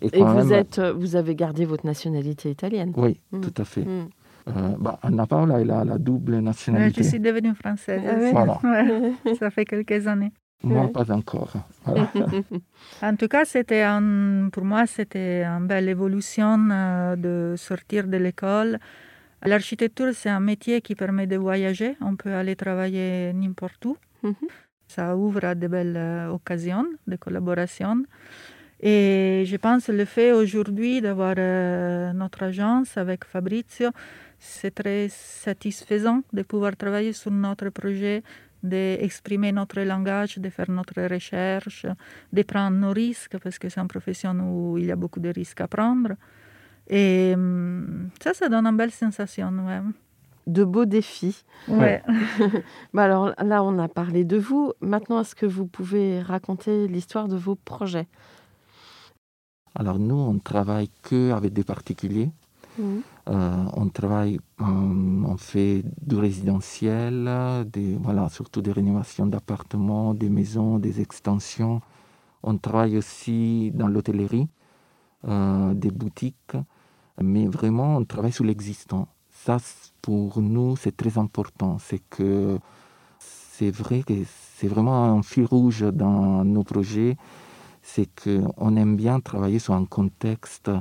Et, 0.01 0.21
vous, 0.21 0.53
êtes, 0.53 0.79
vous 0.79 1.15
avez 1.15 1.33
gardé 1.33 1.65
votre 1.65 1.85
nationalité 1.85 2.51
italienne 2.51 2.93
Oui, 2.97 3.19
mm. 3.31 3.41
tout 3.41 3.53
à 3.57 3.63
fait. 3.63 3.85
Mm. 3.85 4.09
Euh, 4.49 4.75
bah, 4.77 4.99
Anna 5.01 5.25
Paola, 5.25 5.61
elle 5.61 5.71
a 5.71 5.85
la 5.85 5.97
double 5.97 6.39
nationalité. 6.39 7.01
je 7.01 7.07
suis 7.07 7.19
devenue 7.19 7.55
française. 7.55 8.01
Ah 8.35 8.59
ça 9.39 9.49
fait 9.49 9.65
quelques 9.65 10.05
années. 10.07 10.33
Moi, 10.63 10.87
pas 10.93 11.11
encore. 11.11 11.53
en 13.01 13.15
tout 13.17 13.27
cas, 13.27 13.43
c'était 13.43 13.85
pour 14.51 14.63
moi, 14.63 14.87
c'était 14.87 15.43
une 15.43 15.67
belle 15.67 15.89
évolution 15.89 16.57
euh, 16.71 17.15
de 17.17 17.55
sortir 17.57 18.07
de 18.07 18.17
l'école. 18.17 18.79
L'architecture, 19.45 20.11
c'est 20.13 20.29
un 20.29 20.39
métier 20.39 20.81
qui 20.81 20.95
permet 20.95 21.27
de 21.27 21.35
voyager. 21.35 21.97
On 21.99 22.15
peut 22.15 22.33
aller 22.33 22.55
travailler 22.55 23.33
n'importe 23.33 23.85
où. 23.85 23.97
Mhm. 24.23 24.35
Ça 24.87 25.17
ouvre 25.17 25.43
à 25.43 25.55
de 25.55 25.67
belles 25.67 25.97
euh, 25.97 26.29
occasions 26.29 26.85
de 27.07 27.17
collaboration. 27.17 28.03
Et 28.79 29.43
je 29.45 29.57
pense 29.57 29.87
que 29.87 29.91
le 29.91 30.05
fait 30.05 30.31
aujourd'hui 30.31 31.01
d'avoir 31.01 31.35
euh, 31.37 32.13
notre 32.13 32.43
agence 32.43 32.97
avec 32.97 33.25
Fabrizio, 33.25 33.89
c'est 34.39 34.75
très 34.75 35.07
satisfaisant 35.09 36.21
de 36.31 36.41
pouvoir 36.43 36.75
travailler 36.75 37.13
sur 37.13 37.31
notre 37.31 37.69
projet 37.69 38.23
d'exprimer 38.63 39.51
notre 39.51 39.81
langage, 39.81 40.37
de 40.37 40.49
faire 40.49 40.71
notre 40.71 41.01
recherche, 41.01 41.85
de 42.31 42.41
prendre 42.43 42.77
nos 42.77 42.91
risques, 42.91 43.37
parce 43.37 43.59
que 43.59 43.69
c'est 43.69 43.81
une 43.81 43.87
profession 43.87 44.33
où 44.39 44.77
il 44.77 44.85
y 44.85 44.91
a 44.91 44.95
beaucoup 44.95 45.19
de 45.19 45.29
risques 45.29 45.61
à 45.61 45.67
prendre. 45.67 46.13
Et 46.87 47.33
hum, 47.35 48.09
ça, 48.21 48.33
ça 48.33 48.49
donne 48.49 48.65
une 48.65 48.77
belle 48.77 48.91
sensation. 48.91 49.51
Ouais. 49.67 49.81
De 50.47 50.63
beaux 50.63 50.85
défis. 50.85 51.43
Ouais. 51.67 52.01
bah 52.93 53.03
alors 53.03 53.33
là, 53.41 53.63
on 53.63 53.77
a 53.79 53.87
parlé 53.87 54.25
de 54.25 54.37
vous. 54.37 54.73
Maintenant, 54.81 55.21
est-ce 55.21 55.35
que 55.35 55.45
vous 55.45 55.65
pouvez 55.65 56.21
raconter 56.21 56.87
l'histoire 56.87 57.27
de 57.27 57.37
vos 57.37 57.55
projets? 57.55 58.07
Alors 59.75 59.99
nous, 59.99 60.15
on 60.15 60.37
travaille 60.39 60.89
que 61.01 61.31
avec 61.31 61.53
des 61.53 61.63
particuliers. 61.63 62.31
Euh, 62.79 63.65
on 63.73 63.89
travaille, 63.89 64.39
on, 64.59 65.37
fait 65.37 65.83
du 66.01 66.15
résidentiel, 66.15 67.29
des, 67.71 67.95
voilà, 67.95 68.29
surtout 68.29 68.61
des 68.61 68.71
rénovations 68.71 69.25
d'appartements, 69.25 70.13
des 70.13 70.29
maisons, 70.29 70.79
des 70.79 71.01
extensions. 71.01 71.81
On 72.43 72.57
travaille 72.57 72.97
aussi 72.97 73.71
dans 73.73 73.87
l'hôtellerie, 73.87 74.47
euh, 75.27 75.73
des 75.73 75.91
boutiques, 75.91 76.57
mais 77.21 77.47
vraiment 77.47 77.97
on 77.97 78.05
travaille 78.05 78.33
sur 78.33 78.43
l'existant. 78.43 79.07
Ça, 79.31 79.57
pour 80.01 80.41
nous, 80.41 80.75
c'est 80.75 80.95
très 80.95 81.17
important. 81.17 81.77
C'est 81.79 82.01
que 82.09 82.59
c'est 83.19 83.71
vrai 83.71 84.03
que 84.03 84.13
c'est 84.55 84.67
vraiment 84.67 85.03
un 85.05 85.21
fil 85.21 85.45
rouge 85.45 85.81
dans 85.93 86.43
nos 86.43 86.63
projets. 86.63 87.17
C'est 87.81 88.09
qu'on 88.21 88.75
aime 88.75 88.95
bien 88.95 89.19
travailler 89.19 89.59
sur 89.59 89.73
un 89.73 89.85
contexte 89.85 90.71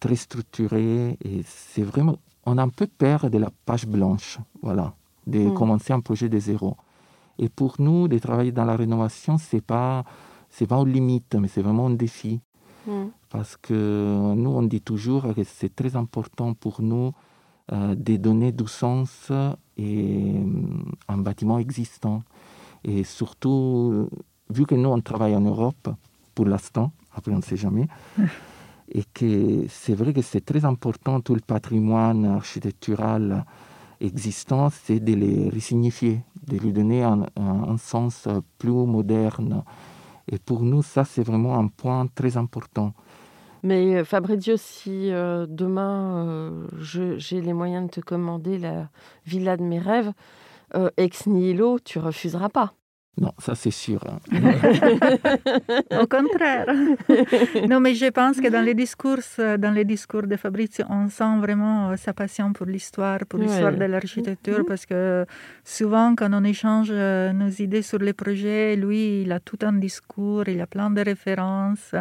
très 0.00 0.16
structuré 0.16 1.16
et 1.22 1.42
c'est 1.44 1.82
vraiment, 1.82 2.16
on 2.46 2.58
a 2.58 2.62
un 2.62 2.68
peu 2.70 2.86
peur 2.86 3.30
de 3.30 3.38
la 3.38 3.50
page 3.66 3.86
blanche, 3.86 4.38
voilà, 4.62 4.94
de 5.26 5.40
hmm. 5.40 5.54
commencer 5.54 5.92
un 5.92 6.00
projet 6.00 6.28
de 6.28 6.38
zéro. 6.38 6.76
Et 7.38 7.48
pour 7.48 7.76
nous, 7.78 8.08
de 8.08 8.18
travailler 8.18 8.52
dans 8.52 8.64
la 8.64 8.76
rénovation, 8.76 9.38
c'est 9.38 9.60
pas, 9.60 10.04
c'est 10.48 10.66
pas 10.66 10.76
une 10.76 10.92
limite, 10.92 11.34
mais 11.36 11.48
c'est 11.48 11.62
vraiment 11.62 11.86
un 11.86 11.94
défi. 11.94 12.40
Hmm. 12.86 13.08
Parce 13.28 13.56
que 13.56 14.34
nous, 14.34 14.50
on 14.50 14.62
dit 14.62 14.80
toujours 14.80 15.34
que 15.34 15.44
c'est 15.44 15.74
très 15.74 15.94
important 15.96 16.54
pour 16.54 16.82
nous 16.82 17.12
euh, 17.72 17.94
de 17.94 18.16
donner 18.16 18.52
du 18.52 18.66
sens 18.66 19.30
et 19.76 20.34
un 21.08 21.18
bâtiment 21.18 21.58
existant. 21.58 22.22
Et 22.82 23.04
surtout, 23.04 24.08
vu 24.48 24.66
que 24.66 24.74
nous, 24.74 24.88
on 24.88 25.00
travaille 25.00 25.36
en 25.36 25.42
Europe, 25.42 25.90
pour 26.34 26.46
l'instant, 26.46 26.92
après 27.14 27.32
on 27.32 27.36
ne 27.36 27.42
sait 27.42 27.56
jamais, 27.56 27.86
et 28.92 29.04
que 29.14 29.66
c'est 29.68 29.94
vrai 29.94 30.12
que 30.12 30.22
c'est 30.22 30.44
très 30.44 30.64
important 30.64 31.20
tout 31.20 31.34
le 31.34 31.40
patrimoine 31.40 32.24
architectural 32.26 33.44
existant, 34.00 34.70
c'est 34.70 35.00
de 35.00 35.14
les 35.14 35.48
resignifier, 35.50 36.22
de 36.46 36.56
lui 36.56 36.72
donner 36.72 37.02
un, 37.02 37.76
sens 37.78 38.26
plus 38.58 38.70
moderne. 38.70 39.62
Et 40.30 40.38
pour 40.38 40.62
nous, 40.62 40.82
ça, 40.82 41.04
c'est 41.04 41.22
vraiment 41.22 41.58
un 41.58 41.68
point 41.68 42.06
très 42.14 42.36
important. 42.36 42.94
Mais 43.62 43.96
euh, 43.96 44.04
Fabrizio, 44.04 44.56
si 44.56 45.12
euh, 45.12 45.46
demain 45.46 46.26
euh, 46.26 46.66
j'ai 46.78 47.40
les 47.40 47.52
moyens 47.52 47.86
de 47.86 47.90
te 47.90 48.00
commander 48.00 48.58
la 48.58 48.88
villa 49.26 49.56
de 49.56 49.62
mes 49.62 49.78
rêves, 49.78 50.12
ex 50.96 51.26
nihilo, 51.26 51.78
tu 51.80 51.98
refuseras 51.98 52.48
pas. 52.48 52.72
Non, 53.20 53.32
ça 53.38 53.54
c'est 53.54 53.70
sûr. 53.70 54.02
Hein. 54.08 54.18
Au 56.02 56.06
contraire. 56.06 56.66
non, 57.68 57.78
mais 57.78 57.94
je 57.94 58.06
pense 58.06 58.40
que 58.40 58.48
dans 58.48 58.62
les 58.62 58.72
discours, 58.72 59.18
dans 59.58 59.74
les 59.74 59.84
discours 59.84 60.26
de 60.26 60.36
Fabrizio, 60.36 60.86
on 60.88 61.10
sent 61.10 61.38
vraiment 61.38 61.90
euh, 61.90 61.96
sa 61.96 62.14
passion 62.14 62.54
pour 62.54 62.64
l'histoire, 62.64 63.18
pour 63.28 63.38
l'histoire 63.38 63.74
de 63.74 63.84
l'architecture, 63.84 64.64
parce 64.66 64.86
que 64.86 65.26
souvent, 65.64 66.14
quand 66.16 66.30
on 66.32 66.44
échange 66.44 66.88
euh, 66.90 67.34
nos 67.34 67.50
idées 67.50 67.82
sur 67.82 67.98
les 67.98 68.14
projets, 68.14 68.74
lui, 68.74 69.22
il 69.22 69.32
a 69.32 69.40
tout 69.40 69.58
un 69.62 69.74
discours, 69.74 70.48
il 70.48 70.60
a 70.62 70.66
plein 70.66 70.90
de 70.90 71.02
références. 71.02 71.94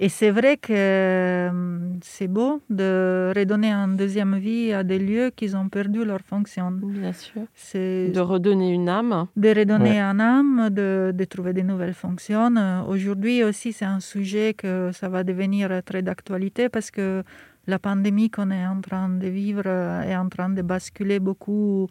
Et 0.00 0.08
c'est 0.08 0.30
vrai 0.30 0.56
que 0.56 0.72
euh, 0.72 1.78
c'est 2.02 2.28
beau 2.28 2.62
de 2.70 3.32
redonner 3.36 3.72
une 3.72 3.96
deuxième 3.96 4.36
vie 4.38 4.72
à 4.72 4.82
des 4.82 4.98
lieux 4.98 5.30
qui 5.36 5.54
ont 5.54 5.68
perdu 5.68 6.04
leur 6.04 6.20
fonction. 6.20 6.70
Bien 6.72 7.12
sûr. 7.12 7.42
De 7.74 8.20
redonner 8.20 8.70
une 8.72 8.88
âme. 8.88 9.26
De 9.36 9.50
redonner 9.50 10.00
une 10.00 10.20
âme 10.20 10.61
de, 10.70 11.24
trouver 11.28 11.52
de 11.52 11.62
nouvelles 11.62 11.94
fonctions. 11.94 12.50
Aujourd'hui 12.88 13.44
aussi, 13.44 13.72
c'est 13.72 13.84
un 13.84 14.00
sujet 14.00 14.54
que 14.54 14.90
ça 14.92 15.08
va 15.08 15.24
devenir 15.24 15.82
très 15.84 16.02
d'actualité 16.02 16.68
parce 16.68 16.90
que 16.90 17.22
la 17.66 17.78
pandémie 17.78 18.30
qu'on 18.30 18.50
est 18.50 18.66
en 18.66 18.80
train 18.80 19.08
de 19.08 19.28
vivre 19.28 19.66
est 19.66 20.16
en 20.16 20.28
train 20.28 20.50
de 20.50 20.62
basculer 20.62 21.20
beaucoup 21.20 21.88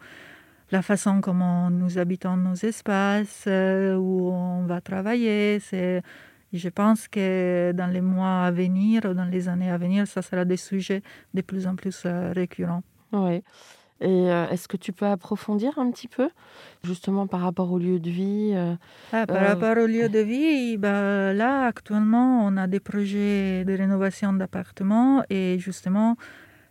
la 0.72 0.82
façon 0.82 1.22
comment 1.22 1.70
nous 1.70 1.98
habitons 1.98 2.38
nos 2.38 2.56
espaces, 2.56 3.46
où 3.48 4.32
on 4.32 4.66
va 4.66 4.82
travailler. 4.82 5.60
Je 6.54 6.70
pense 6.70 7.08
que 7.08 7.72
dans 7.74 7.88
les 7.88 8.02
mois 8.02 8.44
à 8.46 8.52
venir, 8.52 9.16
dans 9.16 9.26
les 9.26 9.48
années 9.48 9.72
à 9.72 9.78
venir, 9.78 10.08
ça 10.08 10.22
sera 10.22 10.46
des 10.46 10.58
sujets 10.58 11.02
de 11.34 11.42
plus 11.42 11.68
en 11.68 11.76
plus 11.76 12.06
récurrents. 12.06 12.84
Oui. 13.14 13.44
Et 14.02 14.26
est-ce 14.52 14.68
que 14.68 14.78
tu 14.78 14.94
peux 14.94 15.06
approfondir 15.06 15.78
un 15.78 15.92
petit 15.92 16.08
peu, 16.08 16.30
justement 16.84 17.28
par 17.28 17.42
rapport 17.42 17.72
au 17.72 17.78
lieu 17.78 18.00
de 18.00 18.10
vie 18.10 18.54
ah, 19.14 19.28
Par 19.28 19.46
rapport 19.46 19.78
au 19.78 19.86
lieu 19.86 20.10
de 20.10 20.20
vie, 20.20 20.78
bah, 20.78 21.34
là, 21.34 21.68
actuellement, 21.68 22.44
on 22.46 22.58
a 22.58 22.66
des 22.66 22.80
projets 22.80 23.64
de 23.64 23.74
rénovation 23.78 24.34
d'appartements 24.34 25.24
et 25.30 25.58
justement, 25.60 26.18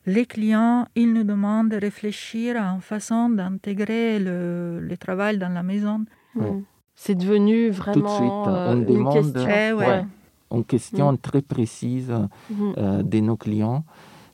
les 0.06 0.26
clients, 0.26 0.86
ils 0.94 1.12
nous 1.12 1.24
demandent 1.24 1.68
de 1.68 1.76
réfléchir 1.76 2.56
à 2.56 2.70
une 2.70 2.80
façon 2.80 3.28
d'intégrer 3.28 4.18
le, 4.18 4.80
le, 4.80 4.96
travail 4.96 5.38
dans 5.38 5.50
la 5.50 5.62
maison. 5.62 6.04
Mmh. 6.34 6.60
C'est 6.94 7.14
devenu 7.14 7.70
vraiment 7.70 7.94
Tout 7.94 8.02
de 8.02 8.08
suite, 8.08 8.30
on 8.30 8.76
une 8.76 8.84
demande 8.84 9.32
question, 9.32 9.48
eh 9.48 9.72
ouais. 9.72 10.04
une 10.50 10.64
question 10.64 11.12
mmh. 11.12 11.18
très 11.18 11.42
précise 11.42 12.10
mmh. 12.10 12.72
euh, 12.78 13.02
de 13.02 13.20
nos 13.20 13.36
clients. 13.36 13.84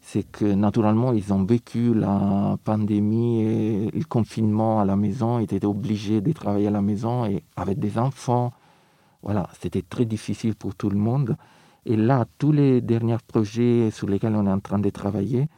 C'est 0.09 0.23
que 0.23 0.45
naturellement, 0.45 1.13
ils 1.13 1.33
ont 1.33 1.45
vécu 1.45 1.93
la 1.93 2.57
pandémie 2.63 3.41
et 3.41 3.91
le 3.91 4.05
confinement 4.05 4.79
à 4.79 4.85
la 4.85 4.95
maison, 4.95 5.41
ils 5.41 5.53
étaient 5.53 5.67
obligés 5.67 6.21
de 6.21 6.31
travailler 6.31 6.69
à 6.69 6.71
la 6.71 6.81
maison 6.81 7.25
et 7.27 7.43
avec 7.57 7.81
des 7.81 7.99
enfants. 7.99 8.53
Voilà, 9.25 9.51
c'était 9.61 9.83
très 9.83 10.05
difficile 10.05 10.55
pour 10.55 10.77
tout 10.77 10.91
le 10.91 10.97
monde. 10.97 11.37
Et 11.87 11.97
là, 11.97 12.25
tous 12.39 12.53
les 12.53 12.81
derniers 12.81 13.17
projets 13.27 13.91
sur 13.91 14.09
lesquels 14.09 14.37
on 14.37 14.47
est 14.47 14.53
en 14.53 14.61
train 14.61 14.79
de 14.79 14.91
travailler, 14.91 15.49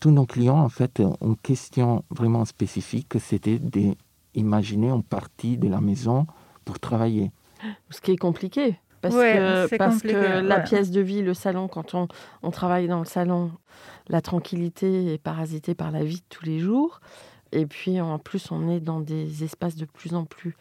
tous 0.00 0.10
nos 0.10 0.24
clients, 0.24 0.60
en 0.60 0.70
fait, 0.70 1.02
une 1.20 1.36
question 1.36 2.04
vraiment 2.08 2.46
spécifique, 2.46 3.12
c'était 3.20 3.58
d'imaginer 3.58 4.88
une 4.88 5.02
partie 5.02 5.58
de 5.58 5.68
la 5.68 5.82
maison 5.82 6.26
pour 6.64 6.80
travailler. 6.80 7.32
Ce 7.90 8.00
qui 8.00 8.12
est 8.12 8.16
compliqué. 8.16 8.78
Parce 9.10 9.14
que, 9.14 9.76
parce 9.76 10.02
que 10.02 10.40
la 10.40 10.60
pièce 10.60 10.90
de 10.90 11.00
vie, 11.00 11.20
le 11.20 11.34
salon, 11.34 11.68
quand 11.68 11.94
on, 11.94 12.08
on, 12.42 12.50
travaille 12.50 12.88
dans 12.88 13.00
le 13.00 13.04
salon, 13.04 13.50
la 14.08 14.22
tranquillité 14.22 15.12
est 15.12 15.18
parasitée 15.18 15.74
par 15.74 15.90
la 15.90 16.04
vie 16.04 16.16
de 16.16 16.26
tous 16.30 16.44
les 16.46 16.58
jours. 16.58 17.00
Et 17.52 17.66
puis 17.66 18.00
en 18.00 18.18
plus, 18.18 18.50
on 18.50 18.70
est 18.70 18.80
dans 18.80 19.00
des 19.00 19.44
espaces 19.44 19.76
de 19.76 19.84
plus 19.84 20.14
en 20.14 20.24
plus 20.24 20.56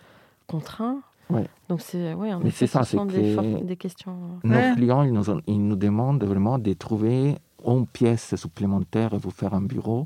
contraints. 0.48 1.00
Ouais. 1.30 1.46
Donc 1.70 1.80
c'est 1.82 2.14
ouais, 2.14 2.32
Mais 2.44 2.52
c'est 2.52 2.68
ça, 2.68 2.84
c'est 2.84 2.98
des, 3.08 3.36
des, 3.64 3.78
questions. 3.78 4.40
Nos 4.44 4.76
clients, 4.76 5.04
ils 5.04 5.14
nous, 5.14 5.24
ils 5.48 5.66
nous 5.66 5.78
demandent 5.78 6.24
vraiment 6.24 6.60
de 6.60 6.74
trouver 6.74 7.38
une 7.66 7.88
pièce 7.88 8.36
supplémentaire 8.36 9.14
et 9.14 9.18
vous 9.18 9.32
faire 9.32 9.54
un 9.54 9.62
bureau. 9.62 10.06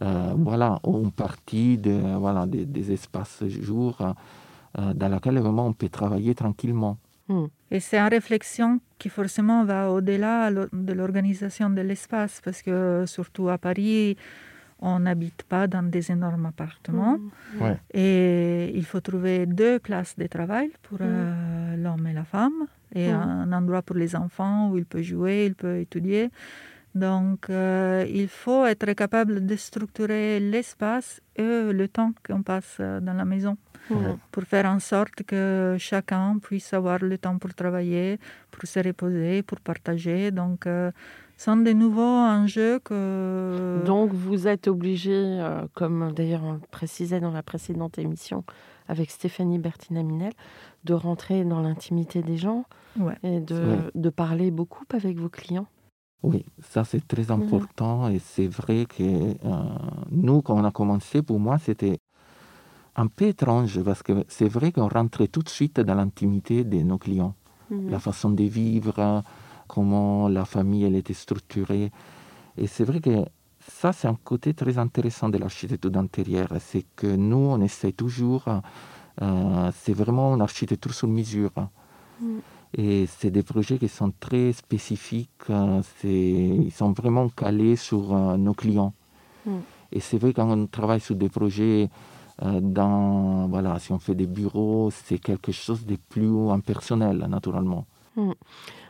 Euh, 0.00 0.32
voilà, 0.38 0.78
une 0.86 1.12
partie 1.12 1.76
de, 1.76 2.16
voilà, 2.16 2.46
des, 2.46 2.64
des 2.64 2.92
espaces 2.92 3.44
jours 3.46 3.98
euh, 4.78 4.94
dans 4.94 5.08
laquelle 5.08 5.38
vraiment 5.38 5.66
on 5.66 5.72
peut 5.72 5.88
travailler 5.88 6.34
tranquillement. 6.34 6.98
Hmm. 7.28 7.46
Et 7.70 7.80
c'est 7.80 7.98
une 7.98 8.08
réflexion 8.08 8.80
qui 8.98 9.08
forcément 9.08 9.64
va 9.64 9.90
au-delà 9.90 10.50
de 10.50 10.92
l'organisation 10.92 11.70
de 11.70 11.82
l'espace, 11.82 12.40
parce 12.44 12.62
que 12.62 13.04
surtout 13.06 13.48
à 13.48 13.58
Paris, 13.58 14.16
on 14.80 15.00
n'habite 15.00 15.42
pas 15.42 15.66
dans 15.66 15.82
des 15.82 16.10
énormes 16.10 16.46
appartements. 16.46 17.18
Mmh. 17.18 17.62
Ouais. 17.62 17.76
Et 17.92 18.72
il 18.74 18.84
faut 18.84 19.00
trouver 19.00 19.46
deux 19.46 19.78
places 19.78 20.16
de 20.16 20.26
travail 20.26 20.70
pour 20.82 20.98
mmh. 20.98 21.04
euh, 21.04 21.76
l'homme 21.76 22.06
et 22.06 22.12
la 22.12 22.24
femme, 22.24 22.66
et 22.94 23.10
mmh. 23.10 23.14
un 23.14 23.52
endroit 23.52 23.82
pour 23.82 23.96
les 23.96 24.16
enfants 24.16 24.70
où 24.70 24.78
il 24.78 24.86
peut 24.86 25.02
jouer, 25.02 25.46
il 25.46 25.54
peut 25.54 25.78
étudier. 25.78 26.30
Donc, 26.94 27.50
euh, 27.50 28.06
il 28.08 28.28
faut 28.28 28.64
être 28.64 28.90
capable 28.94 29.46
de 29.46 29.56
structurer 29.56 30.40
l'espace 30.40 31.20
et 31.36 31.72
le 31.72 31.86
temps 31.86 32.12
qu'on 32.26 32.42
passe 32.42 32.78
euh, 32.80 32.98
dans 33.00 33.12
la 33.12 33.24
maison 33.24 33.56
pour 34.30 34.42
faire 34.44 34.66
en 34.66 34.78
sorte 34.78 35.22
que 35.24 35.76
chacun 35.78 36.38
puisse 36.38 36.72
avoir 36.72 36.98
le 37.00 37.18
temps 37.18 37.38
pour 37.38 37.54
travailler, 37.54 38.18
pour 38.50 38.68
se 38.68 38.80
reposer, 38.80 39.42
pour 39.42 39.60
partager. 39.60 40.30
Donc, 40.30 40.66
euh, 40.66 40.90
sont 41.38 41.56
des 41.56 41.74
nouveaux 41.74 42.02
enjeux 42.02 42.80
que... 42.80 43.82
Donc 43.86 44.12
vous 44.12 44.48
êtes 44.48 44.66
obligé, 44.66 45.14
euh, 45.14 45.66
comme 45.74 46.12
d'ailleurs 46.12 46.42
on 46.42 46.54
le 46.54 46.60
précisait 46.70 47.20
dans 47.20 47.30
la 47.30 47.44
précédente 47.44 47.96
émission 47.98 48.44
avec 48.88 49.10
Stéphanie 49.10 49.58
Bertina-Minel, 49.58 50.32
de 50.84 50.94
rentrer 50.94 51.44
dans 51.44 51.60
l'intimité 51.60 52.22
des 52.22 52.36
gens 52.36 52.64
et 53.22 53.40
de, 53.40 53.92
de, 53.94 54.10
parler 54.10 54.50
beaucoup 54.50 54.84
avec 54.92 55.18
vos 55.18 55.28
clients. 55.28 55.66
Oui, 56.22 56.44
ça 56.60 56.84
c'est 56.84 57.06
très 57.06 57.30
important 57.30 58.08
et 58.08 58.18
c'est 58.18 58.48
vrai 58.48 58.86
que 58.86 59.02
euh, 59.02 59.62
nous, 60.10 60.42
quand 60.42 60.58
on 60.58 60.64
a 60.64 60.72
commencé, 60.72 61.22
pour 61.22 61.38
moi, 61.38 61.58
c'était 61.58 61.98
un 62.98 63.06
peu 63.06 63.26
étrange 63.26 63.80
parce 63.82 64.02
que 64.02 64.24
c'est 64.28 64.48
vrai 64.48 64.72
qu'on 64.72 64.88
rentrait 64.88 65.28
tout 65.28 65.42
de 65.42 65.48
suite 65.48 65.80
dans 65.80 65.94
l'intimité 65.94 66.64
de 66.64 66.78
nos 66.82 66.98
clients, 66.98 67.34
mhm. 67.70 67.90
la 67.90 68.00
façon 68.00 68.30
de 68.30 68.42
vivre, 68.44 69.22
comment 69.68 70.28
la 70.28 70.44
famille 70.44 70.84
elle 70.84 70.96
était 70.96 71.14
structurée. 71.14 71.92
Et 72.56 72.66
c'est 72.66 72.84
vrai 72.84 73.00
que 73.00 73.24
ça, 73.60 73.92
c'est 73.92 74.08
un 74.08 74.18
côté 74.24 74.52
très 74.54 74.78
intéressant 74.78 75.28
de 75.28 75.38
l'architecture 75.38 75.90
d'intérieur. 75.90 76.48
C'est 76.58 76.84
que 76.96 77.06
nous, 77.06 77.36
on 77.36 77.60
essaie 77.60 77.92
toujours, 77.92 78.44
euh, 79.22 79.70
c'est 79.74 79.92
vraiment 79.92 80.34
une 80.34 80.42
architecture 80.42 80.92
sur 80.92 81.06
mesure. 81.06 81.52
Mm. 82.20 82.38
Et 82.76 83.06
c'est 83.06 83.30
des 83.30 83.44
projets 83.44 83.78
qui 83.78 83.88
sont 83.88 84.12
très 84.18 84.52
spécifiques, 84.52 85.30
euh, 85.50 85.80
ils 86.04 86.72
sont 86.72 86.92
vraiment 86.92 87.28
calés 87.28 87.76
sur 87.76 88.14
euh, 88.14 88.36
nos 88.36 88.54
clients. 88.54 88.92
Mm. 89.46 89.58
Et 89.92 90.00
c'est 90.00 90.18
vrai 90.18 90.32
quand 90.32 90.50
on 90.50 90.66
travaille 90.66 91.00
sur 91.00 91.14
des 91.14 91.28
projets 91.28 91.88
dans, 92.42 93.48
voilà, 93.48 93.78
si 93.78 93.92
on 93.92 93.98
fait 93.98 94.14
des 94.14 94.26
bureaux, 94.26 94.90
c'est 94.90 95.18
quelque 95.18 95.52
chose 95.52 95.86
de 95.86 95.96
plus 95.96 96.50
impersonnel, 96.50 97.18
naturellement. 97.28 97.86
Mm. 98.16 98.32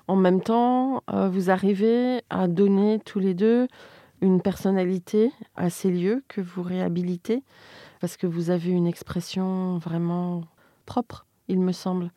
En 0.09 0.17
même 0.17 0.41
temps, 0.41 1.03
euh, 1.13 1.29
vous 1.29 1.51
arrivez 1.51 2.23
à 2.31 2.49
donner 2.49 2.99
tous 3.05 3.19
les 3.19 3.35
deux 3.35 3.69
une 4.23 4.41
personnalité 4.41 5.31
à 5.55 5.69
ces 5.69 5.91
lieux 5.91 6.25
que 6.29 6.41
vous 6.41 6.63
réhabilitez, 6.63 7.43
parce 8.01 8.17
que 8.17 8.27
vous 8.27 8.51
avez 8.51 8.71
une 8.71 8.87
expression 8.87 9.77
vraiment 9.79 10.45
propre, 10.87 11.27
il 11.47 11.61
me 11.61 11.73
semble, 11.73 12.11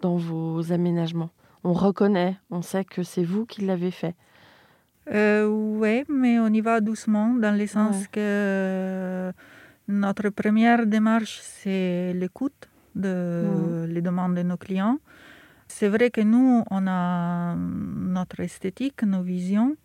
dans 0.00 0.16
vos 0.16 0.72
aménagements. 0.72 1.30
On 1.62 1.74
reconnaît, 1.74 2.36
on 2.50 2.62
sait 2.62 2.84
que 2.84 3.02
c'est 3.02 3.24
vous 3.24 3.44
qui 3.44 3.62
l'avez 3.62 3.90
fait. 3.90 4.14
Euh, 5.12 5.46
oui, 5.46 6.04
mais 6.08 6.38
on 6.38 6.48
y 6.48 6.60
va 6.62 6.80
doucement, 6.80 7.34
dans 7.34 7.56
le 7.56 7.66
sens 7.66 8.08
que 8.08 9.30
notre 9.88 10.28
première 10.30 10.86
démarche, 10.86 11.40
c'est 11.42 12.12
l'écoute 12.14 12.68
de 12.94 13.44
mmh. 13.44 13.84
les 13.86 14.02
demandes 14.02 14.34
de 14.34 14.42
nos 14.42 14.56
clients. 14.56 14.98
C'est 15.68 15.88
vrai 15.88 16.10
que 16.10 16.20
nous, 16.20 16.64
on 16.70 16.86
a 16.86 17.54
notre 17.56 18.40
esthétique, 18.40 19.02
nos 19.02 19.22
visions. 19.22 19.76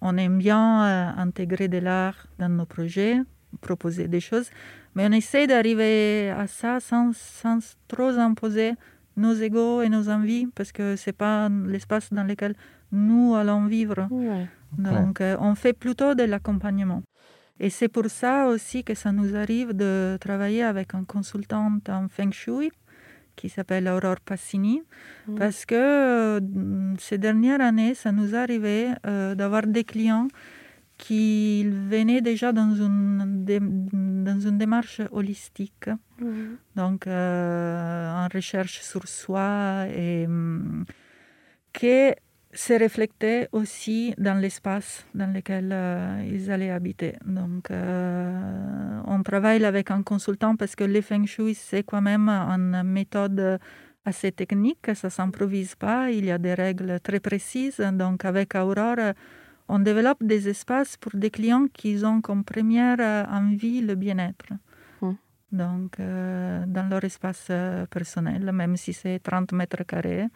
On 0.00 0.16
aime 0.16 0.38
bien 0.38 0.84
euh, 0.84 1.10
intégrer 1.16 1.68
de 1.68 1.78
l'art 1.78 2.26
dans 2.38 2.48
nos 2.48 2.64
projets, 2.64 3.20
proposer 3.60 4.08
des 4.08 4.20
choses, 4.20 4.50
mais 4.94 5.06
on 5.06 5.12
essaie 5.12 5.46
d'arriver 5.46 6.30
à 6.30 6.46
ça 6.46 6.80
sans, 6.80 7.14
sans 7.14 7.58
trop 7.88 8.18
imposer 8.18 8.74
nos 9.16 9.34
égaux 9.34 9.82
et 9.82 9.88
nos 9.88 10.08
envies, 10.08 10.46
parce 10.54 10.72
que 10.72 10.96
ce 10.96 11.10
n'est 11.10 11.14
pas 11.14 11.48
l'espace 11.66 12.12
dans 12.12 12.24
lequel 12.24 12.54
nous 12.92 13.34
allons 13.34 13.66
vivre. 13.66 14.08
Donc, 14.78 15.20
euh, 15.20 15.36
on 15.40 15.54
fait 15.54 15.72
plutôt 15.72 16.14
de 16.14 16.22
l'accompagnement. 16.22 17.02
Et 17.62 17.68
c'est 17.68 17.88
pour 17.88 18.06
ça 18.06 18.46
aussi 18.46 18.82
que 18.84 18.94
ça 18.94 19.12
nous 19.12 19.36
arrive 19.36 19.74
de 19.74 20.16
travailler 20.18 20.62
avec 20.62 20.94
un 20.94 21.04
consultant 21.04 21.70
en 21.88 22.08
feng 22.08 22.32
shui 22.32 22.70
qui 23.36 23.48
s'appelle 23.48 23.86
Aurore 23.88 24.20
Passini, 24.20 24.82
mm. 25.26 25.34
parce 25.36 25.64
que 25.66 25.74
euh, 25.74 26.40
ces 26.98 27.18
dernières 27.18 27.60
années, 27.60 27.94
ça 27.94 28.12
nous 28.12 28.34
arrivait 28.34 28.88
euh, 29.06 29.34
d'avoir 29.34 29.66
des 29.66 29.84
clients 29.84 30.28
qui 30.98 31.64
venaient 31.64 32.20
déjà 32.20 32.52
dans 32.52 32.74
une, 32.74 33.44
dans 34.24 34.40
une 34.40 34.58
démarche 34.58 35.00
holistique, 35.10 35.88
mm. 36.18 36.26
donc 36.76 37.06
euh, 37.06 38.10
en 38.10 38.28
recherche 38.32 38.80
sur 38.80 39.06
soi, 39.08 39.86
et 39.94 40.26
mm, 40.26 40.84
que 41.72 42.14
se 42.52 42.72
reflétait 42.72 43.48
aussi 43.52 44.14
dans 44.18 44.34
l'espace 44.34 45.06
dans 45.14 45.32
lequel 45.32 45.70
euh, 45.72 46.22
ils 46.28 46.50
allaient 46.50 46.70
habiter. 46.70 47.14
Donc, 47.24 47.70
euh, 47.70 49.00
on 49.06 49.22
travaille 49.22 49.64
avec 49.64 49.90
un 49.90 50.02
consultant 50.02 50.56
parce 50.56 50.74
que 50.74 50.84
le 50.84 51.00
feng 51.00 51.26
shui, 51.26 51.54
c'est 51.54 51.84
quand 51.84 52.02
même 52.02 52.28
une 52.28 52.82
méthode 52.82 53.58
assez 54.04 54.32
technique, 54.32 54.90
ça 54.94 55.08
ne 55.08 55.10
s'improvise 55.10 55.76
pas, 55.76 56.10
il 56.10 56.24
y 56.24 56.30
a 56.30 56.38
des 56.38 56.54
règles 56.54 56.98
très 57.00 57.20
précises. 57.20 57.80
Donc, 57.92 58.24
avec 58.24 58.54
Aurore, 58.54 59.14
on 59.68 59.78
développe 59.78 60.24
des 60.24 60.48
espaces 60.48 60.96
pour 60.96 61.12
des 61.14 61.30
clients 61.30 61.66
qui 61.72 62.04
ont 62.04 62.20
comme 62.20 62.42
première 62.42 63.28
envie 63.30 63.80
le 63.82 63.94
bien-être. 63.94 64.46
Mmh. 65.00 65.12
Donc, 65.52 66.00
euh, 66.00 66.64
dans 66.66 66.88
leur 66.88 67.04
espace 67.04 67.52
personnel, 67.90 68.50
même 68.52 68.76
si 68.76 68.92
c'est 68.92 69.20
30 69.20 69.52
mètres 69.52 69.84
carrés, 69.84 70.26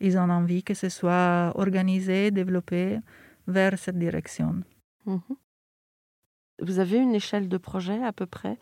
ils 0.00 0.18
ont 0.18 0.30
envie 0.30 0.62
que 0.62 0.74
ce 0.74 0.88
soit 0.88 1.52
organisé, 1.54 2.30
développé 2.30 2.98
vers 3.46 3.78
cette 3.78 3.98
direction. 3.98 4.62
Mhm. 5.06 5.20
Vous 6.62 6.78
avez 6.78 6.98
une 6.98 7.14
échelle 7.14 7.48
de 7.48 7.58
projet 7.58 8.02
à 8.02 8.12
peu 8.12 8.26
près 8.26 8.58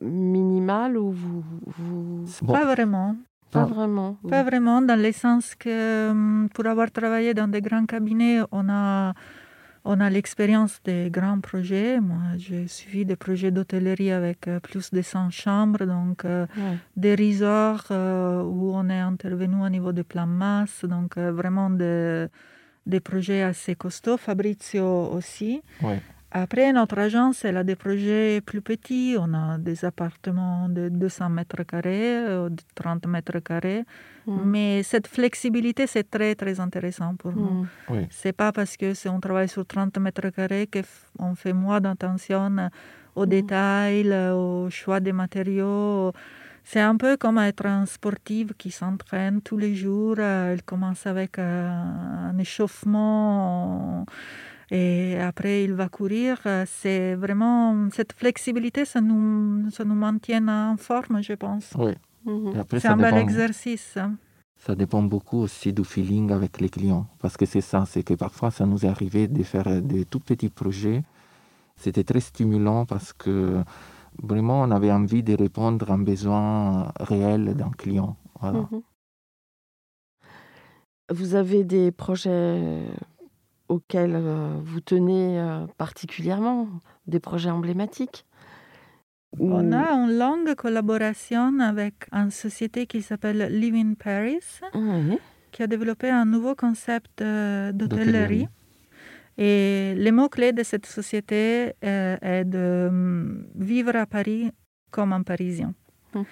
minimale 0.00 0.96
ou 0.96 1.12
vous, 1.12 1.44
vous... 1.66 2.24
Pas 2.46 2.64
vraiment. 2.64 3.16
pas 3.50 3.64
vraiment. 3.64 4.16
Pas 4.28 4.42
vraiment, 4.42 4.80
dans 4.82 5.00
le 5.00 5.12
sens 5.12 5.54
que 5.54 6.10
hum, 6.10 6.48
pour 6.54 6.66
avoir 6.66 6.90
travaillé 6.90 7.34
dans 7.34 7.48
des 7.48 7.60
grands 7.60 7.86
cabinets, 7.86 8.40
on 8.50 8.68
a, 8.68 9.14
on 9.84 10.00
a 10.00 10.10
l'expérience 10.10 10.80
des 10.84 11.10
grands 11.10 11.40
projets. 11.40 12.00
Moi, 12.00 12.36
j'ai 12.36 12.68
suivi 12.68 13.04
des 13.04 13.16
projets 13.16 13.50
d'hôtellerie 13.50 14.12
avec 14.12 14.46
euh, 14.46 14.60
plus 14.60 14.90
de 14.92 15.02
100 15.02 15.30
chambres, 15.30 15.84
donc 15.84 16.24
euh, 16.24 16.46
des 16.96 17.14
resorts 17.14 17.86
euh, 17.90 18.42
où 18.42 18.72
on 18.74 18.88
est 18.88 19.00
intervenu 19.00 19.56
au 19.64 19.68
niveau 19.68 19.92
de 19.92 20.02
plan 20.02 20.26
masse, 20.26 20.84
donc 20.84 21.18
vraiment 21.18 21.70
des, 21.70 22.26
des 22.86 23.00
projets 23.00 23.42
assez 23.42 23.74
costauds. 23.74 24.16
Fabrizio 24.16 25.10
aussi. 25.12 25.62
Ouais. 25.82 26.00
Après, 26.34 26.72
notre 26.72 26.98
agence, 26.98 27.44
elle 27.44 27.58
a 27.58 27.64
des 27.64 27.76
projets 27.76 28.40
plus 28.40 28.62
petits. 28.62 29.16
On 29.18 29.34
a 29.34 29.58
des 29.58 29.84
appartements 29.84 30.66
de 30.70 30.88
200 30.88 31.28
mètres 31.28 31.62
carrés, 31.64 32.24
de 32.48 32.62
30 32.74 33.06
mètres 33.06 33.38
carrés. 33.40 33.84
Mm. 34.26 34.40
Mais 34.46 34.82
cette 34.82 35.06
flexibilité, 35.08 35.86
c'est 35.86 36.10
très, 36.10 36.34
très 36.34 36.58
intéressant 36.58 37.14
pour 37.16 37.32
nous. 37.32 37.62
Mm. 37.62 37.68
Oui. 37.90 38.06
C'est 38.10 38.32
pas 38.32 38.50
parce 38.50 38.78
que 38.78 38.94
si 38.94 39.08
on 39.10 39.20
travaille 39.20 39.48
sur 39.48 39.66
30 39.66 39.98
mètres 39.98 40.30
carrés 40.30 40.70
qu'on 41.18 41.34
fait 41.34 41.52
moins 41.52 41.82
d'attention 41.82 42.70
aux 43.14 43.26
mm. 43.26 43.28
détails, 43.28 44.14
au 44.32 44.70
choix 44.70 45.00
des 45.00 45.12
matériaux. 45.12 46.12
C'est 46.64 46.80
un 46.80 46.96
peu 46.96 47.16
comme 47.16 47.38
être 47.38 47.66
un 47.66 47.84
sportif 47.86 48.52
qui 48.56 48.70
s'entraîne 48.70 49.42
tous 49.42 49.58
les 49.58 49.74
jours. 49.74 50.18
Elle 50.20 50.62
commence 50.62 51.06
avec 51.06 51.38
un 51.38 52.38
échauffement. 52.38 54.06
Et 54.70 55.18
après, 55.18 55.64
il 55.64 55.74
va 55.74 55.88
courir. 55.88 56.38
C'est 56.66 57.14
vraiment 57.14 57.88
cette 57.90 58.12
flexibilité, 58.12 58.84
ça 58.84 59.00
nous, 59.00 59.70
ça 59.70 59.84
nous 59.84 59.94
maintient 59.94 60.46
en 60.48 60.76
forme, 60.76 61.22
je 61.22 61.34
pense. 61.34 61.72
Oui. 61.78 61.92
Mhm. 62.24 62.64
C'est 62.78 62.86
un 62.86 62.96
bel 62.96 63.16
exercice. 63.16 63.98
Ça 64.56 64.76
dépend 64.76 65.02
beaucoup 65.02 65.38
aussi 65.38 65.72
du 65.72 65.84
feeling 65.84 66.30
avec 66.30 66.60
les 66.60 66.68
clients. 66.68 67.06
Parce 67.18 67.36
que 67.36 67.46
c'est 67.46 67.60
ça, 67.60 67.84
c'est 67.86 68.04
que 68.04 68.14
parfois, 68.14 68.50
ça 68.52 68.64
nous 68.64 68.84
est 68.84 68.88
arrivé 68.88 69.26
de 69.26 69.42
faire 69.42 69.82
des 69.82 70.04
tout 70.04 70.20
petits 70.20 70.50
projets. 70.50 71.02
C'était 71.76 72.04
très 72.04 72.20
stimulant 72.20 72.86
parce 72.86 73.12
que 73.12 73.64
vraiment, 74.22 74.62
on 74.62 74.70
avait 74.70 74.92
envie 74.92 75.24
de 75.24 75.34
répondre 75.34 75.90
à 75.90 75.94
un 75.94 75.98
besoin 75.98 76.92
réel 77.00 77.54
d'un 77.54 77.70
client. 77.70 78.16
Voilà. 78.40 78.60
Mhm. 78.60 78.82
Vous 81.10 81.34
avez 81.34 81.64
des 81.64 81.90
projets 81.90 82.86
auxquels 83.72 84.14
euh, 84.14 84.60
vous 84.62 84.80
tenez 84.80 85.40
euh, 85.40 85.66
particulièrement, 85.78 86.68
des 87.06 87.20
projets 87.20 87.50
emblématiques 87.50 88.26
On 89.40 89.72
a 89.72 89.86
une 89.92 90.18
longue 90.18 90.54
collaboration 90.54 91.58
avec 91.60 91.94
une 92.12 92.30
société 92.30 92.86
qui 92.86 93.00
s'appelle 93.02 93.40
Living 93.50 93.96
Paris, 93.96 94.44
qui 95.52 95.62
a 95.62 95.66
développé 95.66 96.10
un 96.10 96.26
nouveau 96.26 96.54
concept 96.54 97.22
euh, 97.22 97.72
d'hôtellerie. 97.72 98.46
Et 99.38 99.94
le 99.96 100.10
mot-clé 100.12 100.52
de 100.52 100.62
cette 100.62 100.84
société 100.84 101.72
est 101.80 102.44
de 102.44 102.90
mm, 102.92 103.46
vivre 103.54 103.96
à 103.96 104.06
Paris 104.06 104.50
comme 104.90 105.14
un 105.14 105.22
Parisien. 105.22 105.72
Mhm. 106.14 106.24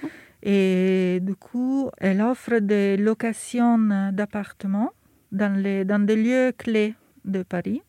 Et 0.43 1.19
du 1.23 1.35
coup, 1.35 1.91
elle 1.97 2.21
offre 2.21 2.59
des 2.59 2.99
locations 2.99 3.79
d'appartements 4.13 4.91
dans, 5.33 5.55
dans 5.87 6.05
des 6.05 6.17
lieux 6.17 6.53
clés 6.57 6.95
de 7.25 7.43
Paris. 7.43 7.83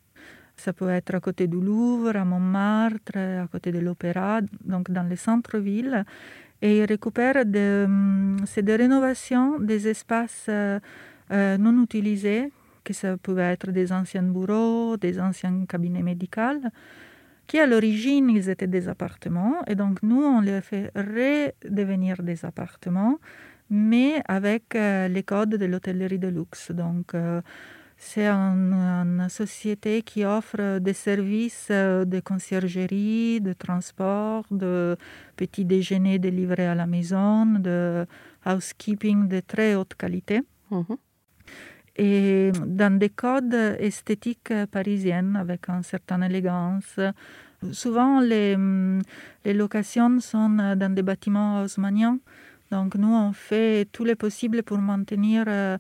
Ça 0.57 0.73
peut 0.73 0.89
être 0.89 1.15
à 1.15 1.19
côté 1.19 1.47
du 1.47 1.59
Louvre, 1.59 2.15
à 2.15 2.23
Montmartre, 2.25 3.17
à 3.17 3.47
côté 3.47 3.71
de 3.71 3.79
l'Opéra, 3.79 4.41
donc 4.63 4.91
dans 4.91 5.07
le 5.09 5.15
centre-ville. 5.15 6.05
Et 6.61 6.77
il 6.77 6.85
récupère 6.85 7.45
de, 7.45 7.85
hum, 7.85 8.37
rénovations 8.67 9.59
des 9.59 9.87
espaces 9.87 10.45
euh, 10.49 10.79
euh, 11.31 11.57
non 11.57 11.81
utilisés, 11.83 12.51
que 12.83 12.93
ça 12.93 13.17
pouvait 13.17 13.51
être 13.53 13.71
des 13.71 13.91
anciens 13.91 14.21
bureaux, 14.23 14.97
des 14.97 15.19
anciens 15.19 15.65
cabinets 15.65 16.03
médicaux, 16.03 16.61
qui 17.47 17.59
à 17.59 17.65
l'origine, 17.65 18.29
ils 18.29 18.49
étaient 18.49 18.67
des 18.67 18.87
appartements. 18.87 19.55
Et 19.67 19.75
donc, 19.75 20.03
nous, 20.03 20.21
on 20.21 20.41
les 20.41 20.61
fait 20.61 20.91
redevenir 20.95 22.21
des 22.21 22.45
appartements, 22.45 23.17
mais 23.71 24.21
avec 24.27 24.75
euh, 24.75 25.07
les 25.07 25.23
codes 25.23 25.55
de 25.55 25.65
l'hôtellerie 25.65 26.19
de 26.19 26.27
luxe. 26.27 26.71
Donc, 26.71 27.15
c'est 28.03 28.27
une, 28.27 29.27
société 29.29 30.01
qui 30.01 30.25
offre 30.25 30.79
des 30.79 30.93
services 30.93 31.67
euh, 31.69 32.03
de 32.03 32.19
conciergerie, 32.19 33.39
de 33.39 33.53
transport, 33.53 34.43
de 34.49 34.97
petits 35.37 35.65
déjeuners 35.65 36.17
délivrés 36.17 36.65
à 36.65 36.73
la 36.73 36.87
maison, 36.87 37.45
de 37.45 38.07
housekeeping 38.43 39.27
de 39.27 39.39
très 39.41 39.75
haute 39.75 39.93
qualité. 39.93 40.41
Mhm. 40.71 40.97
Et 41.97 42.51
dans 42.65 42.97
des 42.97 43.09
codes 43.09 43.53
esthétiques 43.79 44.53
parisiennes 44.71 45.35
avec 45.35 45.69
une 45.69 45.83
certaine 45.83 46.23
élégance. 46.23 46.99
Souvent, 47.71 48.19
les, 48.19 48.57
les 49.45 49.53
locations 49.53 50.19
sont 50.19 50.49
dans 50.75 50.95
des 50.95 51.03
bâtiments 51.03 51.61
haussmanniens. 51.61 52.17
Donc, 52.71 52.95
nous, 52.95 53.13
on 53.13 53.33
fait 53.33 53.85
tout 53.91 54.05
le 54.05 54.15
possible 54.15 54.63
pour 54.63 54.79
maintenir 54.79 55.43
euh, 55.47 55.77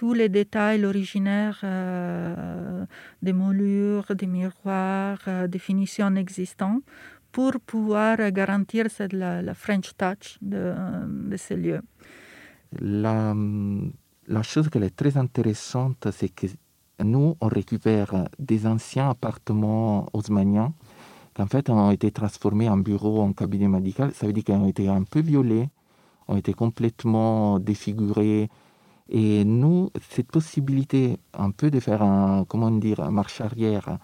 tous 0.00 0.14
les 0.14 0.30
détails 0.30 0.82
originaires 0.86 1.60
euh, 1.62 2.86
des 3.20 3.34
moulures, 3.34 4.06
des 4.20 4.26
miroirs, 4.26 5.18
euh, 5.28 5.46
des 5.46 5.58
finitions 5.58 6.16
existantes 6.16 6.82
pour 7.32 7.52
pouvoir 7.72 8.16
garantir 8.30 8.86
la, 9.12 9.42
la 9.42 9.54
French 9.62 9.90
touch 9.98 10.38
de, 10.40 11.36
ces 11.36 11.56
lieux. 11.64 11.82
La, 12.80 13.34
la 14.26 14.42
chose 14.42 14.70
qui 14.70 14.78
est 14.78 14.96
très 15.02 15.18
intéressante, 15.18 16.08
c'est 16.12 16.30
que 16.30 16.46
nous, 17.04 17.36
on 17.38 17.48
récupère 17.48 18.10
des 18.38 18.66
anciens 18.66 19.10
appartements 19.10 20.06
haussmanniens 20.14 20.72
qui 21.34 21.42
en 21.42 21.46
fait 21.46 21.68
ont 21.68 21.90
été 21.90 22.10
transformés 22.10 22.70
en 22.70 22.78
bureaux, 22.78 23.20
en 23.20 23.34
cabinet 23.34 23.68
médical. 23.68 24.12
Ça 24.14 24.26
veut 24.26 24.32
dire 24.32 24.44
qu'ils 24.44 24.54
ont 24.54 24.66
été 24.66 24.88
un 24.88 25.02
peu 25.02 25.20
violés, 25.20 25.68
ont 26.26 26.38
été 26.38 26.54
complètement 26.54 27.58
défigurés, 27.58 28.48
et 29.10 29.44
nous, 29.44 29.90
cette 30.08 30.30
possibilité 30.30 31.18
un 31.34 31.50
peu 31.50 31.70
de 31.70 31.80
faire 31.80 32.02
un, 32.02 32.44
comment 32.48 32.70
dire, 32.70 33.10
marche 33.10 33.40
arrière, 33.40 33.98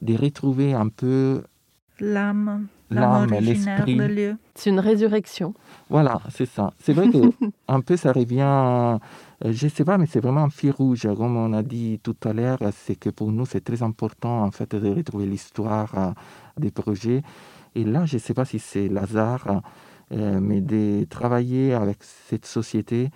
de 0.00 0.14
retrouver 0.16 0.72
un 0.72 0.88
peu 0.88 1.42
l'âme, 1.98 2.68
l'âme, 2.90 3.28
l'esprit. 3.40 3.98
C'est 4.54 4.70
une 4.70 4.78
résurrection. 4.78 5.52
Voilà, 5.88 6.20
c'est 6.30 6.46
ça. 6.46 6.72
C'est 6.78 6.92
vrai 6.92 7.10
que 7.10 7.18
un 7.68 7.80
peu 7.80 7.96
ça 7.96 8.12
revient, 8.12 8.40
euh, 8.40 8.98
je 9.42 9.64
ne 9.64 9.70
sais 9.70 9.84
pas, 9.84 9.98
mais 9.98 10.06
c'est 10.06 10.20
vraiment 10.20 10.44
un 10.44 10.50
fil 10.50 10.70
rouge. 10.70 11.08
Comme 11.16 11.36
on 11.36 11.52
a 11.52 11.64
dit 11.64 11.98
tout 12.00 12.16
à 12.22 12.32
l'heure, 12.32 12.60
c'est 12.72 12.94
que 12.94 13.10
pour 13.10 13.32
nous, 13.32 13.46
c'est 13.46 13.62
très 13.62 13.82
important 13.82 14.44
en 14.44 14.52
fait 14.52 14.76
de 14.76 14.90
retrouver 14.90 15.26
l'histoire 15.26 15.92
euh, 15.98 16.12
des 16.56 16.70
projets. 16.70 17.22
Et 17.74 17.82
là, 17.82 18.06
je 18.06 18.14
ne 18.14 18.20
sais 18.20 18.34
pas 18.34 18.44
si 18.44 18.60
c'est 18.60 18.88
Lazare, 18.88 19.62
euh, 20.12 20.38
mais 20.40 20.60
de 20.60 21.04
travailler 21.10 21.74
avec 21.74 21.98
cette 22.02 22.46
société 22.46 23.10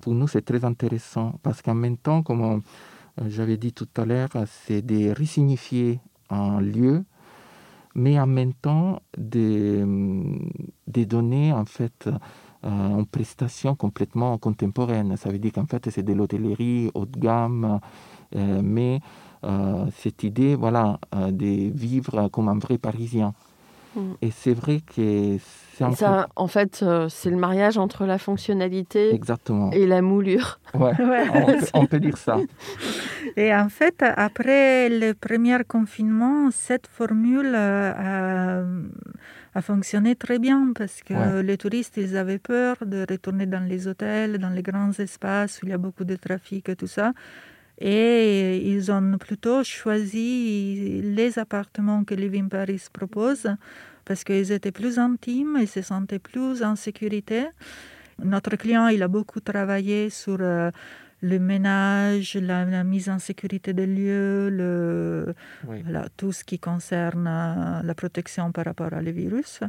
pour 0.00 0.14
nous, 0.14 0.28
c'est 0.28 0.42
très 0.42 0.64
intéressant 0.64 1.38
parce 1.42 1.62
qu'en 1.62 1.74
même 1.74 1.96
temps, 1.96 2.22
comme 2.22 2.42
euh, 2.42 2.58
j'avais 3.28 3.56
dit 3.56 3.72
tout 3.72 3.88
à 3.96 4.04
l'heure, 4.04 4.30
c'est 4.46 4.82
de 4.82 5.16
resignifier 5.16 6.00
un 6.30 6.60
lieu, 6.60 7.04
mais 7.94 8.18
en 8.18 8.26
même 8.26 8.54
temps 8.54 9.02
de, 9.18 9.84
de 10.86 11.04
donner 11.04 11.52
en 11.52 11.64
fait 11.64 12.08
euh, 12.64 12.98
une 12.98 13.06
prestation 13.06 13.74
complètement 13.74 14.38
contemporaine. 14.38 15.16
Ça 15.16 15.30
veut 15.30 15.38
dire 15.38 15.52
qu'en 15.52 15.66
fait, 15.66 15.90
c'est 15.90 16.02
de 16.02 16.12
l'hôtellerie 16.12 16.90
haut 16.94 17.06
de 17.06 17.18
gamme, 17.18 17.80
euh, 18.36 18.60
mais 18.62 19.00
cette 19.96 20.22
idée, 20.22 20.54
voilà, 20.54 21.00
de 21.16 21.70
vivre 21.72 22.28
comme 22.28 22.50
un 22.50 22.58
vrai 22.58 22.76
Parisien. 22.76 23.32
Mm. 23.96 24.00
Et 24.20 24.30
c'est 24.30 24.52
vrai 24.52 24.82
que 24.82 25.38
c'est 25.80 25.96
ça, 25.96 26.28
en 26.36 26.46
fait, 26.46 26.80
euh, 26.82 27.08
c'est 27.08 27.30
le 27.30 27.36
mariage 27.36 27.78
entre 27.78 28.04
la 28.04 28.18
fonctionnalité 28.18 29.18
et 29.72 29.86
la 29.86 30.02
moulure. 30.02 30.60
Ouais, 30.74 30.92
on, 31.74 31.86
peut, 31.86 32.00
dire 32.00 32.18
ça. 32.18 32.36
Et 33.36 33.54
en 33.54 33.68
fait, 33.68 34.02
après 34.02 34.88
le 34.88 35.12
premier 35.12 35.58
confinement, 35.66 36.50
cette 36.50 36.86
formule 36.86 37.52
euh, 37.54 38.82
a, 39.54 39.62
fonctionné 39.62 40.14
très 40.16 40.38
bien 40.38 40.72
parce 40.76 41.00
que 41.02 41.40
les 41.40 41.56
touristes, 41.56 41.96
ils 41.96 42.16
avaient 42.16 42.38
peur 42.38 42.76
de 42.84 43.06
retourner 43.08 43.46
dans 43.46 43.66
les 43.66 43.88
hôtels, 43.88 44.38
dans 44.38 44.50
les 44.50 44.62
grands 44.62 44.92
espaces 44.92 45.62
où 45.62 45.66
il 45.66 45.70
y 45.70 45.74
a 45.74 45.78
beaucoup 45.78 46.04
de 46.04 46.16
trafic 46.16 46.68
et 46.68 46.76
tout 46.76 46.86
ça. 46.86 47.12
Et 47.82 48.58
ils 48.70 48.92
ont 48.92 49.16
plutôt 49.18 49.64
choisi 49.64 51.00
les 51.02 51.38
appartements 51.38 52.04
que 52.04 52.14
Living 52.14 52.50
Paris 52.50 52.82
propose 52.92 53.48
parce 54.10 54.24
qu'ils 54.24 54.50
étaient 54.50 54.72
plus 54.72 54.98
intimes, 54.98 55.56
ils 55.60 55.68
se 55.68 55.82
sentaient 55.82 56.18
plus 56.18 56.64
en 56.64 56.74
sécurité. 56.74 57.46
Notre 58.24 58.56
client, 58.56 58.88
il 58.88 59.04
a 59.04 59.06
beaucoup 59.06 59.38
travaillé 59.38 60.10
sur 60.10 60.38
euh, 60.40 60.72
le 61.20 61.38
ménage, 61.38 62.34
la, 62.34 62.82
mise 62.82 63.08
en 63.08 63.20
sécurité 63.20 63.72
des 63.72 63.86
lieux, 63.86 64.48
le, 64.50 65.32
voilà, 65.62 66.08
tout 66.16 66.32
ce 66.32 66.42
qui 66.42 66.58
concerne 66.58 67.28
euh, 67.28 67.82
la 67.84 67.94
protection 67.94 68.50
par 68.50 68.64
rapport 68.64 68.92
à 68.92 69.00
les 69.00 69.12
virus. 69.12 69.60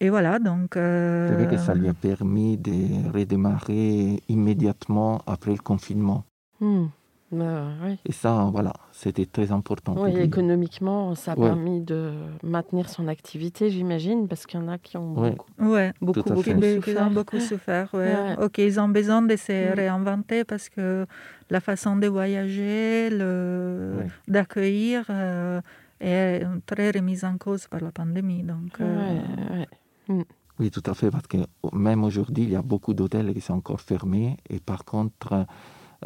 Et 0.00 0.08
voilà, 0.08 0.38
donc... 0.38 0.78
Euh... 0.78 1.28
C'est 1.28 1.34
vrai 1.34 1.56
que 1.56 1.60
ça 1.62 1.74
lui 1.74 1.88
a 1.88 1.92
permis 1.92 2.56
de 2.56 3.12
redémarrer 3.12 4.22
immédiatement 4.30 5.20
après 5.26 5.52
le 5.52 5.58
confinement. 5.58 6.24
Hmm. 6.60 6.86
Et 7.32 8.12
ça, 8.12 8.48
voilà, 8.52 8.72
c'était 8.92 9.26
très 9.26 9.50
important. 9.50 9.96
Oui, 9.98 10.16
économiquement, 10.16 11.14
ça 11.16 11.32
a 11.32 11.36
permis 11.36 11.80
de 11.80 12.12
maintenir 12.44 12.88
son 12.88 13.08
activité, 13.08 13.68
j'imagine, 13.70 14.28
parce 14.28 14.46
qu'il 14.46 14.60
y 14.60 14.62
en 14.62 14.68
a 14.68 14.78
qui 14.78 14.96
ont 14.96 15.12
beaucoup, 15.12 15.72
ouais. 15.72 15.92
beaucoup, 16.00 16.22
beaucoup, 16.22 16.42
souffert. 16.42 17.06
Ont 17.06 17.10
beaucoup 17.10 17.40
souffert 17.40 17.94
Ok, 18.40 18.58
ils 18.58 18.78
ont 18.78 18.88
besoin 18.88 19.22
de 19.22 19.34
se 19.34 19.72
mm. 19.72 19.74
réinventer 19.74 20.44
parce 20.44 20.68
que 20.68 21.06
la 21.50 21.60
façon 21.60 21.96
de 21.96 22.06
voyager, 22.06 23.10
le... 23.10 24.04
d'accueillir 24.28 25.04
euh, 25.10 25.60
est 26.00 26.44
très 26.64 26.92
remise 26.92 27.24
en 27.24 27.38
cause 27.38 27.66
par 27.66 27.80
la 27.80 27.90
pandémie. 27.90 28.44
Donc, 28.44 28.80
euh, 28.80 29.64
mm. 30.08 30.22
Oui, 30.58 30.70
tout 30.70 30.82
à 30.86 30.94
fait, 30.94 31.10
parce 31.10 31.26
que 31.26 31.38
même 31.72 32.04
aujourd'hui, 32.04 32.44
il 32.44 32.50
y 32.50 32.56
a 32.56 32.62
beaucoup 32.62 32.94
d'hôtels 32.94 33.34
qui 33.34 33.40
sont 33.40 33.54
encore 33.54 33.80
fermés. 33.80 34.36
Et 34.48 34.58
par 34.58 34.84
contre, 34.84 35.44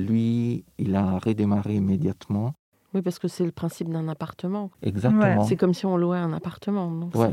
lui, 0.07 0.65
il 0.79 0.97
a 0.97 1.19
redémarré 1.19 1.75
immédiatement. 1.75 2.55
Oui, 2.93 3.03
parce 3.03 3.21
que 3.21 3.29
c'est 3.29 3.45
le 3.45 3.53
principe 3.53 3.89
d'un 3.89 4.09
appartement. 4.09 4.71
Exactement. 4.83 5.45
C'est 5.45 5.57
comme 5.57 5.75
si 5.75 5.87
on 5.87 5.97
louait 5.97 6.19
un 6.19 6.33
appartement. 6.33 7.09
Oui, 7.15 7.29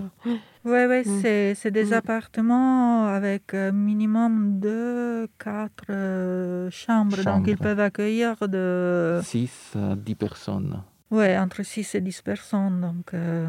ouais, 0.65 1.03
mm. 1.03 1.55
c'est 1.55 1.71
des 1.71 1.85
mm. 1.85 1.93
appartements 1.93 3.05
avec 3.05 3.55
euh, 3.55 3.71
minimum 3.71 4.59
de 4.59 5.27
quatre 5.39 5.85
euh, 5.89 6.69
chambres. 6.69 7.23
Donc, 7.23 7.47
ils 7.47 7.57
peuvent 7.57 7.79
accueillir 7.79 8.35
de... 8.47 9.19
6 9.23 9.73
à 9.75 9.95
10 9.95 10.15
personnes. 10.15 10.83
Oui, 11.09 11.35
entre 11.37 11.63
6 11.63 11.95
et 11.95 12.01
10 12.01 12.21
personnes. 12.21 12.81
Donc, 12.81 13.15
euh, 13.15 13.47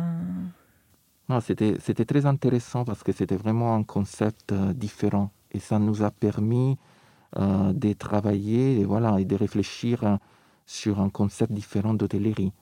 c'était 1.40 2.04
très 2.06 2.24
intéressant 2.24 2.86
parce 2.86 3.02
que 3.02 3.12
c'était 3.12 3.36
vraiment 3.36 3.74
un 3.74 3.82
concept 3.82 4.54
différent. 4.54 5.30
Et 5.52 5.58
ça 5.58 5.78
nous 5.78 6.02
a 6.02 6.10
permis 6.10 6.72
euh, 6.72 6.97
de 7.36 7.92
travailler 7.92 8.80
et, 8.80 8.84
voilà, 8.84 9.20
et 9.20 9.24
de 9.24 9.36
réfléchir 9.36 10.04
euh, 10.04 10.16
sur 10.66 11.00
un 11.00 11.10
concept 11.10 11.52
différent 11.52 11.94
d'hôtellerie. 11.94 12.52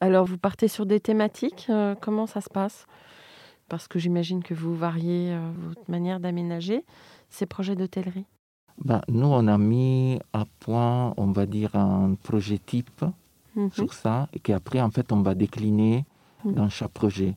Alors, 0.00 0.26
vous 0.26 0.38
partez 0.38 0.68
sur 0.68 0.86
des 0.86 1.00
thématiques 1.00 1.66
euh, 1.70 1.94
Comment 2.00 2.26
ça 2.26 2.40
se 2.40 2.50
passe? 2.50 2.86
Parce 3.68 3.88
que 3.88 3.98
j'imagine 3.98 4.42
que 4.42 4.54
vous 4.54 4.74
variez 4.74 5.36
votre 5.58 5.90
manière 5.90 6.20
d'aménager 6.20 6.84
ces 7.28 7.44
projets 7.44 7.76
d'hôtellerie. 7.76 8.24
Ben, 8.84 9.02
nous, 9.08 9.26
on 9.26 9.46
a 9.46 9.58
mis 9.58 10.18
à 10.32 10.44
point, 10.60 11.12
on 11.16 11.32
va 11.32 11.46
dire, 11.46 11.74
un 11.74 12.14
projet 12.14 12.58
type 12.58 13.04
mhm. 13.56 13.70
sur 13.72 13.92
ça, 13.92 14.28
et 14.32 14.38
qu'après, 14.38 14.80
en 14.80 14.90
fait, 14.90 15.12
on 15.12 15.20
va 15.20 15.34
décliner 15.34 16.04
mhm. 16.44 16.54
dans 16.54 16.68
chaque 16.68 16.92
projet. 16.92 17.36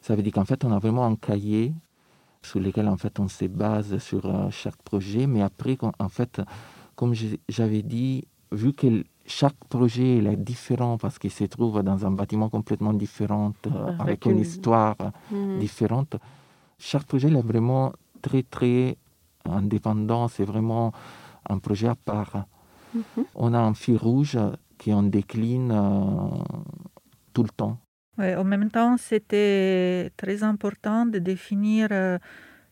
Ça 0.00 0.16
veut 0.16 0.22
dire 0.22 0.32
qu'en 0.32 0.44
fait, 0.44 0.64
on 0.64 0.72
a 0.72 0.78
vraiment 0.78 1.04
un 1.04 1.16
cahier 1.16 1.72
sur 2.42 2.60
lesquels 2.60 2.88
en 2.88 2.96
fait 2.96 3.18
on 3.20 3.28
se 3.28 3.46
base 3.46 3.98
sur 3.98 4.26
euh, 4.26 4.50
chaque 4.50 4.80
projet. 4.82 5.26
Mais 5.26 5.42
après, 5.42 5.76
en 5.98 6.08
fait, 6.08 6.40
comme 6.94 7.14
j'avais 7.48 7.82
dit, 7.82 8.26
vu 8.52 8.72
que 8.72 9.04
chaque 9.26 9.56
projet 9.68 10.18
est 10.18 10.36
différent 10.36 10.98
parce 10.98 11.18
qu'il 11.18 11.30
se 11.30 11.44
trouve 11.44 11.82
dans 11.82 12.06
un 12.06 12.10
bâtiment 12.10 12.48
complètement 12.48 12.94
différent, 12.94 13.52
euh, 13.66 13.92
avec, 13.98 14.24
une, 14.26 14.38
histoire 14.38 14.96
mhm. 15.30 15.58
différente, 15.58 16.16
chaque 16.78 17.04
projet 17.04 17.28
est 17.28 17.42
vraiment 17.42 17.92
très 18.22 18.42
très 18.42 18.96
indépendant. 19.44 20.28
C'est 20.28 20.44
vraiment 20.44 20.92
un 21.48 21.58
projet 21.58 21.88
à 21.88 21.94
part. 21.94 22.46
Mhm. 22.94 23.24
On 23.34 23.52
a 23.54 23.58
un 23.58 23.74
fil 23.74 23.96
rouge 23.96 24.38
qui 24.78 24.92
on 24.92 25.02
décline 25.02 25.72
euh, 25.72 26.42
tout 27.34 27.42
le 27.42 27.50
temps. 27.50 27.78
Ouais, 28.18 28.34
en 28.34 28.44
même 28.44 28.70
temps, 28.70 28.96
c'était 28.96 30.10
très 30.16 30.42
important 30.42 31.06
de 31.06 31.18
définir 31.18 31.88
euh, 31.92 32.18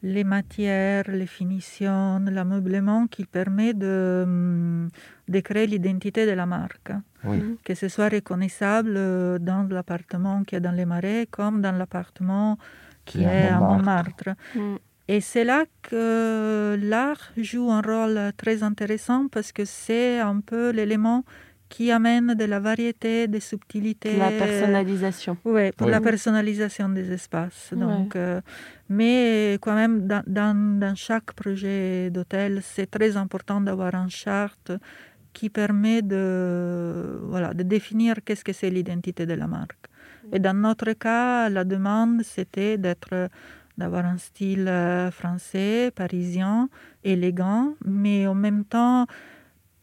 les 0.02 0.24
matières, 0.24 1.04
les 1.08 1.26
finitions, 1.26 2.20
l'ameublement 2.30 3.06
qui 3.06 3.24
permet 3.24 3.72
de, 3.72 4.88
de 5.28 5.40
créer 5.40 5.66
l'identité 5.66 6.26
de 6.26 6.32
la 6.32 6.46
marque. 6.46 6.92
Mm-hmm. 7.24 7.56
Que 7.64 7.74
ce 7.74 7.88
soit 7.88 8.08
reconnaissable 8.08 8.94
euh, 8.96 9.38
dans 9.38 9.66
l'appartement 9.70 10.42
qui 10.44 10.56
est 10.56 10.60
dans 10.60 10.72
les 10.72 10.84
marais 10.84 11.26
comme 11.30 11.60
dans 11.60 11.72
l'appartement 11.72 12.58
qui, 13.04 13.22
est 13.22 13.48
à 13.48 13.60
Montmartre. 13.60 14.30
Mm. 14.54 14.76
Et 15.08 15.20
c'est 15.20 15.44
là 15.44 15.64
que 15.82 16.76
l'art 16.82 17.32
joue 17.36 17.70
un 17.70 17.80
rôle 17.80 18.32
très 18.36 18.64
intéressant 18.64 19.28
parce 19.28 19.52
que 19.52 19.64
c'est 19.64 20.18
un 20.18 20.40
peu 20.40 20.70
l'élément 20.70 21.24
qui 21.68 21.90
amène 21.90 22.34
de 22.34 22.44
la 22.44 22.60
variété, 22.60 23.26
des 23.28 23.40
subtilités. 23.40 24.16
La 24.16 24.30
personnalisation. 24.30 25.36
Oui, 25.44 25.72
pour 25.72 25.88
la 25.88 26.00
personnalisation 26.00 26.88
des 26.88 27.12
espaces. 27.12 27.72
Donc, 27.74 28.14
euh, 28.14 28.40
mais 28.88 29.58
quand 29.60 29.74
même, 29.74 30.06
dans, 30.06 30.22
dans, 30.26 30.94
chaque 30.94 31.32
projet 31.32 32.10
d'hôtel, 32.10 32.60
c'est 32.62 32.90
très 32.90 33.16
important 33.16 33.60
d'avoir 33.60 33.94
une 33.94 34.10
charte 34.10 34.72
qui 35.32 35.50
permet 35.50 36.02
de, 36.02 37.18
voilà, 37.24 37.52
de 37.52 37.62
définir 37.62 38.16
qu'est-ce 38.24 38.44
que 38.44 38.52
c'est 38.52 38.70
l'identité 38.70 39.26
de 39.26 39.34
la 39.34 39.46
marque. 39.46 39.86
Et 40.32 40.38
dans 40.38 40.54
notre 40.54 40.92
cas, 40.92 41.48
la 41.48 41.64
demande, 41.64 42.22
c'était 42.22 42.78
d'être 42.78 43.28
d'avoir 43.76 44.06
un 44.06 44.16
style 44.16 44.68
euh, 44.68 45.10
français, 45.10 45.92
parisien, 45.94 46.70
élégant, 47.04 47.74
mais 47.84 48.26
en 48.26 48.34
même 48.34 48.64
temps 48.64 49.06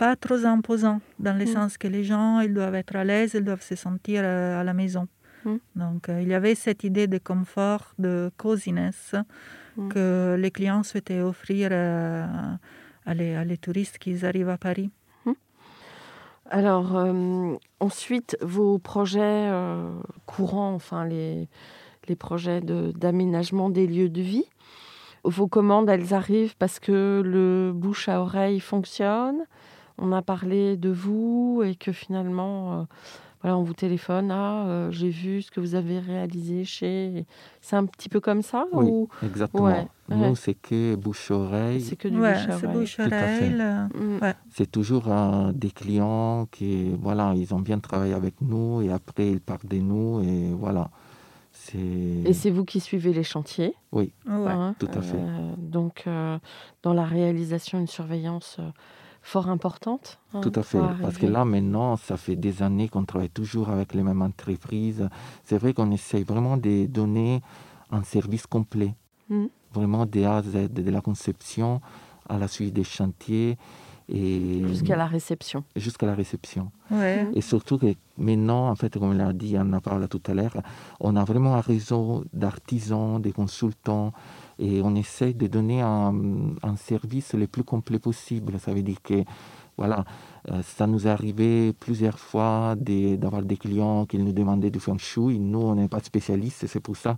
pas 0.03 0.17
trop 0.17 0.45
imposant, 0.45 0.99
dans 1.17 1.37
le 1.37 1.45
mm. 1.45 1.53
sens 1.55 1.77
que 1.77 1.87
les 1.87 2.03
gens 2.03 2.41
ils 2.41 2.53
doivent 2.53 2.75
être 2.75 2.93
à 2.97 3.05
l'aise, 3.05 3.35
ils 3.35 3.45
doivent 3.49 3.67
se 3.73 3.77
sentir 3.85 4.21
euh, 4.25 4.59
à 4.59 4.63
la 4.65 4.73
maison. 4.73 5.07
Mm. 5.45 5.55
Donc 5.77 6.09
euh, 6.09 6.21
il 6.21 6.27
y 6.27 6.33
avait 6.33 6.55
cette 6.55 6.83
idée 6.83 7.07
de 7.07 7.19
confort, 7.19 7.93
de 7.99 8.29
coziness 8.35 9.15
mm. 9.77 9.87
que 9.87 10.35
les 10.37 10.51
clients 10.51 10.83
souhaitaient 10.83 11.21
offrir 11.21 11.69
euh, 11.71 12.25
à, 13.05 13.13
les, 13.13 13.57
touristes 13.57 13.97
qui 13.97 14.25
arrivent 14.25 14.49
à 14.49 14.57
Paris. 14.57 14.89
Alors 16.49 16.89
ensuite, 17.79 18.37
vos 18.41 18.77
projets 18.77 19.49
courants, 20.25 20.73
enfin 20.73 21.05
les, 21.05 21.47
les 22.09 22.17
projets 22.17 22.61
d'aménagement 22.61 23.69
des 23.69 23.87
lieux 23.87 24.09
de 24.09 24.21
vie, 24.21 24.45
vos 25.23 25.47
commandes, 25.47 25.89
elles 25.89 26.13
arrivent 26.13 26.57
parce 26.57 26.79
que 26.79 27.23
le 27.25 27.71
bouche 27.73 28.09
à 28.09 28.21
oreille 28.21 28.59
fonctionne? 28.59 29.45
On 29.97 30.11
a 30.11 30.21
parlé 30.21 30.77
de 30.77 30.89
vous 30.89 31.61
et 31.65 31.75
que 31.75 31.91
finalement, 31.91 32.73
euh, 32.73 32.83
voilà, 33.41 33.57
on 33.57 33.63
vous 33.63 33.73
téléphone, 33.73 34.31
ah, 34.31 34.65
euh, 34.67 34.91
j'ai 34.91 35.09
vu 35.09 35.41
ce 35.41 35.51
que 35.51 35.59
vous 35.59 35.75
avez 35.75 35.99
réalisé 35.99 36.63
chez... 36.63 37.25
C'est 37.61 37.75
un 37.75 37.85
petit 37.85 38.09
peu 38.09 38.19
comme 38.19 38.41
ça 38.41 38.65
Oui, 38.71 39.07
exactement. 39.23 39.89
Nous, 40.09 40.35
c'est 40.35 40.53
que 40.53 40.95
bouche-oreille. 40.95 41.81
C'est 41.81 41.95
que 41.95 42.07
du 42.07 42.17
bouche-oreille. 42.17 43.53
Mm. 43.93 44.33
C'est 44.49 44.71
toujours 44.71 45.05
des 45.53 45.71
clients 45.71 46.47
qui, 46.51 46.91
voilà, 47.01 47.33
ils 47.35 47.53
ont 47.53 47.59
bien 47.59 47.79
travaillé 47.79 48.13
avec 48.13 48.35
nous 48.41 48.81
et 48.81 48.91
après, 48.91 49.29
ils 49.31 49.41
partent 49.41 49.65
de 49.65 49.77
nous 49.77 50.21
et 50.21 50.53
voilà. 50.53 50.89
Et 51.75 52.33
c'est 52.33 52.49
vous 52.49 52.65
qui 52.65 52.79
suivez 52.79 53.13
les 53.13 53.23
chantiers? 53.23 53.73
Oui, 53.91 54.11
hein, 54.27 54.75
tout 54.79 54.89
à 54.93 55.01
fait. 55.01 55.17
Euh, 55.17 55.53
donc, 55.57 56.05
dans 56.81 56.93
la 56.93 57.05
réalisation, 57.05 57.79
une 57.79 57.87
surveillance 57.87 58.59
fort 59.23 59.49
importante. 59.49 60.19
Hein, 60.33 60.41
Tout 60.41 60.51
à 60.55 60.61
fait, 60.61 60.79
parce 61.01 61.17
que 61.17 61.25
là 61.25 61.45
maintenant, 61.45 61.95
ça 61.95 62.17
fait 62.17 62.35
des 62.35 62.61
années 62.61 62.89
qu'on 62.89 63.05
travaille 63.05 63.29
toujours 63.29 63.69
avec 63.69 63.93
les 63.93 64.03
mêmes 64.03 64.21
entreprises. 64.21 65.09
C'est 65.45 65.57
vrai 65.57 65.73
qu'on 65.73 65.89
essaye 65.91 66.23
vraiment 66.23 66.57
de 66.57 66.85
donner 66.85 67.41
un 67.89 68.03
service 68.03 68.45
complet, 68.45 68.93
hmm. 69.29 69.45
vraiment 69.73 70.05
de 70.05 70.23
A 70.23 70.37
à 70.37 70.41
Z, 70.43 70.73
de 70.73 70.91
la 70.91 71.01
conception 71.01 71.81
à 72.27 72.37
la 72.37 72.47
suite 72.47 72.73
des 72.73 72.83
chantiers. 72.83 73.57
Et 74.09 74.61
jusqu'à 74.67 74.97
la 74.97 75.07
réception. 75.07 75.63
Jusqu'à 75.77 76.05
la 76.05 76.13
réception. 76.13 76.71
Ouais. 76.91 77.25
Et 77.33 77.41
surtout 77.41 77.77
que 77.77 77.95
maintenant, 78.17 78.69
en 78.69 78.75
fait, 78.75 78.99
comme 78.99 79.17
l'a 79.17 79.31
dit 79.31 79.55
Anna 79.55 79.79
parlé 79.79 80.09
tout 80.09 80.21
à 80.27 80.33
l'heure, 80.33 80.57
on 80.99 81.15
a 81.15 81.23
vraiment 81.23 81.55
un 81.55 81.61
réseau 81.61 82.25
d'artisans, 82.33 83.21
de 83.21 83.31
consultants, 83.31 84.11
et 84.59 84.81
on 84.81 84.95
essaie 84.95 85.33
de 85.33 85.47
donner 85.47 85.81
un, 85.81 86.13
service 86.77 87.33
le 87.33 87.47
plus 87.47 87.63
complet 87.63 87.99
possible. 87.99 88.59
Ça 88.59 88.73
veut 88.73 88.81
dire 88.81 89.01
que 89.01 89.23
voilà, 89.77 90.05
euh, 90.51 90.61
ça 90.61 90.85
nous 90.87 91.07
est 91.07 91.09
arrivé 91.09 91.73
plusieurs 91.73 92.19
fois 92.19 92.75
d'avoir 92.77 93.41
des 93.41 93.57
clients 93.57 94.05
qui 94.05 94.17
nous 94.17 94.31
demandaient 94.31 94.69
du 94.69 94.79
feng 94.79 94.97
shui. 94.97 95.39
Nous, 95.39 95.59
on 95.59 95.75
n'est 95.75 95.87
pas 95.87 95.99
spécialistes, 95.99 96.67
c'est 96.67 96.79
pour 96.79 96.97
ça 96.97 97.17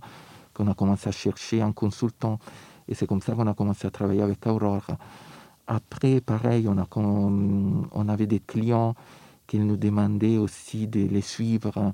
qu'on 0.54 0.68
a 0.68 0.74
commencé 0.74 1.08
à 1.08 1.12
chercher 1.12 1.60
un 1.60 1.72
consultant. 1.72 2.38
Et 2.88 2.94
c'est 2.94 3.06
comme 3.06 3.20
ça 3.20 3.34
qu'on 3.34 3.46
a 3.46 3.54
commencé 3.54 3.86
à 3.86 3.90
travailler 3.90 4.22
avec 4.22 4.46
Aurore. 4.46 4.86
Après, 5.66 6.20
pareil, 6.20 6.68
on, 6.68 6.78
a, 6.78 6.86
on 6.94 8.08
avait 8.08 8.26
des 8.26 8.40
clients 8.40 8.94
qui 9.46 9.58
nous 9.58 9.76
demandaient 9.76 10.38
aussi 10.38 10.86
de 10.86 11.06
les 11.06 11.20
suivre 11.20 11.92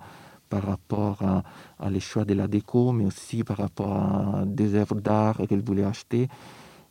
par 0.52 0.64
rapport 0.72 1.18
à, 1.22 1.42
à 1.78 1.88
les 1.88 2.04
choix 2.08 2.26
de 2.26 2.34
la 2.34 2.46
déco, 2.46 2.92
mais 2.92 3.06
aussi 3.06 3.42
par 3.42 3.56
rapport 3.56 3.94
à 3.96 4.44
des 4.44 4.74
œuvres 4.74 5.00
d'art 5.00 5.36
qu'elle 5.48 5.64
voulait 5.68 5.88
acheter. 5.94 6.28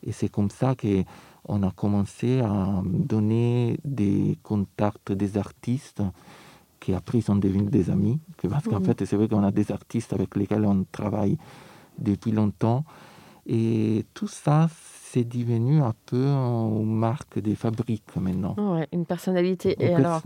Et 0.07 0.11
c'est 0.11 0.29
comme 0.29 0.49
ça 0.49 0.73
on 1.45 1.61
a 1.63 1.71
commencé 1.71 2.39
à 2.41 2.81
donner 2.85 3.77
des 3.83 4.37
contacts 4.41 5.11
des 5.11 5.37
artistes 5.37 6.01
qui 6.79 6.91
après 6.93 7.21
sont 7.21 7.35
devenus 7.35 7.69
des 7.69 7.91
amis. 7.91 8.19
Parce 8.49 8.67
qu'en 8.67 8.81
fait, 8.81 9.05
c'est 9.05 9.15
vrai 9.15 9.27
qu'on 9.27 9.43
a 9.43 9.51
des 9.51 9.71
artistes 9.71 10.11
avec 10.13 10.35
lesquels 10.35 10.65
on 10.65 10.83
travaille 10.91 11.37
depuis 11.99 12.31
longtemps. 12.31 12.83
Et 13.45 14.05
tout 14.15 14.27
ça, 14.27 14.69
c'est 15.13 15.23
devenu 15.25 15.81
un 15.81 15.93
peu 16.05 16.25
une 16.25 16.95
marque 16.95 17.37
des 17.39 17.55
fabriques 17.55 18.15
maintenant. 18.15 18.55
Ouais, 18.57 18.87
une 18.93 19.05
personnalité. 19.05 19.75
Et 19.79 19.93
alors, 19.93 20.21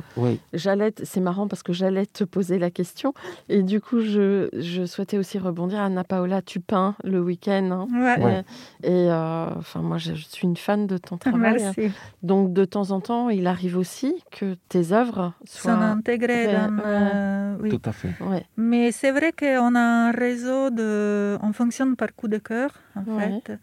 j'allais, 0.53 0.93
c'est 1.03 1.21
marrant 1.21 1.47
parce 1.47 1.63
que 1.63 1.73
j'allais 1.73 2.05
te 2.05 2.23
poser 2.23 2.59
la 2.59 2.69
question. 2.69 3.13
Et 3.49 3.63
du 3.63 3.81
coup, 3.81 3.99
je, 4.01 4.49
je 4.53 4.85
souhaitais 4.85 5.17
aussi 5.17 5.39
rebondir. 5.39 5.79
Anna 5.79 6.03
Paola, 6.03 6.41
tu 6.43 6.59
peins 6.59 6.95
le 7.03 7.19
week-end. 7.21 7.69
hein. 7.71 7.87
Ouais. 8.19 8.23
Ouais. 8.23 8.43
Et 8.83 9.09
euh, 9.11 9.47
enfin, 9.57 9.81
moi, 9.81 9.97
je, 9.97 10.13
je 10.13 10.25
suis 10.25 10.45
une 10.47 10.57
fan 10.57 10.85
de 10.85 10.97
ton 10.97 11.17
travail. 11.17 11.57
Merci. 11.59 11.91
Donc, 12.21 12.53
de 12.53 12.63
temps 12.65 12.91
en 12.91 13.01
temps, 13.01 13.29
il 13.29 13.47
arrive 13.47 13.77
aussi 13.77 14.13
que 14.31 14.55
tes 14.69 14.91
œuvres 14.91 15.33
Sont 15.45 15.69
soient. 15.69 15.73
intégrés 15.73 16.45
Ouais, 16.47 16.53
dans. 16.53 16.77
euh, 16.85 17.55
oui. 17.61 17.69
tout 17.69 17.81
à 17.89 17.91
fait. 17.91 18.13
Ouais. 18.21 18.45
Mais 18.57 18.91
c'est 18.91 19.11
vrai 19.11 19.31
qu'on 19.31 19.73
a 19.75 19.79
un 19.79 20.11
réseau 20.11 20.69
de. 20.69 21.37
On 21.41 21.53
fonctionne 21.53 21.95
par 21.95 22.13
coup 22.15 22.27
de 22.27 22.37
cœur, 22.37 22.69
en 22.95 23.03
Ouais. 23.15 23.41
fait. 23.45 23.57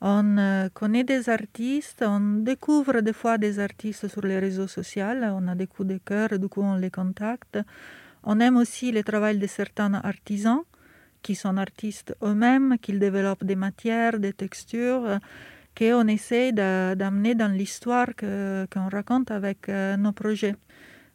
On 0.00 0.38
euh, 0.38 0.68
connaît 0.72 1.02
des 1.02 1.28
artistes, 1.28 2.04
on 2.06 2.20
découvre 2.20 3.00
des 3.00 3.12
fois 3.12 3.36
des 3.36 3.58
artistes 3.58 4.06
sur 4.06 4.24
les 4.24 4.38
réseaux 4.38 4.68
sociaux, 4.68 5.04
on 5.32 5.48
a 5.48 5.56
des 5.56 5.66
coups 5.66 5.88
de 5.88 5.98
cœur, 5.98 6.38
du 6.38 6.48
coup 6.48 6.62
on 6.62 6.76
les 6.76 6.90
contacte. 6.90 7.58
On 8.22 8.38
aime 8.38 8.56
aussi 8.56 8.92
le 8.92 9.02
travail 9.02 9.38
de 9.38 9.46
certains 9.48 9.94
artisans 9.94 10.62
qui 11.22 11.34
sont 11.34 11.56
artistes 11.56 12.14
eux-mêmes, 12.22 12.76
qu'ils 12.80 13.00
développent 13.00 13.44
des 13.44 13.56
matières, 13.56 14.20
des 14.20 14.32
textures, 14.32 15.18
qu'on 15.76 16.06
essaie 16.06 16.52
d'amener 16.52 17.34
dans 17.34 17.52
l'histoire 17.52 18.08
qu'on 18.16 18.88
raconte 18.88 19.30
avec 19.30 19.68
euh, 19.68 19.96
nos 19.96 20.12
projets. 20.12 20.54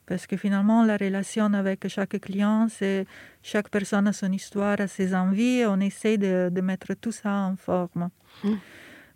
Parce 0.05 0.27
que 0.27 0.35
finalement, 0.37 0.83
la 0.83 0.97
relation 0.97 1.45
avec 1.53 1.87
chaque 1.87 2.19
client, 2.19 2.67
c'est 2.69 3.05
chaque 3.41 3.69
personne 3.69 4.07
a 4.07 4.13
son 4.13 4.31
histoire, 4.31 4.79
a 4.81 4.87
ses 4.87 5.15
envies. 5.15 5.63
On 5.65 5.79
essaie 5.79 6.17
de, 6.17 6.49
de 6.51 6.61
mettre 6.61 6.93
tout 6.95 7.11
ça 7.13 7.31
en 7.31 7.55
forme. 7.55 8.09
Mm. 8.43 8.53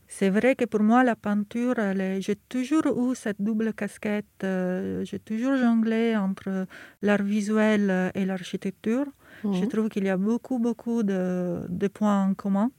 C'est 0.09 0.29
vrai 0.29 0.55
que 0.55 0.63
pour 0.63 0.81
moi, 0.81 1.03
la 1.03 1.17
peinture, 1.17 1.75
j'ai 2.19 2.37
toujours 2.47 2.85
eu 3.11 3.13
cette 3.15 3.41
double 3.41 3.73
casquette. 3.73 4.25
euh, 4.45 5.03
j'ai 5.03 5.19
toujours 5.19 5.57
jonglé 5.57 6.15
entre 6.15 6.65
l'art 7.01 7.23
visuel 7.23 8.11
et 8.15 8.23
l'architecture. 8.25 9.05
Je 9.43 9.49
Mhm. 9.63 9.67
trouve 9.67 9.89
qu'il 9.89 10.05
y 10.05 10.09
a 10.09 10.15
beaucoup, 10.17 10.59
beaucoup 10.59 11.03
de, 11.03 11.65
de 11.67 11.87
points 11.89 12.23
en 12.29 12.33
commun. 12.33 12.71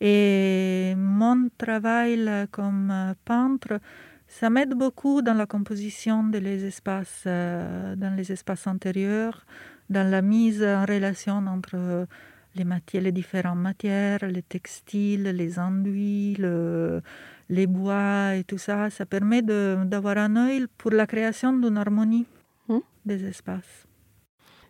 Et 0.00 0.94
mon 0.96 1.48
travail 1.58 2.46
comme 2.50 3.14
peintre, 3.24 3.78
ça 4.38 4.48
m'aide 4.48 4.74
beaucoup 4.74 5.22
dans 5.22 5.34
la 5.34 5.46
composition 5.54 6.16
des 6.32 6.40
les 6.40 6.64
espaces, 6.72 7.24
euh, 7.26 7.96
dans 7.96 8.14
les 8.16 8.28
espaces 8.36 8.66
intérieurs, 8.74 9.38
dans 9.96 10.08
la 10.08 10.22
mise 10.22 10.62
en 10.62 10.84
relation 10.94 11.36
entre 11.56 11.74
euh, 11.74 12.06
les, 12.54 12.64
matières, 12.64 13.02
les 13.02 13.12
différentes 13.12 13.58
matières, 13.70 14.20
les 14.36 14.42
textiles, 14.42 15.24
les 15.42 15.58
enduits, 15.58 16.36
le- 16.44 17.02
les 17.56 17.66
bois 17.66 18.36
et 18.38 18.44
tout 18.44 18.58
ça. 18.68 18.88
Ça 18.90 19.04
permet 19.14 19.42
de- 19.42 19.78
d'avoir 19.92 20.16
un 20.18 20.36
œil 20.36 20.66
pour 20.78 20.92
la 21.00 21.06
création 21.12 21.50
d'une 21.62 21.76
harmonie 21.84 22.26
Mhm. 22.68 22.80
des 23.10 23.20
espaces. 23.32 23.74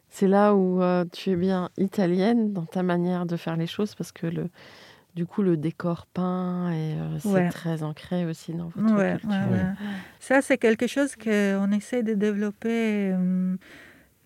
C'est 0.09 0.27
là 0.37 0.55
où 0.55 0.83
euh, 0.83 1.05
tu 1.13 1.25
es 1.31 1.37
bien 1.37 1.69
italienne 1.77 2.53
dans 2.57 2.65
ta 2.77 2.83
manière 2.83 3.27
de 3.27 3.37
faire 3.37 3.57
les 3.63 3.69
choses 3.77 3.95
parce 3.95 4.11
que 4.19 4.27
le, 4.27 4.45
du 5.15 5.27
coup, 5.27 5.43
le 5.43 5.57
décor 5.57 6.07
peint 6.07 6.71
et 6.71 6.95
euh, 6.95 7.19
c'est 7.19 7.29
Ouais. 7.29 7.49
très 7.49 7.83
ancré 7.83 8.25
aussi 8.27 8.55
dans 8.55 8.69
votre 8.69 8.95
Ouais, 8.95 9.13
culture. 9.19 9.31
ouais, 9.31 9.47
ouais. 9.51 9.75
Ça, 10.21 10.41
c'est 10.43 10.59
quelque 10.59 10.87
chose 10.87 11.17
qu'on 11.17 11.71
essaie 11.73 12.03
de 12.03 12.15
développer, 12.15 13.13
euh, 13.13 13.57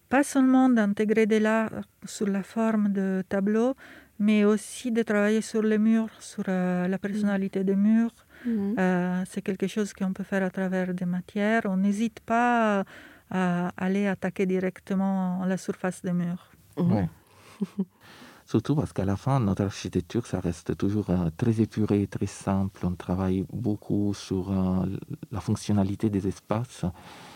pas 0.08 0.22
seulement 0.22 0.68
d'intégrer 0.68 1.26
de 1.26 1.36
l'art 1.38 1.72
sous 2.04 2.26
la 2.26 2.42
forme 2.42 2.90
de 2.92 3.22
tableaux, 3.28 3.74
mais 4.18 4.44
aussi 4.44 4.92
de 4.92 5.02
travailler 5.02 5.40
sur 5.40 5.62
les 5.62 5.78
murs, 5.78 6.10
sur 6.20 6.44
euh, 6.48 6.86
la 6.88 6.98
personnalité 6.98 7.64
des 7.64 7.76
murs. 7.76 8.14
Euh, 8.46 9.22
c'est 9.30 9.40
quelque 9.42 9.66
chose 9.66 9.92
qu'on 9.94 10.12
peut 10.12 10.22
faire 10.24 10.42
à 10.42 10.50
travers 10.50 10.92
des 10.92 11.06
matières. 11.06 11.62
On 11.64 11.78
n'hésite 11.78 12.20
pas 12.20 12.84
à 13.30 13.70
aller 13.76 14.06
attaquer 14.06 14.44
directement 14.46 15.44
la 15.46 15.56
surface 15.56 16.02
des 16.02 16.12
murs. 16.12 16.50
Mhm. 16.76 17.08
Surtout 18.54 18.76
parce 18.76 18.92
qu'à 18.92 19.04
la 19.04 19.16
fin, 19.16 19.40
notre 19.40 19.64
architecture, 19.64 20.24
ça 20.28 20.38
reste 20.38 20.76
toujours 20.76 21.10
euh, 21.10 21.28
très 21.36 21.60
épuré, 21.60 22.06
très 22.06 22.26
simple. 22.26 22.86
On 22.86 22.92
travaille 22.94 23.44
beaucoup 23.52 24.14
sur 24.14 24.52
euh, 24.52 24.86
la 25.32 25.40
fonctionnalité 25.40 26.08
des 26.08 26.28
espaces. 26.28 26.84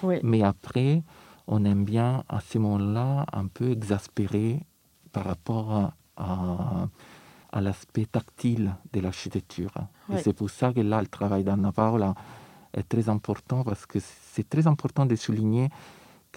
Oui. 0.05 0.21
Mais 0.23 0.45
après, 0.45 1.03
on 1.49 1.64
aime 1.64 1.85
bien 1.85 2.23
à 2.29 2.39
ce 2.39 2.59
moment-là 2.59 3.27
un 3.33 3.49
peu 3.49 3.69
exaspérer 3.73 4.62
par 5.11 5.25
rapport 5.25 5.73
à, 5.73 5.93
à- 6.19 6.89
à 7.51 7.61
l'aspect 7.61 8.05
tactile 8.07 8.77
de 8.93 9.01
l'architecture. 9.01 9.73
Et 10.12 10.23
c'est 10.23 10.33
pour 10.35 10.51
ça 10.51 10.73
que 10.73 10.81
là, 10.83 11.01
le 11.01 11.09
travail 11.09 11.43
d'Anna 11.43 11.73
Paola 11.73 12.14
est 12.75 12.89
très 12.89 13.09
important 13.09 13.64
parce 13.64 13.87
que 13.87 13.99
c'est 14.01 14.49
très 14.49 14.69
important 14.69 15.05
de 15.05 15.16
souligner 15.16 15.69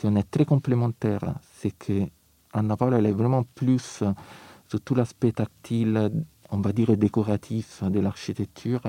qu'on 0.01 0.15
est 0.15 0.31
très 0.31 0.45
complémentaires. 0.45 1.35
C'est 1.53 1.69
que 1.77 2.07
Anna 2.53 2.75
Paola, 2.77 2.97
elle 2.97 3.05
est 3.05 3.11
vraiment 3.11 3.43
plus 3.43 4.03
tout 4.77 4.95
l'aspect 4.95 5.31
tactile, 5.31 6.11
on 6.49 6.59
va 6.61 6.71
dire 6.73 6.95
décoratif 6.97 7.83
de 7.83 7.99
l'architecture. 7.99 8.81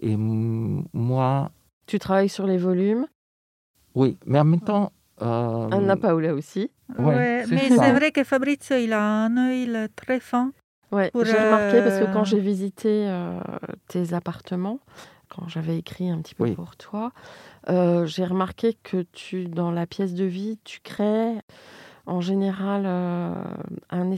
Et 0.00 0.16
moi, 0.16 1.50
Tu 1.86 1.98
travailles 1.98 2.28
sur 2.28 2.46
les 2.46 2.58
volumes? 2.58 3.06
oui, 3.94 4.16
mais 4.26 4.38
en 4.38 4.44
même 4.44 4.60
temps. 4.60 4.92
euh, 5.22 5.68
Anna 5.70 5.96
Paola 5.96 6.34
aussi. 6.34 6.70
Ouais, 6.96 7.04
Ouais, 7.04 7.42
c'est 7.46 7.54
mais 7.54 7.68
c'est 7.68 7.92
vrai 7.92 8.12
que 8.12 8.22
Fabrizio, 8.24 8.76
il 8.76 8.92
a 8.92 9.02
un 9.02 9.36
œil 9.36 9.88
très 9.96 10.20
fin. 10.20 10.52
Ouais, 10.92 11.10
j'ai 11.14 11.38
remarqué 11.38 11.82
parce 11.82 11.98
que 11.98 12.04
euh, 12.04 12.12
quand 12.12 12.24
j'ai 12.24 12.38
visité 12.40 13.06
euh, 13.08 13.40
tes 13.88 14.14
appartements, 14.14 14.78
quand 15.28 15.46
j'avais 15.48 15.76
écrit 15.78 16.08
un 16.08 16.22
petit 16.22 16.34
peu 16.34 16.44
Oui. 16.44 16.54
pour 16.54 16.76
toi, 16.76 17.12
euh, 17.68 18.06
j'ai 18.06 18.24
remarqué 18.24 18.74
que 18.82 19.04
tu, 19.12 19.46
dans 19.46 19.70
la 19.70 19.86
pièce 19.86 20.14
de 20.14 20.24
vie, 20.24 20.58
tu 20.64 20.80
crées 20.80 21.34
en 22.06 22.22
général 22.22 22.84
euh, 22.86 23.34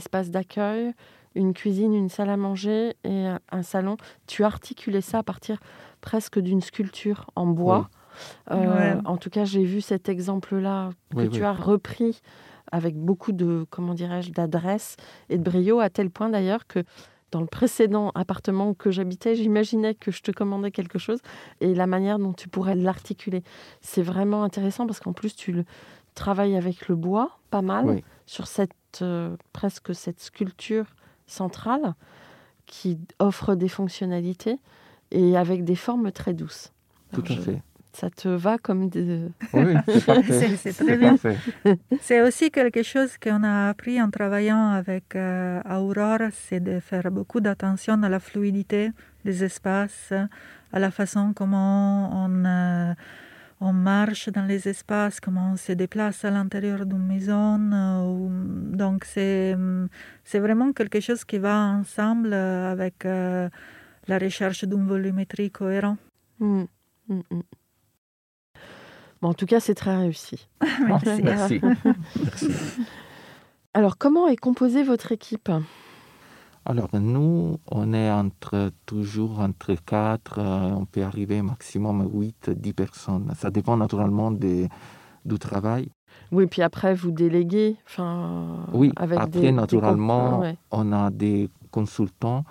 espace 0.01 0.29
d'accueil, 0.31 0.93
une 1.35 1.53
cuisine, 1.53 1.93
une 1.93 2.09
salle 2.09 2.29
à 2.29 2.37
manger 2.37 2.95
et 3.03 3.27
un- 3.51 3.63
salon. 3.63 3.95
Tu 4.27 4.43
articulais 4.43 5.01
ça 5.01 5.19
à 5.19 5.23
partir 5.23 5.59
presque 6.01 6.39
d'une 6.39 6.61
sculpture 6.61 7.27
en 7.35 7.45
bois. 7.45 7.89
Euh, 8.51 8.95
Ouais. 8.95 9.01
En 9.05 9.17
tout 9.17 9.29
cas, 9.29 9.45
j'ai 9.45 9.63
vu 9.63 9.79
cet 9.81 10.09
exemple-là 10.09 10.89
que 11.11 11.17
Oui, 11.17 11.29
tu 11.29 11.39
oui. 11.39 11.45
as 11.45 11.53
repris 11.53 12.19
avec 12.71 12.95
beaucoup 12.97 13.31
de, 13.31 13.65
comment 13.69 13.93
dirais-je, 13.93 14.31
d'adresse 14.31 14.97
et 15.29 15.37
de 15.37 15.43
brio, 15.43 15.79
à 15.79 15.89
tel 15.89 16.09
point 16.09 16.29
d'ailleurs 16.29 16.67
que 16.67 16.83
dans 17.31 17.39
le 17.39 17.47
précédent 17.47 18.11
appartement 18.13 18.73
que 18.73 18.91
j'habitais, 18.91 19.35
j'imaginais 19.35 19.93
que 19.95 20.11
je 20.11 20.21
te 20.21 20.31
commandais 20.31 20.71
quelque 20.71 20.99
chose 20.99 21.19
et 21.61 21.73
la 21.73 21.87
manière 21.87 22.19
dont 22.19 22.33
tu 22.33 22.49
pourrais 22.49 22.75
l'articuler. 22.75 23.41
C'est 23.79 24.01
vraiment 24.01 24.43
intéressant 24.43 24.85
parce 24.85 24.99
qu'en 24.99 25.13
plus, 25.13 25.33
tu 25.35 25.53
le 25.53 25.63
travailles 26.13 26.57
avec 26.57 26.89
le 26.89 26.95
bois, 26.97 27.39
pas 27.49 27.61
mal, 27.61 27.85
Oui. 27.85 28.03
sur 28.25 28.47
cette, 28.47 28.71
euh, 29.01 29.35
presque 29.53 29.95
cette 29.95 30.19
sculpture 30.19 30.85
centrale 31.27 31.95
qui 32.65 32.99
offre 33.19 33.55
des 33.55 33.69
fonctionnalités 33.69 34.59
et 35.11 35.37
avec 35.37 35.63
des 35.63 35.75
formes 35.75 36.11
très 36.11 36.33
douces. 36.33 36.71
Tout 37.13 37.23
à 37.29 37.35
fait. 37.35 37.61
Ça 37.93 38.09
te 38.09 38.29
va 38.29 38.57
comme 38.57 38.87
des... 38.87 39.27
Oui, 39.53 39.73
c'est 39.85 40.73
très 40.85 40.97
bien. 40.97 41.17
C'est 42.01 42.21
aussi 42.21 42.49
quelque 42.49 42.83
chose 42.83 43.17
qu'on 43.17 43.43
a 43.43 43.67
appris 43.69 44.01
en 44.01 44.09
travaillant 44.09 44.69
avec 44.69 45.15
euh, 45.15 45.61
Aurore, 45.69 46.29
c'est 46.31 46.61
de 46.61 46.79
faire 46.79 47.11
beaucoup 47.11 47.41
d'attention 47.41 48.01
à 48.01 48.07
la 48.07 48.21
fluidité 48.21 48.91
des 49.25 49.43
espaces, 49.43 50.13
à 50.71 50.79
la 50.79 50.89
façon 50.89 51.33
comment 51.35 52.25
on, 52.25 52.45
euh, 52.45 52.93
on 53.61 53.73
marche 53.73 54.27
dans 54.29 54.45
les 54.45 54.67
espaces, 54.67 55.19
comment 55.19 55.51
on 55.53 55.55
se 55.55 55.71
déplace 55.71 56.25
à 56.25 56.31
l'intérieur 56.31 56.85
d'une 56.85 57.05
maison. 57.05 57.59
euh, 57.71 58.75
donc 58.75 59.05
c'est 59.05 59.55
c'est 60.23 60.39
vraiment 60.39 60.73
quelque 60.73 60.99
chose 60.99 61.23
qui 61.23 61.37
va 61.37 61.55
ensemble 61.79 62.33
avec 62.33 63.05
euh, 63.05 63.49
la 64.07 64.17
recherche 64.17 64.65
d'une 64.65 64.87
volumétrie 64.87 65.51
cohérente. 65.51 65.99
Mm, 66.39 66.63
mm, 67.07 67.21
mm. 67.29 67.41
Bon, 69.21 69.29
en 69.29 69.33
tout 69.35 69.45
cas, 69.45 69.59
c'est 69.59 69.75
très 69.75 69.95
réussi. 69.95 70.49
Merci. 70.87 71.21
Merci. 71.21 71.61
Merci. 72.17 72.51
Alors, 73.75 73.97
comment 73.99 74.27
est 74.27 74.35
composée 74.35 74.83
votre 74.83 75.11
équipe? 75.11 75.51
Alors, 76.65 76.89
nous, 76.93 77.57
on 77.71 77.93
est 77.93 78.11
entre, 78.11 78.71
toujours 78.85 79.39
entre 79.39 79.73
4, 79.83 80.39
on 80.77 80.85
peut 80.85 81.03
arriver 81.03 81.41
maximum 81.41 82.01
à 82.01 82.05
8, 82.05 82.51
10 82.51 82.73
personnes. 82.73 83.31
Ça 83.35 83.49
dépend 83.49 83.77
naturellement 83.77 84.29
des- 84.31 84.69
du 85.25 85.39
travail. 85.39 85.89
Oui, 86.31 86.45
puis 86.45 86.61
après, 86.61 86.93
vous 86.93 87.11
déléguez. 87.11 87.77
Enfin, 87.87 88.65
Oui, 88.73 88.91
avec 88.95 89.17
après, 89.19 89.41
des, 89.41 89.51
naturellement, 89.51 90.39
ouais. 90.39 90.57
on 90.71 90.91
a 90.93 91.09
des 91.09 91.49
consultant, 91.71 92.43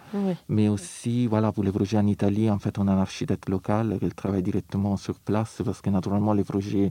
mais 0.48 0.68
aussi 0.70 1.26
voilà, 1.26 1.52
pour 1.52 1.62
les 1.62 1.70
projets 1.72 1.98
en 1.98 2.06
Italie, 2.06 2.50
en 2.50 2.58
fait, 2.58 2.78
on 2.78 2.88
a 2.88 2.92
un 2.92 2.98
architecte 3.00 3.50
local 3.50 3.98
qui 4.00 4.08
travaille 4.10 4.42
directement 4.42 4.96
sur 4.96 5.20
place 5.20 5.60
parce 5.62 5.82
que 5.82 5.90
naturellement, 5.90 6.32
les 6.32 6.42
projets 6.44 6.90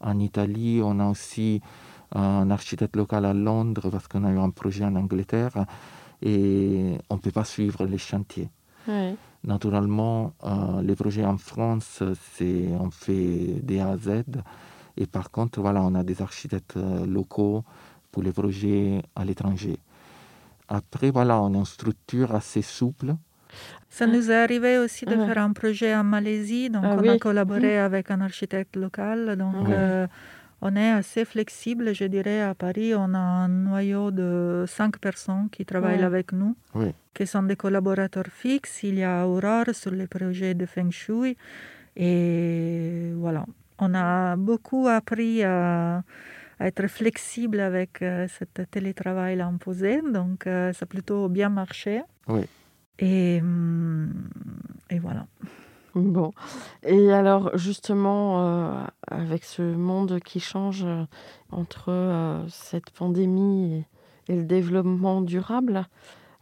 en 0.00 0.18
Italie, 0.18 0.80
on 0.82 0.98
a 1.00 1.06
aussi 1.10 1.60
un 2.14 2.50
architecte 2.50 2.96
local 2.96 3.26
à 3.26 3.34
Londres 3.34 3.90
parce 3.90 4.08
qu'on 4.08 4.24
a 4.24 4.30
eu 4.32 4.38
un 4.38 4.48
projet 4.50 4.84
en 4.86 4.96
Angleterre 4.96 5.66
et 6.22 6.98
on 7.10 7.14
ne 7.16 7.20
peut 7.20 7.30
pas 7.30 7.44
suivre 7.44 7.84
les 7.86 7.98
chantiers. 7.98 8.48
Naturellement, 9.44 10.32
euh, 10.44 10.82
les 10.82 10.94
projets 10.94 11.24
en 11.24 11.38
France, 11.38 12.02
c'est 12.34 12.68
on 12.80 12.90
fait 12.90 13.60
des 13.62 13.80
A 13.80 13.90
à 13.90 13.96
Z. 13.96 14.22
Et 14.96 15.06
par 15.06 15.30
contre, 15.30 15.60
voilà, 15.60 15.82
on 15.82 15.94
a 15.94 16.02
des 16.02 16.22
architectes 16.22 16.76
euh, 16.76 17.04
locaux 17.06 17.64
pour 18.10 18.22
les 18.22 18.32
projets 18.32 19.02
à 19.14 19.24
l'étranger. 19.24 19.78
Après, 20.68 21.10
voilà, 21.10 21.40
on 21.42 21.54
a 21.54 21.58
une 21.58 21.64
structure 21.64 22.34
assez 22.34 22.62
souple. 22.62 23.14
Ça 23.88 24.06
nous 24.06 24.30
est 24.30 24.34
arrivé 24.34 24.78
aussi 24.78 25.04
de 25.04 25.14
faire 25.14 25.38
un 25.38 25.52
projet 25.52 25.94
en 25.94 26.04
Malaisie, 26.04 26.68
donc 26.68 26.84
ah 26.84 26.96
on 26.98 27.08
a 27.08 27.18
collaboré 27.18 27.76
mmh. 27.76 27.84
avec 27.84 28.10
un 28.10 28.20
architecte 28.20 28.76
local. 28.76 29.36
Donc, 29.36 29.68
euh, 29.68 30.06
on 30.62 30.74
est 30.74 30.90
assez 30.90 31.24
flexible, 31.24 31.94
je 31.94 32.04
dirais. 32.04 32.40
À 32.40 32.54
Paris, 32.54 32.94
on 32.94 33.12
a 33.14 33.18
un 33.18 33.48
noyau 33.48 34.10
de 34.10 34.64
cinq 34.66 34.98
personnes 34.98 35.48
qui 35.50 35.64
travaillent 35.66 36.02
avec 36.02 36.32
nous, 36.32 36.56
qui 37.14 37.26
sont 37.26 37.42
des 37.42 37.56
collaborateurs 37.56 38.30
fixes. 38.30 38.82
Il 38.82 38.96
y 38.96 39.04
a 39.04 39.26
Aurore 39.26 39.74
sur 39.74 39.90
les 39.90 40.06
projets 40.06 40.54
de 40.54 40.66
Feng 40.66 40.90
Shui. 40.90 41.36
Et 41.96 43.12
voilà, 43.16 43.44
on 43.78 43.94
a 43.94 44.36
beaucoup 44.36 44.88
appris 44.88 45.42
à, 45.42 46.02
être 46.58 46.86
flexible 46.86 47.60
avec 47.60 48.00
euh, 48.00 48.26
ce 48.28 48.44
télétravail 48.64 49.40
imposé. 49.42 50.00
Donc, 50.00 50.46
euh, 50.46 50.72
ça 50.72 50.84
a 50.84 50.86
plutôt 50.86 51.28
bien 51.28 51.50
marché. 51.50 52.00
Et, 52.98 53.40
hum, 53.42 54.10
et 54.88 54.98
voilà. 54.98 55.26
Bon. 55.96 56.32
Et 56.82 57.10
alors, 57.10 57.56
justement, 57.56 58.44
euh, 58.44 58.84
avec 59.10 59.44
ce 59.44 59.62
monde 59.62 60.20
qui 60.20 60.40
change 60.40 60.84
euh, 60.84 61.04
entre 61.50 61.86
euh, 61.88 62.46
cette 62.50 62.90
pandémie 62.90 63.86
et, 64.28 64.36
le 64.36 64.44
développement 64.44 65.22
durable, 65.22 65.86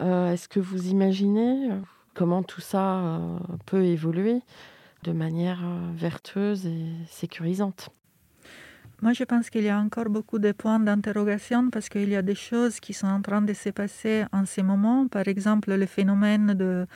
est-ce 0.01 0.49
que 0.49 0.59
vous 0.59 0.89
imaginez 0.89 1.69
comment 2.15 2.43
tout 2.43 2.63
ça 2.63 3.21
peut 3.67 3.85
évoluer 3.85 4.41
de 5.03 5.13
manière 5.13 5.63
vertueuse 5.95 6.67
et 6.67 6.87
sécurisante? 7.09 7.91
Moi, 9.03 9.13
je 9.13 9.25
pense 9.25 9.51
qu'il 9.51 9.65
y 9.65 9.69
a 9.69 9.79
encore 9.79 10.09
beaucoup 10.09 10.39
de 10.39 10.53
points 10.53 10.81
d'interrogation 10.81 11.69
parce 11.69 11.91
qu'il 11.91 12.09
y 12.09 12.17
a 12.17 12.23
des 12.23 12.35
choses 12.35 12.81
qui 12.81 12.95
sont 12.95 13.07
en 13.07 13.21
train 13.21 13.43
de 13.43 13.53
se 13.53 13.69
passer 13.69 14.25
en 14.33 14.47
ce 14.47 14.63
moment. 14.63 15.07
Par 15.09 15.29
exemple, 15.29 15.75
le 15.75 15.87
phénomène 15.87 16.55
de 16.55 16.87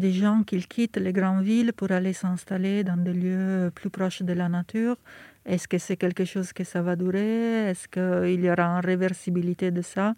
des 0.00 0.12
gens 0.12 0.42
qui 0.42 0.58
quittent 0.66 0.96
les 0.96 1.12
grandes 1.12 1.44
villes 1.44 1.72
pour 1.72 1.92
aller 1.92 2.12
s'installer 2.12 2.82
dans 2.82 2.96
des 2.96 3.12
lieux 3.12 3.70
plus 3.74 3.90
proches 3.90 4.22
de 4.22 4.32
la 4.32 4.48
nature. 4.48 4.96
Est-ce 5.44 5.68
que 5.68 5.78
c'est 5.78 5.96
quelque 5.96 6.24
chose 6.24 6.52
que 6.52 6.64
ça 6.64 6.82
va 6.82 6.96
durer? 6.96 7.70
Est-ce 7.70 7.86
qu'il 7.86 8.44
y 8.44 8.50
aura 8.50 8.64
une 8.64 8.84
réversibilité 8.84 9.70
de 9.70 9.82
ça? 9.82 10.14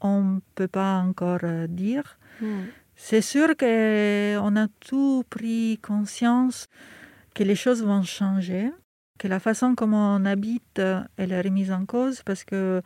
On 0.00 0.22
ne 0.22 0.40
peut 0.54 0.68
pas 0.68 0.96
encore 0.98 1.40
euh, 1.44 1.66
dire. 1.66 2.18
Hmm. 2.40 2.64
C'est 2.96 3.20
sûr 3.22 3.56
qu'on 3.56 4.56
a 4.56 4.66
tout 4.80 5.24
pris 5.30 5.78
conscience 5.82 6.66
que 7.34 7.44
les 7.44 7.54
choses 7.54 7.84
vont 7.84 8.02
changer, 8.02 8.72
que 9.18 9.28
la 9.28 9.38
façon 9.38 9.74
comment 9.76 10.16
on 10.16 10.24
habite, 10.24 10.80
elle 11.16 11.32
est 11.32 11.40
remise 11.40 11.70
en 11.70 11.84
cause 11.86 12.22
parce 12.24 12.42
que 12.44 12.82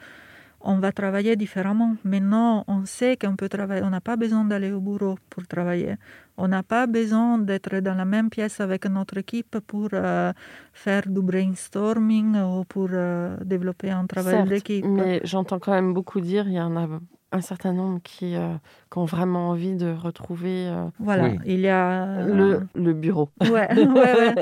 on 0.64 0.78
va 0.78 0.92
travailler 0.92 1.36
différemment. 1.36 1.96
Maintenant, 2.04 2.64
on 2.68 2.84
sait 2.84 3.16
qu'on 3.16 3.36
peut 3.36 3.48
travailler. 3.48 3.82
On 3.82 3.90
n'a 3.90 4.00
pas 4.00 4.16
besoin 4.16 4.44
d'aller 4.44 4.72
au 4.72 4.80
bureau 4.80 5.16
pour 5.30 5.46
travailler. 5.46 5.96
On 6.36 6.48
n'a 6.48 6.62
pas 6.62 6.86
besoin 6.86 7.38
d'être 7.38 7.76
dans 7.80 7.94
la 7.94 8.04
même 8.04 8.30
pièce 8.30 8.60
avec 8.60 8.86
notre 8.86 9.18
équipe 9.18 9.58
pour 9.66 9.88
euh, 9.92 10.32
faire 10.72 11.02
du 11.06 11.20
brainstorming 11.20 12.36
ou 12.40 12.64
pour 12.64 12.88
euh, 12.92 13.36
développer 13.44 13.90
un 13.90 14.06
travail 14.06 14.44
d'équipe. 14.48 14.84
Mais 14.86 15.20
j'entends 15.24 15.58
quand 15.58 15.72
même 15.72 15.92
beaucoup 15.92 16.20
dire, 16.20 16.46
il 16.48 16.54
y 16.54 16.60
en 16.60 16.76
a 16.76 16.88
un 17.34 17.40
certain 17.40 17.72
nombre 17.72 18.00
qui, 18.02 18.36
euh, 18.36 18.54
ont 18.94 19.04
vraiment 19.06 19.50
envie 19.50 19.74
de 19.74 19.90
retrouver 19.94 20.70
voilà, 20.98 21.30
il 21.46 21.60
y 21.60 21.68
a 21.68 22.22
le, 22.26 22.66
le 22.74 22.92
bureau. 22.92 23.30
Ouais, 23.40 23.68
ouais, 23.74 23.86
ouais. 23.86 24.34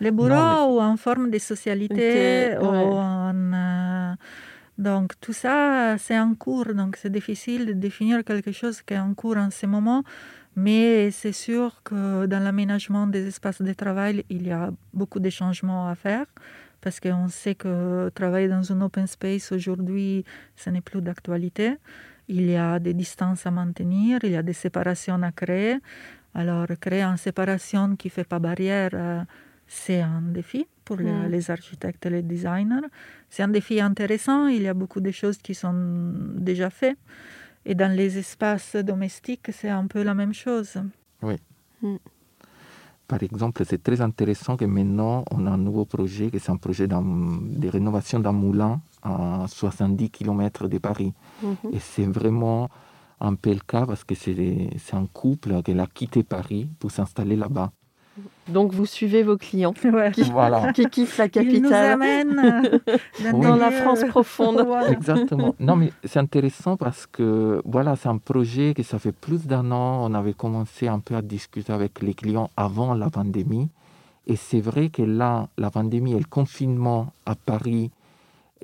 Le 0.00 0.10
bureau 0.10 0.74
ou 0.74 0.80
en 0.80 0.96
forme 0.96 1.30
de 1.30 1.38
socialité 1.38 2.56
ou 2.60 2.64
en 2.66 3.32
donc 4.78 5.12
tout 5.20 5.32
ça, 5.32 5.96
c'est 5.98 6.18
en 6.18 6.34
cours, 6.34 6.74
donc 6.74 6.96
c'est 6.96 7.12
difficile 7.12 7.66
de 7.66 7.72
définir 7.72 8.24
quelque 8.24 8.52
chose 8.52 8.82
qui 8.82 8.94
est 8.94 8.98
en 8.98 9.14
cours 9.14 9.36
en 9.36 9.50
ce 9.50 9.66
moment, 9.66 10.02
mais 10.56 11.10
c'est 11.10 11.32
sûr 11.32 11.82
que 11.84 12.26
dans 12.26 12.42
l'aménagement 12.42 13.06
des 13.06 13.26
espaces 13.26 13.62
de 13.62 13.72
travail, 13.72 14.24
il 14.28 14.46
y 14.46 14.50
a 14.50 14.70
beaucoup 14.92 15.20
de 15.20 15.30
changements 15.30 15.88
à 15.88 15.94
faire, 15.94 16.26
parce 16.80 17.00
qu'on 17.00 17.28
sait 17.28 17.54
que 17.54 18.10
travailler 18.14 18.48
dans 18.48 18.72
un 18.72 18.80
open 18.80 19.06
space 19.06 19.52
aujourd'hui, 19.52 20.24
ce 20.56 20.70
n'est 20.70 20.80
plus 20.80 21.00
d'actualité. 21.00 21.76
Il 22.28 22.50
y 22.50 22.56
a 22.56 22.78
des 22.78 22.94
distances 22.94 23.46
à 23.46 23.50
maintenir, 23.50 24.18
il 24.22 24.30
y 24.32 24.36
a 24.36 24.42
des 24.42 24.52
séparations 24.52 25.22
à 25.22 25.32
créer. 25.32 25.78
Alors 26.34 26.66
créer 26.80 27.02
une 27.02 27.18
séparation 27.18 27.94
qui 27.96 28.08
ne 28.08 28.12
fait 28.12 28.24
pas 28.24 28.38
barrière, 28.38 28.90
euh, 28.94 29.22
c'est 29.66 30.00
un 30.00 30.22
défi 30.22 30.66
pour 30.84 30.98
mm. 30.98 31.28
les, 31.28 31.50
architectes 31.50 32.06
et 32.06 32.10
les 32.10 32.22
designers. 32.22 32.86
C'est 33.28 33.42
un 33.42 33.48
défi 33.48 33.80
intéressant, 33.80 34.46
il 34.46 34.62
y 34.62 34.68
a 34.68 34.74
beaucoup 34.74 35.00
de 35.00 35.10
choses 35.10 35.38
qui 35.38 35.54
sont 35.54 35.74
déjà 36.36 36.70
faites. 36.70 36.98
Et 37.64 37.74
dans 37.74 37.94
les 37.94 38.18
espaces 38.18 38.76
domestiques, 38.76 39.50
c'est 39.52 39.68
un 39.68 39.86
peu 39.86 40.02
la 40.02 40.14
même 40.14 40.34
chose. 40.34 40.82
Oui. 41.22 41.36
Mm. 41.82 41.96
Par 43.06 43.22
exemple, 43.22 43.62
c'est 43.66 43.82
très 43.82 44.00
intéressant 44.00 44.56
que 44.56 44.64
maintenant, 44.64 45.24
on 45.30 45.46
a 45.46 45.50
un 45.50 45.58
nouveau 45.58 45.84
projet, 45.84 46.30
qui 46.30 46.40
c'est 46.40 46.50
un 46.50 46.56
projet 46.56 46.86
de 46.88 47.68
rénovation 47.68 48.20
d'un 48.20 48.32
moulin 48.32 48.80
à 49.02 49.44
70 49.48 50.10
km 50.10 50.66
de 50.66 50.78
Paris. 50.78 51.12
Mm-hmm. 51.44 51.74
Et 51.74 51.78
c'est 51.78 52.06
vraiment 52.06 52.70
un 53.20 53.34
peu 53.34 53.52
le 53.52 53.60
cas 53.60 53.86
parce 53.86 54.04
que 54.04 54.14
c'est 54.14 54.94
un 54.94 55.06
couple 55.06 55.62
qui 55.62 55.78
a 55.78 55.86
quitté 55.86 56.22
Paris 56.22 56.68
pour 56.78 56.90
s'installer 56.90 57.36
là-bas. 57.36 57.70
Donc 58.48 58.72
vous 58.72 58.86
suivez 58.86 59.22
vos 59.22 59.36
clients 59.36 59.72
qui, 60.12 60.22
voilà. 60.30 60.72
qui 60.72 60.84
kiffent 60.86 61.18
la 61.18 61.28
capitale. 61.28 61.54
Ils 61.54 61.62
nous 61.62 61.72
amènent 61.72 62.80
dans 63.32 63.56
la 63.56 63.70
France 63.70 64.04
profonde. 64.04 64.66
Exactement. 64.88 65.54
Non 65.58 65.76
mais 65.76 65.92
c'est 66.04 66.18
intéressant 66.18 66.76
parce 66.76 67.06
que 67.06 67.62
voilà, 67.64 67.96
c'est 67.96 68.08
un 68.08 68.18
projet 68.18 68.74
que 68.74 68.82
ça 68.82 68.98
fait 68.98 69.12
plus 69.12 69.46
d'un 69.46 69.70
an. 69.70 70.10
On 70.10 70.14
avait 70.14 70.34
commencé 70.34 70.88
un 70.88 70.98
peu 70.98 71.14
à 71.14 71.22
discuter 71.22 71.72
avec 71.72 72.02
les 72.02 72.14
clients 72.14 72.50
avant 72.56 72.94
la 72.94 73.08
pandémie. 73.08 73.68
Et 74.26 74.36
c'est 74.36 74.60
vrai 74.60 74.88
que 74.88 75.02
là, 75.02 75.48
la 75.58 75.70
pandémie 75.70 76.12
et 76.12 76.18
le 76.18 76.24
confinement 76.24 77.12
à 77.26 77.34
Paris, 77.34 77.90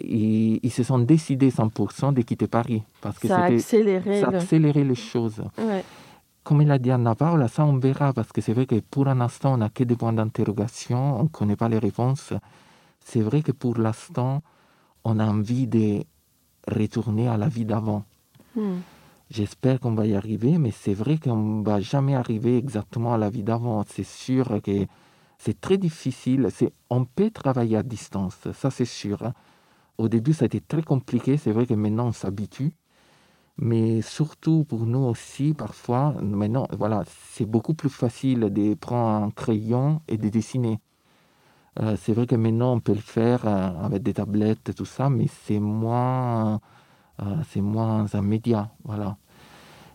ils, 0.00 0.70
se 0.70 0.84
sont 0.84 1.00
décidés 1.00 1.50
100% 1.50 2.14
de 2.14 2.22
quitter 2.22 2.46
Paris. 2.46 2.84
Parce 3.00 3.18
que 3.18 3.26
ça 3.26 3.38
a 3.38 3.44
accéléré, 3.46 4.20
ça 4.20 4.28
a 4.28 4.36
accéléré 4.36 4.84
les 4.84 4.94
choses. 4.94 5.42
Ouais 5.58 5.82
comme 6.48 6.62
il 6.62 6.70
a 6.70 6.78
dit 6.78 6.90
Anna 6.90 7.14
Paula, 7.14 7.46
ça 7.46 7.66
on 7.66 7.76
verra 7.76 8.14
parce 8.14 8.32
que 8.32 8.40
c'est 8.40 8.54
vrai 8.54 8.64
que 8.64 8.80
pour 8.80 9.06
un 9.06 9.20
instant 9.20 9.52
on 9.52 9.56
n'a 9.58 9.68
que 9.68 9.84
des 9.84 9.96
points 9.96 10.14
d'interrogation, 10.14 11.20
on 11.20 11.24
ne 11.24 11.28
connaît 11.28 11.56
pas 11.56 11.68
les 11.68 11.78
réponses. 11.78 12.32
C'est 13.00 13.20
vrai 13.20 13.42
que 13.42 13.52
pour 13.52 13.76
l'instant 13.76 14.42
on 15.04 15.18
a 15.18 15.26
envie 15.26 15.66
de 15.66 16.02
retourner 16.66 17.28
à 17.28 17.36
la 17.36 17.48
vie 17.48 17.66
d'avant. 17.66 18.06
Hmm. 18.56 18.78
J'espère 19.30 19.78
qu'on 19.78 19.92
va 19.92 20.06
y 20.06 20.14
arriver, 20.14 20.56
mais 20.56 20.70
c'est 20.70 20.94
vrai 20.94 21.18
qu'on 21.18 21.36
ne 21.36 21.62
va 21.62 21.82
jamais 21.82 22.14
arriver 22.14 22.56
exactement 22.56 23.12
à 23.12 23.18
la 23.18 23.28
vie 23.28 23.42
d'avant. 23.42 23.84
C'est 23.86 24.06
sûr 24.06 24.62
que 24.62 24.86
c'est 25.36 25.60
très 25.60 25.76
difficile. 25.76 26.48
on 26.88 27.04
peut 27.04 27.30
travailler 27.30 27.76
à 27.76 27.82
distance, 27.82 28.38
ça 28.54 28.70
c'est 28.70 28.86
sûr. 28.86 29.22
Hein. 29.22 29.34
Au 29.98 30.08
début, 30.08 30.32
ça 30.32 30.44
a 30.44 30.46
été 30.46 30.62
très 30.62 30.82
compliqué. 30.82 31.36
C'est 31.36 31.52
vrai 31.52 31.66
que 31.66 31.74
maintenant, 31.74 32.06
on 32.06 32.12
s'habitue 32.12 32.72
mais 33.58 34.02
surtout 34.02 34.64
pour 34.64 34.86
nous 34.86 35.00
aussi, 35.00 35.52
parfois, 35.54 36.14
maintenant, 36.22 36.66
voilà, 36.78 37.04
c'est 37.30 37.44
beaucoup 37.46 37.74
plus 37.74 37.90
facile 37.90 38.40
de 38.52 38.74
prendre 38.74 39.24
un 39.24 39.30
crayon 39.30 40.00
et 40.08 40.16
de 40.16 40.28
dessiner. 40.28 40.80
Euh, 41.80 41.96
c'est 42.00 42.12
vrai 42.12 42.26
que 42.26 42.36
maintenant, 42.36 42.74
on 42.74 42.80
peut 42.80 42.94
le 42.94 43.00
faire 43.00 43.46
euh, 43.46 43.84
avec 43.84 44.02
des 44.02 44.14
tablettes 44.14 44.68
et 44.68 44.74
tout 44.74 44.84
ça, 44.84 45.10
mais 45.10 45.26
c'est 45.44 45.60
moins, 45.60 46.60
euh, 47.22 47.60
moins 47.60 48.06
immédiat, 48.14 48.70
voilà. 48.84 49.16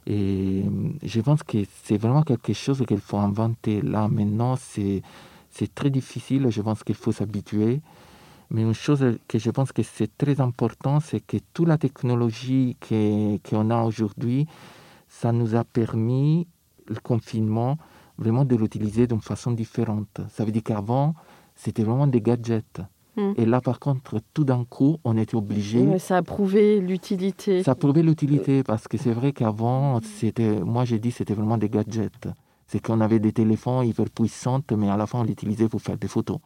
Et 0.05 0.65
je 1.01 1.21
pense 1.21 1.43
que 1.43 1.59
c'est 1.83 1.97
vraiment 1.97 2.23
quelque 2.23 2.53
chose 2.53 2.83
qu'il 2.85 2.99
faut 2.99 3.17
inventer. 3.17 3.81
Là, 3.81 4.07
maintenant, 4.09 4.55
c'est, 4.57 5.01
c'est 5.49 5.73
très 5.73 5.89
difficile. 5.89 6.49
Je 6.49 6.61
pense 6.61 6.83
qu'il 6.83 6.95
faut 6.95 7.13
s'habituer. 7.13 7.81
Mais 8.53 8.61
une 8.61 8.73
chose 8.73 9.03
que 9.27 9.39
je 9.39 9.49
pense 9.49 9.71
que 9.71 9.81
c'est 9.81 10.15
très 10.15 10.39
important, 10.39 10.99
c'est 10.99 11.19
que 11.19 11.37
toute 11.53 11.67
la 11.67 11.79
technologie 11.79 12.77
qu'on 12.87 13.69
a 13.71 13.83
aujourd'hui, 13.83 14.45
ça 15.07 15.31
nous 15.31 15.55
a 15.55 15.63
permis, 15.63 16.47
le 16.87 16.99
confinement, 17.01 17.77
vraiment 18.19 18.45
de 18.45 18.55
l'utiliser 18.55 19.07
d'une 19.07 19.21
façon 19.21 19.51
différente. 19.51 20.21
Ça 20.29 20.45
veut 20.45 20.51
dire 20.51 20.63
qu'avant, 20.63 21.15
c'était 21.55 21.83
vraiment 21.83 22.05
des 22.05 22.21
gadgets. 22.21 22.81
Mm. 23.15 23.31
Et 23.37 23.45
là, 23.45 23.59
par 23.59 23.79
contre, 23.79 24.19
tout 24.35 24.43
d'un 24.43 24.65
coup, 24.65 24.97
on 25.03 25.17
était 25.17 25.35
obligé. 25.35 25.97
Ça 25.97 26.17
a 26.17 26.21
prouvé 26.21 26.79
l'utilité. 26.79 27.63
Ça 27.63 27.71
a 27.71 27.75
prouvé 27.75 28.03
l'utilité 28.03 28.61
parce 28.61 28.87
que 28.87 28.97
c'est 28.97 29.13
vrai 29.13 29.33
qu'avant, 29.33 29.99
c'était, 30.01 30.59
moi 30.59 30.85
j'ai 30.85 30.99
dit, 30.99 31.11
c'était 31.11 31.33
vraiment 31.33 31.57
des 31.57 31.69
gadgets. 31.69 32.27
C'est 32.67 32.79
qu'on 32.79 33.01
avait 33.01 33.19
des 33.19 33.33
téléphones 33.33 33.85
hyper 33.87 34.09
puissants, 34.11 34.61
mais 34.77 34.89
à 34.89 34.97
la 34.97 35.07
fin, 35.07 35.19
on 35.19 35.23
l'utilisait 35.23 35.67
pour 35.67 35.81
faire 35.81 35.97
des 35.97 36.07
photos. 36.07 36.37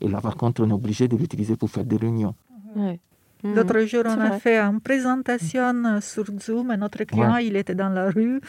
Et 0.00 0.08
là, 0.08 0.20
par 0.20 0.36
contre, 0.36 0.62
on 0.62 0.70
est 0.70 0.72
obligé 0.72 1.08
de 1.08 1.16
l'utiliser 1.16 1.56
pour 1.56 1.70
faire 1.70 1.84
des 1.84 1.96
réunions. 1.96 2.34
Ouais. 2.74 3.00
Mhm. 3.44 3.54
L'autre 3.54 3.78
jour, 3.80 4.02
on 4.06 4.20
a 4.20 4.28
vrai. 4.28 4.40
fait 4.40 4.58
une 4.58 4.80
présentation 4.80 6.00
sur 6.00 6.24
Zoom 6.40 6.72
et 6.72 6.76
notre 6.78 7.04
client, 7.04 7.36
il 7.36 7.54
était 7.56 7.74
dans 7.74 7.90
la 7.90 8.10
rue. 8.10 8.40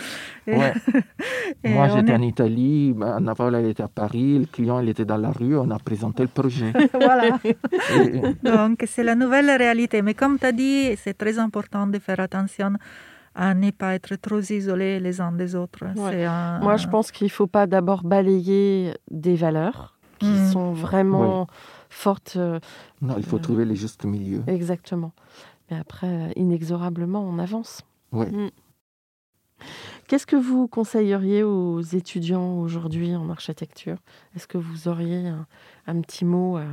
Et- 0.48 0.56
Ouais. 0.58 0.74
et 1.64 1.70
Moi, 1.74 1.89
j'étais 1.89 2.14
est- 2.14 2.16
en 2.16 2.22
Italie, 2.22 2.95
Anna 3.02 3.36
Paola, 3.36 3.60
elle 3.60 3.68
était 3.68 3.84
à 3.84 3.89
Paris, 3.89 4.39
le 4.39 4.45
client, 4.45 4.80
il 4.80 4.89
était 4.89 5.06
dans 5.06 5.18
la 5.18 5.32
rue, 5.32 5.58
on 5.58 5.70
a 5.72 5.80
présenté 5.80 6.24
le 6.24 6.30
projet. 6.30 6.72
voilà. 6.93 7.38
Et- 7.43 8.22
Donc, 8.43 8.84
c'est 8.88 9.04
la 9.04 9.16
nouvelle 9.16 9.50
réalité. 9.52 10.02
Mais 10.02 10.14
comme 10.14 10.39
tu 10.39 10.45
as 10.45 10.52
dit, 10.54 10.95
c'est 10.98 11.18
très 11.18 11.38
important 11.38 11.86
de 11.88 12.00
faire 12.00 12.20
attention 12.22 12.74
à 13.36 13.54
ne 13.54 13.70
pas 13.72 13.93
être 13.93 14.16
trop 14.16 14.39
isolés 14.39 15.00
les 15.00 15.22
uns 15.22 15.32
des 15.34 15.54
autres. 15.54 15.84
Ouais. 15.95 16.12
C'est 16.12 16.26
un- 16.26 16.60
Moi, 16.60 16.78
je 16.78 16.88
pense 16.88 17.12
qu'il 17.12 17.26
ne 17.28 17.32
faut 17.32 17.45
pas 17.48 17.68
d'abord 17.68 18.04
balayer 18.04 18.93
des 19.12 19.36
valeurs 19.36 19.97
qui 20.20 20.26
Mm. 20.28 20.51
sont 20.51 20.74
vraiment 20.74 21.47
fortes. 21.89 22.34
euh, 22.38 22.59
non, 23.01 23.15
il 23.18 23.24
faut 23.26 23.38
Euh. 23.38 23.41
trouver 23.41 23.65
le 23.65 23.76
juste 23.76 24.03
milieu. 24.05 24.43
exactement. 24.47 25.11
Mais 25.70 25.78
après, 25.78 26.07
euh, 26.07 26.32
inexorablement, 26.36 27.22
on 27.22 27.39
avance. 27.39 27.82
Ouais. 28.11 28.30
Mm. 28.32 28.49
Qu'est-ce 30.07 30.26
que 30.28 30.36
vous 30.38 30.68
conseilleriez 30.68 31.43
aux 31.43 31.82
étudiants 31.82 32.59
aujourd'hui 32.59 33.15
en 33.15 33.30
architecture? 33.30 33.97
Est-ce 34.36 34.47
que 34.47 34.57
vous 34.57 34.88
auriez 34.88 35.28
un, 35.28 35.45
un 35.88 35.99
petit 36.01 36.24
mot 36.24 36.57
à, 36.57 36.63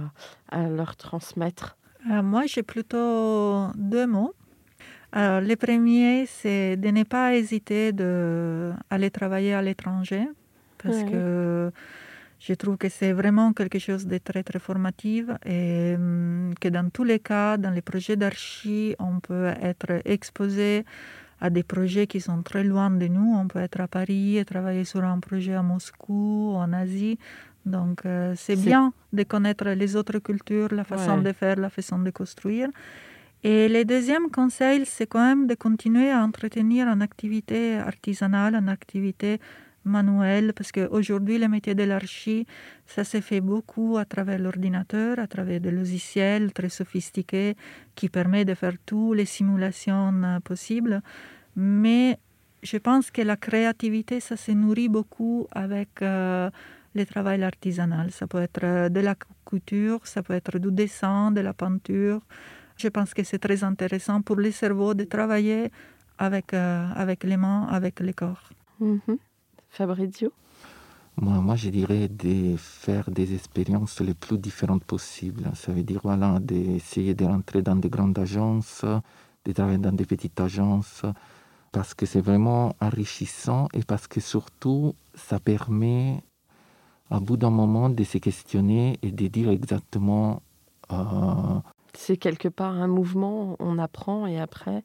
à 0.50 0.68
leur 0.68 0.94
transmettre? 0.96 1.76
Euh, 2.10 2.22
moi, 2.22 2.42
j'ai 2.46 2.62
plutôt 2.62 3.66
deux 3.76 4.06
mots. 4.06 4.34
Alors, 5.12 5.40
le 5.40 5.54
premier, 5.56 6.26
c'est 6.26 6.76
de 6.76 6.88
ne 6.90 7.02
pas 7.04 7.34
hésiter 7.34 7.92
d'aller 7.92 9.10
travailler 9.10 9.54
à 9.54 9.62
l'étranger, 9.62 10.28
parce 10.82 10.96
Ouais. 10.98 11.10
que 11.10 11.72
je 12.46 12.52
trouve 12.54 12.76
que 12.76 12.88
c'est 12.90 13.12
vraiment 13.12 13.52
quelque 13.58 13.78
chose 13.78 14.06
de 14.06 14.18
très, 14.18 14.42
très 14.42 14.58
formatif 14.68 15.24
et 15.46 15.94
hum, 15.96 16.52
que 16.60 16.68
dans 16.68 16.88
tous 16.90 17.04
les 17.12 17.18
cas, 17.30 17.56
dans 17.56 17.70
les 17.78 17.82
projets 17.90 18.16
d'archi, 18.16 18.94
on 18.98 19.20
peut 19.28 19.48
être 19.70 19.90
exposé 20.04 20.84
à 21.40 21.48
des 21.50 21.62
projets 21.62 22.06
qui 22.06 22.20
sont 22.20 22.42
très 22.42 22.64
loin 22.64 22.90
de 22.90 23.06
nous. 23.16 23.30
On 23.42 23.46
peut 23.48 23.60
être 23.68 23.80
à 23.80 23.88
Paris 23.88 24.36
et 24.38 24.44
travailler 24.44 24.84
sur 24.84 25.02
un 25.04 25.20
projet 25.20 25.54
à 25.54 25.62
Moscou, 25.62 26.54
en 26.64 26.70
Asie. 26.72 27.18
Donc, 27.64 27.98
euh, 28.04 28.34
c'est 28.36 28.56
C'est- 28.56 28.66
bien 28.70 28.92
de 29.18 29.22
connaître 29.22 29.66
les 29.82 29.96
autres 29.96 30.18
cultures, 30.28 30.68
la 30.80 30.84
façon 30.84 31.16
Ouais. 31.18 31.22
de 31.28 31.32
faire, 31.32 31.56
la 31.56 31.70
façon 31.70 31.98
de 31.98 32.10
construire. 32.10 32.68
Et 33.42 33.68
le 33.68 33.84
deuxième 33.84 34.30
conseil, 34.30 34.84
c'est 34.86 35.06
quand 35.06 35.24
même 35.30 35.46
de 35.46 35.54
continuer 35.54 36.10
à 36.10 36.20
entretenir 36.22 36.88
une 36.88 37.02
activité 37.02 37.76
artisanale, 37.76 38.54
une 38.54 38.68
activité 38.70 39.38
manuelle, 39.84 40.52
parce 40.54 40.72
qu'aujourd'hui, 40.72 41.38
le 41.38 41.48
métier 41.48 41.74
de 41.74 41.84
l'archi, 41.84 42.46
ça 42.86 43.04
se 43.04 43.20
fait 43.20 43.40
beaucoup 43.40 43.96
à 43.98 44.04
travers 44.04 44.38
l'ordinateur, 44.38 45.18
à 45.18 45.26
travers 45.26 45.60
des 45.60 45.70
logiciels 45.70 46.52
très 46.52 46.68
sophistiqués 46.68 47.56
qui 47.94 48.08
permettent 48.08 48.48
de 48.48 48.54
faire 48.54 48.74
toutes 48.84 49.16
les 49.16 49.24
simulations 49.26 50.12
euh, 50.24 50.40
possibles. 50.40 51.02
Mais 51.56 52.18
je 52.62 52.78
pense 52.78 53.10
que 53.10 53.22
la 53.22 53.36
créativité, 53.36 54.20
ça 54.20 54.36
se 54.36 54.52
nourrit 54.52 54.88
beaucoup 54.88 55.46
avec 55.52 56.02
euh, 56.02 56.50
le 56.94 57.06
travail 57.06 57.42
artisanal. 57.42 58.10
Ça 58.10 58.26
peut 58.26 58.42
être 58.42 58.64
euh, 58.64 58.88
de 58.88 59.00
la 59.00 59.14
couture, 59.44 60.06
ça 60.06 60.22
peut 60.22 60.34
être 60.34 60.58
du 60.58 60.72
dessin, 60.72 61.30
de 61.30 61.40
la 61.40 61.52
peinture. 61.52 62.20
Je 62.76 62.88
pense 62.88 63.14
que 63.14 63.22
c'est 63.22 63.38
très 63.38 63.62
intéressant 63.62 64.20
pour 64.22 64.36
le 64.36 64.50
cerveau 64.50 64.94
de 64.94 65.04
travailler 65.04 65.70
avec, 66.18 66.54
avec 66.54 67.22
les 67.24 67.36
mains, 67.36 67.66
avec 67.70 68.00
le 68.00 68.12
corps. 68.12 68.50
Mhm. 68.80 69.18
Fabrizio? 69.74 70.32
Moi, 71.16 71.40
moi, 71.40 71.56
je 71.56 71.68
dirais 71.70 72.08
de 72.08 72.56
faire 72.56 73.10
des 73.10 73.34
expériences 73.34 74.00
les 74.00 74.14
plus 74.14 74.38
différentes 74.38 74.84
possibles. 74.84 75.50
Ça 75.54 75.72
veut 75.72 75.82
dire, 75.82 76.00
voilà, 76.02 76.38
d'essayer 76.40 77.14
de 77.14 77.24
rentrer 77.24 77.62
dans 77.62 77.76
des 77.76 77.88
grandes 77.88 78.18
agences, 78.18 78.84
de 79.44 79.52
travailler 79.52 79.78
dans 79.78 79.92
des 79.92 80.06
petites 80.06 80.40
agences, 80.40 81.02
parce 81.72 81.94
que 81.94 82.06
c'est 82.06 82.20
vraiment 82.20 82.74
enrichissant 82.80 83.68
et 83.74 83.82
parce 83.82 84.06
que 84.06 84.20
surtout, 84.20 84.94
ça 85.14 85.38
permet, 85.40 86.22
à 87.10 87.20
bout 87.20 87.36
d'un 87.36 87.50
moment, 87.50 87.88
de 87.90 88.04
se 88.04 88.18
questionner 88.18 88.98
et 89.02 89.10
de 89.10 89.26
dire 89.28 89.50
exactement 89.50 90.42
euh, 90.92 91.60
C'est 91.94 92.16
quelque 92.16 92.48
part 92.48 92.74
un 92.74 92.88
mouvement, 92.88 93.56
on 93.60 93.78
apprend 93.78 94.26
et 94.26 94.40
après, 94.40 94.82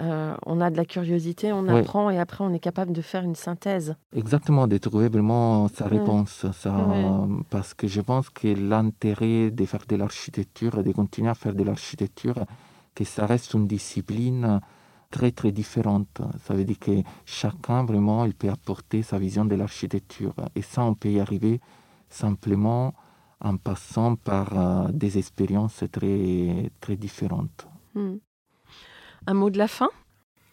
euh, 0.00 0.34
on 0.46 0.60
a 0.60 0.70
de 0.70 0.76
la 0.76 0.84
curiosité, 0.84 1.52
on 1.52 1.66
apprend 1.68 2.10
et 2.10 2.18
après, 2.18 2.44
on 2.44 2.52
est 2.52 2.58
capable 2.60 2.92
de 2.92 3.02
faire 3.02 3.24
une 3.24 3.34
synthèse. 3.34 3.96
Exactement, 4.14 4.66
de 4.66 4.78
trouver 4.78 5.08
vraiment 5.08 5.68
sa 5.68 5.84
Ouais. 5.86 5.98
réponse. 5.98 6.46
Ça. 6.52 6.74
Parce 7.50 7.74
que 7.74 7.86
je 7.86 8.00
pense 8.00 8.30
que 8.30 8.48
l'intérêt 8.48 9.50
de 9.50 9.64
faire 9.64 9.84
de 9.88 9.96
l'architecture 9.96 10.78
et 10.78 10.82
de 10.82 10.92
continuer 10.92 11.30
à 11.30 11.34
faire 11.34 11.54
de 11.54 11.64
l'architecture, 11.64 12.38
que 12.94 13.04
ça 13.04 13.26
reste 13.26 13.54
une 13.54 13.66
discipline 13.66 14.60
très 15.10 15.30
très 15.32 15.52
différente. 15.52 16.20
Ça 16.44 16.54
veut 16.54 16.64
dire 16.64 16.78
que 16.78 17.02
chacun 17.24 17.84
vraiment, 17.84 18.24
il 18.24 18.34
peut 18.34 18.50
apporter 18.50 19.02
sa 19.02 19.18
vision 19.18 19.44
de 19.44 19.54
l'architecture. 19.54 20.34
Et 20.54 20.62
ça, 20.62 20.82
on 20.84 20.94
peut 20.94 21.10
y 21.10 21.20
arriver 21.20 21.60
simplement 22.08 22.94
en 23.40 23.56
passant 23.56 24.16
par 24.16 24.46
euh, 24.58 24.88
des 24.92 25.16
expériences 25.18 25.84
très 25.92 26.70
très 26.80 26.96
différentes. 26.96 27.66
Hmm. 27.94 28.16
Un 29.30 29.34
mot 29.34 29.50
de 29.50 29.58
la 29.58 29.68
fin? 29.68 29.90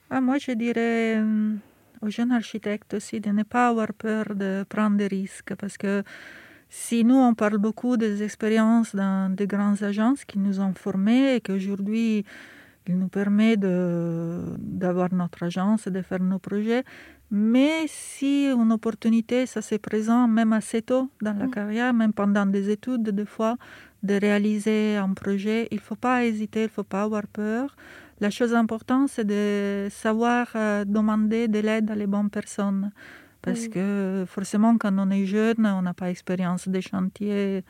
Ah, 0.09 0.19
moi, 0.19 0.38
je 0.38 0.51
dirais 0.51 1.15
euh, 1.17 1.53
aux 2.01 2.09
jeunes 2.09 2.34
architectes 2.34 2.93
aussi 2.95 3.21
de 3.21 3.30
ne 3.30 3.43
pas 3.43 3.69
avoir 3.69 3.93
peur 3.93 4.26
de 4.36 4.65
prendre 4.67 4.97
des 4.97 5.07
risques 5.07 5.53
parce 5.55 5.78
que 5.78 6.03
si 6.67 7.05
nous, 7.05 7.15
on 7.30 7.34
parle 7.36 7.57
beaucoup 7.57 7.95
des 7.95 8.21
expériences 8.21 8.93
dans 8.93 9.34
des 9.34 9.47
grandes 9.47 9.82
agences 9.82 10.26
qui 10.26 10.39
nous 10.39 10.59
ont 10.59 10.73
formés 10.73 11.36
et 11.36 11.39
qu'aujourd'hui, 11.41 12.26
ils 12.88 12.97
nous 12.99 13.07
permettent 13.07 13.61
de- 13.61 14.43
d'avoir 14.59 15.09
notre 15.13 15.43
agence, 15.43 15.88
de 15.88 16.01
faire 16.01 16.21
nos 16.21 16.39
projets, 16.49 16.84
mais 17.32 17.86
si 17.88 18.32
une 18.51 18.73
opportunité, 18.73 19.45
ça 19.53 19.61
se 19.61 19.76
présente 19.76 20.30
même 20.39 20.51
assez 20.61 20.82
tôt 20.82 21.09
dans 21.21 21.34
la 21.41 21.47
Mm. 21.47 21.51
carrière, 21.57 21.93
même 21.93 22.13
pendant 22.13 22.45
des 22.45 22.69
études, 22.69 23.09
des 23.21 23.26
fois, 23.36 23.55
de 24.03 24.15
réaliser 24.28 24.97
un 24.97 25.13
projet, 25.13 25.67
il 25.71 25.78
ne 25.78 25.82
faut 25.88 25.95
pas 26.07 26.26
hésiter, 26.26 26.61
il 26.67 26.71
ne 26.71 26.76
faut 26.78 26.84
pas 26.95 27.03
avoir 27.03 27.26
peur. 27.28 27.76
La 28.22 28.30
chose 28.30 28.53
importante, 28.53 29.09
c'est 29.09 29.26
de 29.26 29.88
savoir 29.91 30.47
euh, 30.55 30.86
demander 30.86 31.47
de 31.47 31.59
l'aide 31.59 31.91
à 31.91 31.95
les 31.95 32.07
bonnes 32.07 32.30
personnes. 32.30 32.91
Parce 33.41 33.68
que 33.68 34.26
forcément, 34.28 34.76
quand 34.78 34.97
on 34.97 35.11
est 35.11 35.26
jeune, 35.26 35.68
on 35.68 35.84
n'a 35.84 35.93
pas 35.93 36.09
expérience 36.09 36.68
des 36.68 36.82
chantiers 36.82 37.63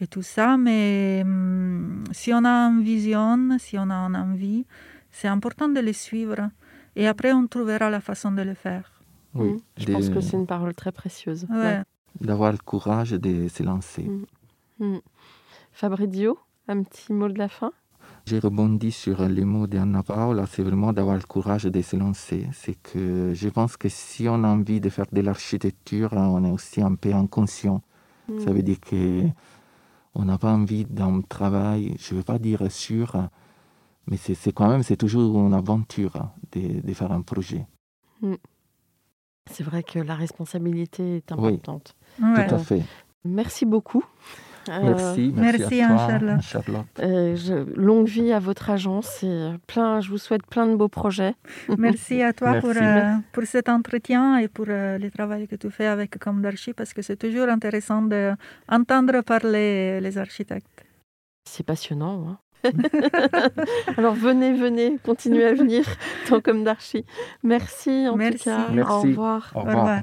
et 0.00 0.06
tout 0.06 0.22
ça. 0.22 0.56
Mais 0.56 1.22
hum, 1.24 2.04
si 2.12 2.32
on 2.32 2.44
a 2.44 2.68
une 2.68 2.82
vision, 2.82 3.58
si 3.58 3.76
on 3.78 3.90
a 3.90 3.94
une 3.94 4.14
envie, 4.14 4.64
c'est 5.10 5.26
important 5.26 5.68
de 5.68 5.80
les 5.80 5.92
suivre. 5.92 6.50
Et 6.94 7.08
après, 7.08 7.32
on 7.32 7.46
trouvera 7.48 7.90
la 7.90 8.00
façon 8.00 8.30
de 8.30 8.42
le 8.42 8.54
faire. 8.54 8.92
Oui, 9.34 9.50
Hmm. 9.50 9.58
Je 9.76 9.92
pense 9.92 10.08
que 10.08 10.20
c'est 10.20 10.36
une 10.36 10.46
parole 10.46 10.74
très 10.74 10.92
précieuse. 10.92 11.46
Ouais. 11.50 11.82
D'avoir 12.20 12.52
le 12.52 12.58
courage 12.58 13.10
de 13.10 13.48
se 13.48 13.62
lancer. 13.62 14.04
Mm. 14.04 14.24
Hmm. 14.80 15.00
Fabrizio, 15.72 16.38
un 16.66 16.82
petit 16.82 17.12
mot 17.12 17.28
de 17.28 17.38
la 17.38 17.48
fin? 17.48 17.72
J'ai 18.28 18.40
rebondi 18.40 18.92
sur 18.92 19.26
les 19.26 19.46
mots 19.46 19.66
d'Anna 19.66 20.02
Paola, 20.02 20.44
c'est 20.44 20.62
vraiment 20.62 20.92
d'avoir 20.92 21.16
le 21.16 21.22
courage 21.22 21.64
de 21.64 21.80
se 21.80 21.96
lancer. 21.96 22.46
C'est 22.52 22.74
que 22.74 23.32
je 23.32 23.48
pense 23.48 23.78
que 23.78 23.88
si 23.88 24.28
on 24.28 24.44
a 24.44 24.48
envie 24.48 24.80
de 24.82 24.90
faire 24.90 25.06
de 25.10 25.22
l'architecture, 25.22 26.10
on 26.12 26.44
est 26.44 26.50
aussi 26.50 26.82
un 26.82 26.94
peu 26.94 27.14
inconscient. 27.14 27.80
Hmm. 28.28 28.38
Ça 28.40 28.52
veut 28.52 28.62
dire 28.62 28.80
que 28.80 29.22
on 30.14 30.26
n'a 30.26 30.36
pas 30.36 30.52
envie 30.52 30.84
d'un 30.84 31.22
travail, 31.22 31.94
je 31.98 32.12
ne 32.12 32.18
veux 32.18 32.22
pas 32.22 32.38
dire 32.38 32.70
sûr, 32.70 33.16
mais 34.06 34.18
c'est 34.18 34.34
c'est 34.34 34.52
quand 34.52 34.68
même, 34.68 34.82
c'est 34.82 34.98
toujours 34.98 35.38
une 35.46 35.54
aventure 35.54 36.28
de, 36.52 36.82
de 36.86 36.92
faire 36.92 37.12
un 37.12 37.22
projet. 37.22 37.66
C'est 39.50 39.64
vrai 39.64 39.82
que 39.82 40.00
la 40.00 40.16
responsabilité 40.16 41.16
est 41.16 41.30
Oui. 41.32 41.54
importante. 41.54 41.94
Ouais. 42.20 42.46
Tout 42.46 42.56
à 42.56 42.58
fait. 42.58 42.82
Merci 43.24 43.64
beaucoup. 43.64 44.04
Euh, 44.68 44.80
Merci, 44.82 45.32
merci, 45.34 45.58
merci, 45.60 45.82
à 45.82 45.86
toi, 45.88 45.96
Anne-Charlotte. 45.96 46.42
Charlotte. 46.42 46.86
euh, 47.00 47.36
je- 47.36 47.74
longue 47.80 48.06
vie 48.06 48.32
à 48.32 48.38
votre 48.38 48.68
agence 48.70 49.22
et 49.22 49.50
plein, 49.66 50.00
je 50.00 50.10
vous 50.10 50.18
souhaite 50.18 50.46
plein 50.46 50.66
de 50.66 50.76
beaux 50.76 50.88
projets. 50.88 51.34
Merci 51.78 52.22
à 52.22 52.32
toi 52.32 52.54
pour, 52.60 52.70
euh, 52.76 53.14
pour 53.32 53.44
cet 53.44 53.68
entretien 53.68 54.36
et 54.38 54.48
pour 54.48 54.66
euh, 54.68 54.98
le 54.98 55.10
travail 55.10 55.46
que 55.48 55.56
tu 55.56 55.70
fais 55.70 55.86
avec 55.86 56.18
Comme 56.18 56.42
d'Archi 56.42 56.72
parce 56.74 56.92
que 56.92 57.02
c'est 57.02 57.16
toujours 57.16 57.48
intéressant 57.48 58.02
d'entendre 58.02 59.22
parler 59.22 60.00
les 60.00 60.18
architectes. 60.18 60.84
C'est 61.48 61.64
passionnant. 61.64 62.16
hein. 62.28 62.38
Alors 63.96 64.14
venez, 64.14 64.52
venez, 64.52 64.98
continuez 65.04 65.44
à 65.46 65.54
venir 65.54 65.84
dans 66.28 66.40
Comme 66.40 66.64
d'Archi. 66.64 67.04
Merci 67.42 68.06
en 68.08 68.16
Merci. 68.16 68.38
tout 68.38 68.44
cas. 68.44 68.66
Au 68.68 68.72
Merci. 68.74 69.06
revoir. 69.08 69.52
Au 69.54 69.60
Au 69.60 69.62
revoir. 69.62 70.02